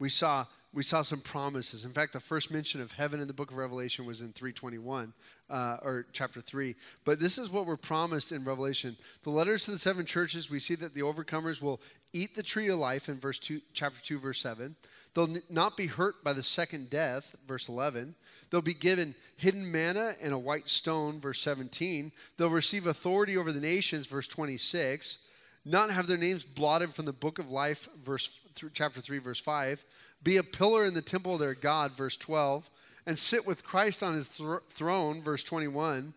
we 0.00 0.08
saw 0.08 0.46
we 0.74 0.82
saw 0.82 1.02
some 1.02 1.20
promises. 1.20 1.84
In 1.84 1.92
fact, 1.92 2.14
the 2.14 2.18
first 2.18 2.50
mention 2.50 2.80
of 2.80 2.90
heaven 2.90 3.20
in 3.20 3.28
the 3.28 3.34
book 3.34 3.52
of 3.52 3.58
Revelation 3.58 4.06
was 4.06 4.22
in 4.22 4.32
321, 4.32 5.12
uh, 5.50 5.76
or 5.82 6.06
chapter 6.12 6.40
3. 6.40 6.74
But 7.04 7.20
this 7.20 7.38
is 7.38 7.50
what 7.50 7.66
we're 7.66 7.76
promised 7.76 8.32
in 8.32 8.42
Revelation. 8.42 8.96
The 9.22 9.30
letters 9.30 9.66
to 9.66 9.70
the 9.70 9.78
seven 9.78 10.04
churches, 10.04 10.50
we 10.50 10.58
see 10.58 10.74
that 10.76 10.94
the 10.94 11.02
overcomers 11.02 11.60
will 11.62 11.80
eat 12.12 12.34
the 12.34 12.42
tree 12.42 12.68
of 12.68 12.78
life 12.78 13.08
in 13.08 13.20
verse 13.20 13.38
2, 13.38 13.60
chapter 13.74 14.00
2, 14.02 14.18
verse 14.18 14.40
7. 14.40 14.74
They'll 15.14 15.36
not 15.50 15.76
be 15.76 15.86
hurt 15.86 16.24
by 16.24 16.32
the 16.32 16.42
second 16.42 16.88
death, 16.88 17.36
verse 17.46 17.68
11. 17.68 18.14
They'll 18.50 18.62
be 18.62 18.74
given 18.74 19.14
hidden 19.36 19.70
manna 19.70 20.14
and 20.22 20.32
a 20.32 20.38
white 20.38 20.68
stone, 20.68 21.20
verse 21.20 21.40
17. 21.40 22.12
They'll 22.36 22.48
receive 22.48 22.86
authority 22.86 23.36
over 23.36 23.52
the 23.52 23.60
nations, 23.60 24.06
verse 24.06 24.26
26. 24.26 25.26
Not 25.64 25.90
have 25.90 26.06
their 26.06 26.18
names 26.18 26.44
blotted 26.44 26.90
from 26.90 27.04
the 27.04 27.12
book 27.12 27.38
of 27.38 27.50
life, 27.50 27.88
verse 28.02 28.40
chapter 28.72 29.00
3, 29.00 29.18
verse 29.18 29.40
5 29.40 29.84
be 30.22 30.36
a 30.36 30.42
pillar 30.42 30.84
in 30.84 30.94
the 30.94 31.02
temple 31.02 31.34
of 31.34 31.40
their 31.40 31.54
God, 31.54 31.92
verse 31.92 32.16
12, 32.16 32.70
and 33.06 33.18
sit 33.18 33.46
with 33.46 33.64
Christ 33.64 34.02
on 34.02 34.14
his 34.14 34.28
th- 34.28 34.60
throne, 34.70 35.20
verse 35.20 35.42
21. 35.42 36.14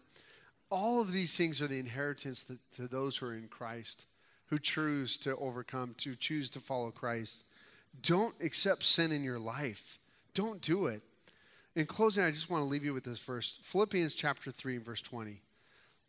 All 0.70 1.02
of 1.02 1.12
these 1.12 1.36
things 1.36 1.62
are 1.62 1.68
the 1.68 1.80
inheritance 1.80 2.43
to 2.76 2.88
those 2.88 3.18
who 3.18 3.28
are 3.28 3.34
in 3.34 3.48
Christ, 3.48 4.06
who 4.48 4.60
choose 4.60 5.18
to 5.20 5.36
overcome, 5.38 5.96
to 6.00 6.16
choose 6.16 6.50
to 6.52 6.60
follow 6.60 6.91
Christ. 6.91 7.46
Don't 8.02 8.36
accept 8.41 8.84
sin 8.84 9.12
in 9.12 9.24
your 9.24 9.39
life. 9.39 10.00
Don't 10.34 10.62
do 10.62 10.88
it. 10.88 11.02
In 11.76 11.86
closing, 11.86 12.24
I 12.24 12.32
just 12.32 12.50
want 12.50 12.62
to 12.62 12.66
leave 12.66 12.86
you 12.86 12.93
with 12.93 13.04
this 13.04 13.20
verse 13.20 13.60
Philippians 13.64 14.16
chapter 14.16 14.52
3 14.52 14.78
verse 14.78 15.02
20. 15.02 15.41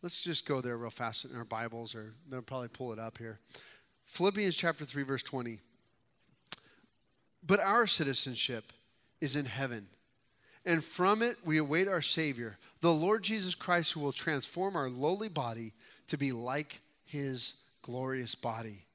Let's 0.02 0.22
just 0.22 0.46
go 0.46 0.60
there 0.60 0.76
real 0.76 0.90
fast 0.90 1.24
in 1.24 1.34
our 1.36 1.44
Bibles, 1.44 1.94
or 1.94 2.14
they'll 2.28 2.42
probably 2.42 2.68
pull 2.68 2.92
it 2.92 2.98
up 2.98 3.18
here. 3.18 3.40
Philippians 4.06 4.54
chapter 4.54 4.84
3, 4.84 5.02
verse 5.02 5.22
20. 5.22 5.58
But 7.44 7.60
our 7.60 7.86
citizenship 7.86 8.72
is 9.20 9.36
in 9.36 9.46
heaven. 9.46 9.88
And 10.64 10.84
from 10.84 11.22
it 11.22 11.38
we 11.44 11.58
await 11.58 11.88
our 11.88 12.02
Savior, 12.02 12.58
the 12.80 12.92
Lord 12.92 13.22
Jesus 13.22 13.54
Christ, 13.54 13.92
who 13.92 14.00
will 14.00 14.12
transform 14.12 14.76
our 14.76 14.88
lowly 14.88 15.28
body 15.28 15.72
to 16.08 16.16
be 16.16 16.32
like 16.32 16.80
his 17.04 17.54
glorious 17.82 18.34
body 18.34 18.85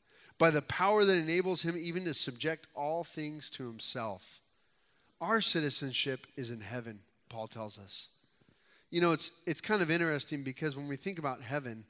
by 0.42 0.50
the 0.50 0.64
power 0.64 1.06
that 1.06 1.16
enables 1.16 1.62
him 1.62 1.76
even 1.78 2.04
to 2.04 2.16
subject 2.16 2.68
all 2.74 3.04
things 3.04 3.48
to 3.48 3.68
himself. 3.68 4.40
Our 5.22 5.40
citizenship 5.40 6.26
is 6.36 6.50
in 6.50 6.62
heaven, 6.62 6.98
Paul 7.30 7.46
tells 7.46 7.78
us. 7.78 8.08
You 8.90 9.02
know, 9.02 9.12
it's, 9.12 9.40
it's 9.46 9.62
kind 9.62 9.84
of 9.84 9.92
interesting 9.92 10.42
because 10.42 10.76
when 10.76 10.88
we 10.88 10.96
think 10.96 11.20
about 11.20 11.44
heaven, 11.44 11.84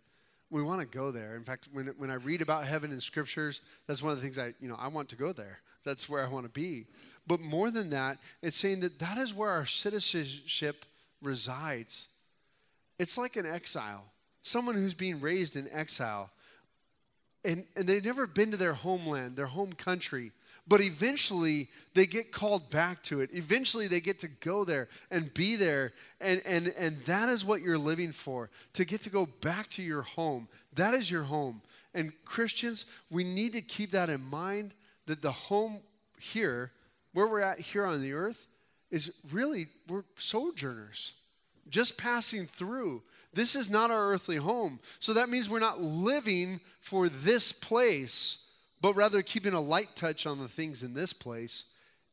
we 0.50 0.62
want 0.62 0.82
to 0.82 0.86
go 0.86 1.12
there. 1.12 1.38
In 1.38 1.46
fact, 1.46 1.70
when, 1.72 1.88
when 1.98 2.12
I 2.12 2.16
read 2.16 2.42
about 2.42 2.66
heaven 2.66 2.92
in 2.92 3.00
scriptures, 3.00 3.62
that's 3.88 4.04
one 4.04 4.12
of 4.12 4.18
the 4.18 4.22
things 4.22 4.38
I, 4.38 4.52
you 4.60 4.68
know, 4.68 4.76
I 4.78 4.90
want 4.90 5.08
to 5.10 5.16
go 5.16 5.32
there. 5.32 5.60
That's 5.86 6.10
where 6.10 6.22
I 6.22 6.28
want 6.28 6.46
to 6.46 6.52
be. 6.52 6.88
But 7.26 7.40
more 7.40 7.72
than 7.72 7.90
that, 7.92 8.18
it's 8.42 8.58
saying 8.58 8.82
that 8.82 9.00
that 9.00 9.18
is 9.18 9.34
where 9.34 9.52
our 9.52 9.66
citizenship 9.66 10.84
resides. 11.22 12.10
It's 13.00 13.18
like 13.18 13.38
an 13.38 13.46
exile, 13.46 14.04
someone 14.42 14.76
who's 14.76 14.94
being 14.94 15.22
raised 15.22 15.56
in 15.56 15.70
exile. 15.72 16.32
And, 17.44 17.66
and 17.76 17.88
they've 17.88 18.06
never 18.06 18.28
been 18.28 18.52
to 18.52 18.58
their 18.58 18.74
homeland, 18.74 19.36
their 19.36 19.48
home 19.48 19.74
country. 19.74 20.32
But 20.68 20.82
eventually 20.82 21.70
they 21.96 22.06
get 22.06 22.32
called 22.32 22.70
back 22.70 23.02
to 23.04 23.22
it. 23.22 23.32
Eventually 23.34 23.88
they 23.88 24.00
get 24.00 24.20
to 24.20 24.28
go 24.28 24.64
there 24.64 24.90
and 25.10 25.34
be 25.34 25.56
there. 25.56 25.92
And, 26.20 26.42
and, 26.46 26.68
and 26.78 26.98
that 27.02 27.30
is 27.30 27.44
what 27.44 27.62
you're 27.62 27.80
living 27.80 28.12
for 28.12 28.50
to 28.74 28.86
get 28.86 29.02
to 29.02 29.10
go 29.10 29.28
back 29.42 29.70
to 29.72 29.82
your 29.82 30.04
home. 30.04 30.48
That 30.76 30.94
is 30.94 31.10
your 31.10 31.24
home. 31.24 31.62
And 31.94 32.14
Christians, 32.26 32.86
we 33.10 33.24
need 33.24 33.54
to 33.54 33.62
keep 33.62 33.92
that 33.92 34.10
in 34.10 34.24
mind 34.24 34.74
that 35.08 35.22
the 35.22 35.32
home 35.32 35.80
here, 36.20 36.72
where 37.14 37.28
we're 37.28 37.42
at 37.42 37.60
here 37.60 37.86
on 37.86 38.02
the 38.02 38.14
earth, 38.14 38.48
is 38.92 39.16
really, 39.32 39.66
we're 39.90 40.04
sojourners. 40.16 41.14
just 41.70 41.98
passing 41.98 42.46
through. 42.46 43.02
This 43.34 43.56
is 43.56 43.70
not 43.70 43.92
our 43.92 44.12
earthly 44.12 44.36
home. 44.38 44.80
So 45.00 45.14
that 45.14 45.30
means 45.30 45.50
we're 45.50 45.60
not 45.60 45.82
living 45.82 46.60
for 46.82 47.08
this 47.08 47.52
place, 47.52 48.46
but 48.82 48.96
rather 48.96 49.22
keeping 49.22 49.54
a 49.54 49.62
light 49.62 49.96
touch 49.96 50.26
on 50.26 50.40
the 50.40 50.48
things 50.48 50.84
in 50.84 50.94
this 50.94 51.14
place 51.14 51.66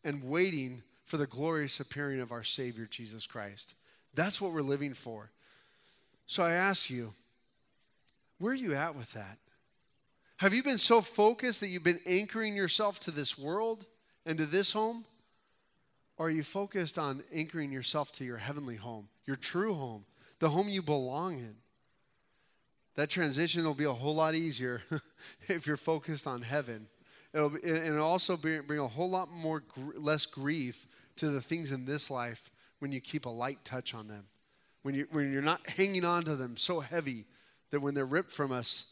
and 0.04 0.22
waiting 0.22 0.82
for 1.04 1.16
the 1.16 1.26
glorious 1.26 1.80
appearing 1.80 2.20
of 2.20 2.30
our 2.30 2.44
Savior, 2.44 2.86
Jesus 2.86 3.26
Christ. 3.26 3.74
That's 4.14 4.40
what 4.40 4.52
we're 4.52 4.62
living 4.62 4.94
for. 4.94 5.30
So 6.26 6.42
I 6.42 6.52
ask 6.52 6.90
you, 6.90 7.14
where 8.38 8.52
are 8.52 8.56
you 8.56 8.74
at 8.74 8.94
with 8.94 9.12
that? 9.14 9.38
Have 10.36 10.54
you 10.54 10.62
been 10.62 10.78
so 10.78 11.00
focused 11.00 11.60
that 11.60 11.68
you've 11.68 11.82
been 11.82 12.00
anchoring 12.06 12.54
yourself 12.54 13.00
to 13.00 13.10
this 13.10 13.36
world 13.36 13.86
and 14.24 14.38
to 14.38 14.46
this 14.46 14.72
home? 14.72 15.04
Or 16.16 16.26
are 16.26 16.30
you 16.30 16.42
focused 16.42 16.98
on 16.98 17.22
anchoring 17.32 17.72
yourself 17.72 18.12
to 18.12 18.24
your 18.24 18.36
heavenly 18.36 18.76
home, 18.76 19.08
your 19.24 19.36
true 19.36 19.74
home, 19.74 20.04
the 20.38 20.50
home 20.50 20.68
you 20.68 20.82
belong 20.82 21.38
in? 21.38 21.56
That 22.94 23.10
transition 23.10 23.64
will 23.64 23.74
be 23.74 23.84
a 23.84 23.92
whole 23.92 24.14
lot 24.14 24.34
easier 24.34 24.82
if 25.48 25.66
you're 25.66 25.76
focused 25.76 26.26
on 26.26 26.42
heaven. 26.42 26.88
It'll 27.32 27.50
be, 27.50 27.60
and 27.62 27.86
it'll 27.86 28.06
also 28.06 28.36
bring, 28.36 28.62
bring 28.62 28.80
a 28.80 28.88
whole 28.88 29.10
lot 29.10 29.30
more 29.30 29.62
less 29.94 30.26
grief 30.26 30.86
to 31.16 31.30
the 31.30 31.40
things 31.40 31.72
in 31.72 31.84
this 31.84 32.10
life 32.10 32.50
when 32.80 32.90
you 32.90 33.00
keep 33.00 33.26
a 33.26 33.30
light 33.30 33.58
touch 33.64 33.94
on 33.94 34.08
them. 34.08 34.24
When, 34.82 34.94
you, 34.94 35.06
when 35.10 35.32
you're 35.32 35.42
not 35.42 35.68
hanging 35.68 36.04
on 36.04 36.24
to 36.24 36.36
them 36.36 36.56
so 36.56 36.80
heavy 36.80 37.26
that 37.70 37.80
when 37.80 37.94
they're 37.94 38.06
ripped 38.06 38.32
from 38.32 38.52
us, 38.52 38.86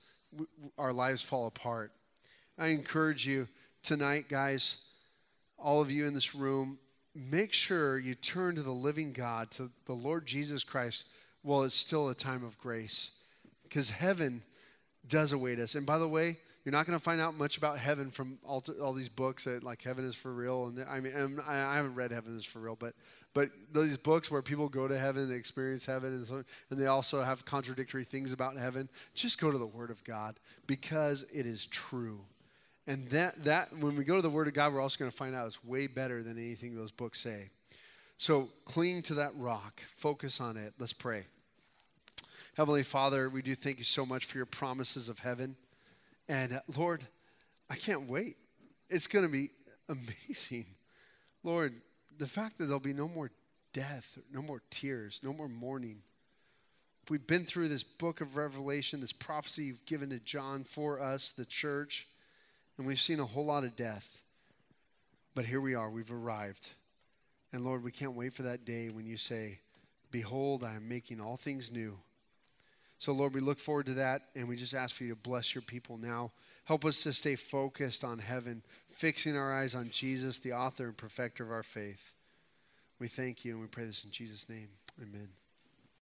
our 0.78 0.92
lives 0.92 1.22
fall 1.22 1.46
apart. 1.46 1.92
I 2.58 2.68
encourage 2.68 3.26
you 3.26 3.48
tonight, 3.82 4.26
guys, 4.28 4.78
all 5.58 5.80
of 5.80 5.90
you 5.90 6.06
in 6.06 6.14
this 6.14 6.34
room, 6.34 6.78
make 7.14 7.52
sure 7.52 7.98
you 7.98 8.14
turn 8.14 8.56
to 8.56 8.62
the 8.62 8.72
living 8.72 9.12
God, 9.12 9.50
to 9.52 9.70
the 9.86 9.94
Lord 9.94 10.26
Jesus 10.26 10.64
Christ, 10.64 11.06
while 11.46 11.62
it's 11.62 11.76
still 11.76 12.08
a 12.08 12.14
time 12.14 12.44
of 12.44 12.58
grace. 12.58 13.12
Because 13.62 13.90
heaven 13.90 14.42
does 15.06 15.32
await 15.32 15.58
us. 15.58 15.74
And 15.74 15.86
by 15.86 15.98
the 15.98 16.08
way, 16.08 16.38
you're 16.64 16.72
not 16.72 16.84
going 16.84 16.98
to 16.98 17.02
find 17.02 17.20
out 17.20 17.38
much 17.38 17.56
about 17.56 17.78
heaven 17.78 18.10
from 18.10 18.38
all, 18.44 18.64
all 18.82 18.92
these 18.92 19.08
books 19.08 19.44
that 19.44 19.62
like 19.62 19.82
heaven 19.82 20.04
is 20.04 20.16
for 20.16 20.32
real. 20.32 20.66
And 20.66 20.84
I 20.88 20.98
mean, 20.98 21.12
um, 21.16 21.40
I, 21.46 21.58
I 21.58 21.76
haven't 21.76 21.94
read 21.94 22.10
Heaven 22.10 22.36
is 22.36 22.44
for 22.44 22.58
real, 22.58 22.74
but 22.74 22.94
but 23.34 23.50
these 23.72 23.98
books 23.98 24.30
where 24.30 24.40
people 24.40 24.68
go 24.70 24.88
to 24.88 24.98
heaven, 24.98 25.28
they 25.28 25.36
experience 25.36 25.84
heaven, 25.84 26.14
and, 26.14 26.26
so, 26.26 26.42
and 26.70 26.78
they 26.80 26.86
also 26.86 27.22
have 27.22 27.44
contradictory 27.44 28.02
things 28.02 28.32
about 28.32 28.56
heaven. 28.56 28.88
Just 29.14 29.38
go 29.38 29.52
to 29.52 29.58
the 29.58 29.66
Word 29.66 29.90
of 29.90 30.02
God 30.04 30.40
because 30.66 31.22
it 31.34 31.44
is 31.44 31.66
true. 31.66 32.20
And 32.86 33.06
that, 33.08 33.44
that 33.44 33.76
when 33.76 33.94
we 33.94 34.04
go 34.04 34.16
to 34.16 34.22
the 34.22 34.30
Word 34.30 34.48
of 34.48 34.54
God, 34.54 34.72
we're 34.72 34.80
also 34.80 34.98
going 34.98 35.10
to 35.10 35.16
find 35.16 35.34
out 35.34 35.46
it's 35.46 35.62
way 35.62 35.86
better 35.86 36.22
than 36.22 36.38
anything 36.38 36.74
those 36.74 36.90
books 36.90 37.20
say. 37.20 37.50
So 38.16 38.48
cling 38.64 39.02
to 39.02 39.14
that 39.14 39.32
rock, 39.36 39.80
focus 39.80 40.40
on 40.40 40.56
it. 40.56 40.72
Let's 40.78 40.94
pray. 40.94 41.26
Heavenly 42.56 42.84
Father, 42.84 43.28
we 43.28 43.42
do 43.42 43.54
thank 43.54 43.76
you 43.76 43.84
so 43.84 44.06
much 44.06 44.24
for 44.24 44.38
your 44.38 44.46
promises 44.46 45.10
of 45.10 45.18
heaven. 45.18 45.56
And 46.26 46.54
uh, 46.54 46.60
Lord, 46.74 47.02
I 47.68 47.74
can't 47.76 48.08
wait. 48.08 48.38
It's 48.88 49.06
going 49.06 49.26
to 49.26 49.30
be 49.30 49.50
amazing. 49.90 50.64
Lord, 51.42 51.74
the 52.16 52.24
fact 52.24 52.56
that 52.56 52.64
there'll 52.64 52.80
be 52.80 52.94
no 52.94 53.08
more 53.08 53.30
death, 53.74 54.16
no 54.32 54.40
more 54.40 54.62
tears, 54.70 55.20
no 55.22 55.34
more 55.34 55.50
mourning. 55.50 55.98
We've 57.10 57.26
been 57.26 57.44
through 57.44 57.68
this 57.68 57.84
book 57.84 58.22
of 58.22 58.38
Revelation, 58.38 59.02
this 59.02 59.12
prophecy 59.12 59.64
you've 59.64 59.84
given 59.84 60.08
to 60.08 60.18
John 60.18 60.64
for 60.64 60.98
us, 60.98 61.32
the 61.32 61.44
church, 61.44 62.06
and 62.78 62.86
we've 62.86 62.98
seen 62.98 63.20
a 63.20 63.26
whole 63.26 63.44
lot 63.44 63.64
of 63.64 63.76
death. 63.76 64.22
But 65.34 65.44
here 65.44 65.60
we 65.60 65.74
are, 65.74 65.90
we've 65.90 66.10
arrived. 66.10 66.70
And 67.52 67.66
Lord, 67.66 67.84
we 67.84 67.92
can't 67.92 68.14
wait 68.14 68.32
for 68.32 68.44
that 68.44 68.64
day 68.64 68.88
when 68.88 69.04
you 69.04 69.18
say, 69.18 69.60
Behold, 70.10 70.64
I 70.64 70.76
am 70.76 70.88
making 70.88 71.20
all 71.20 71.36
things 71.36 71.70
new. 71.70 71.98
So, 72.98 73.12
Lord, 73.12 73.34
we 73.34 73.40
look 73.40 73.58
forward 73.58 73.86
to 73.86 73.94
that, 73.94 74.22
and 74.34 74.48
we 74.48 74.56
just 74.56 74.74
ask 74.74 74.96
for 74.96 75.04
you 75.04 75.10
to 75.10 75.20
bless 75.20 75.54
your 75.54 75.62
people 75.62 75.98
now. 75.98 76.32
Help 76.64 76.84
us 76.84 77.02
to 77.02 77.12
stay 77.12 77.36
focused 77.36 78.02
on 78.02 78.18
heaven, 78.18 78.62
fixing 78.88 79.36
our 79.36 79.52
eyes 79.52 79.74
on 79.74 79.90
Jesus, 79.90 80.38
the 80.38 80.52
author 80.52 80.86
and 80.86 80.96
perfecter 80.96 81.44
of 81.44 81.50
our 81.50 81.62
faith. 81.62 82.14
We 82.98 83.08
thank 83.08 83.44
you, 83.44 83.52
and 83.52 83.60
we 83.60 83.68
pray 83.68 83.84
this 83.84 84.04
in 84.04 84.10
Jesus' 84.10 84.48
name. 84.48 84.68
Amen. 85.00 85.45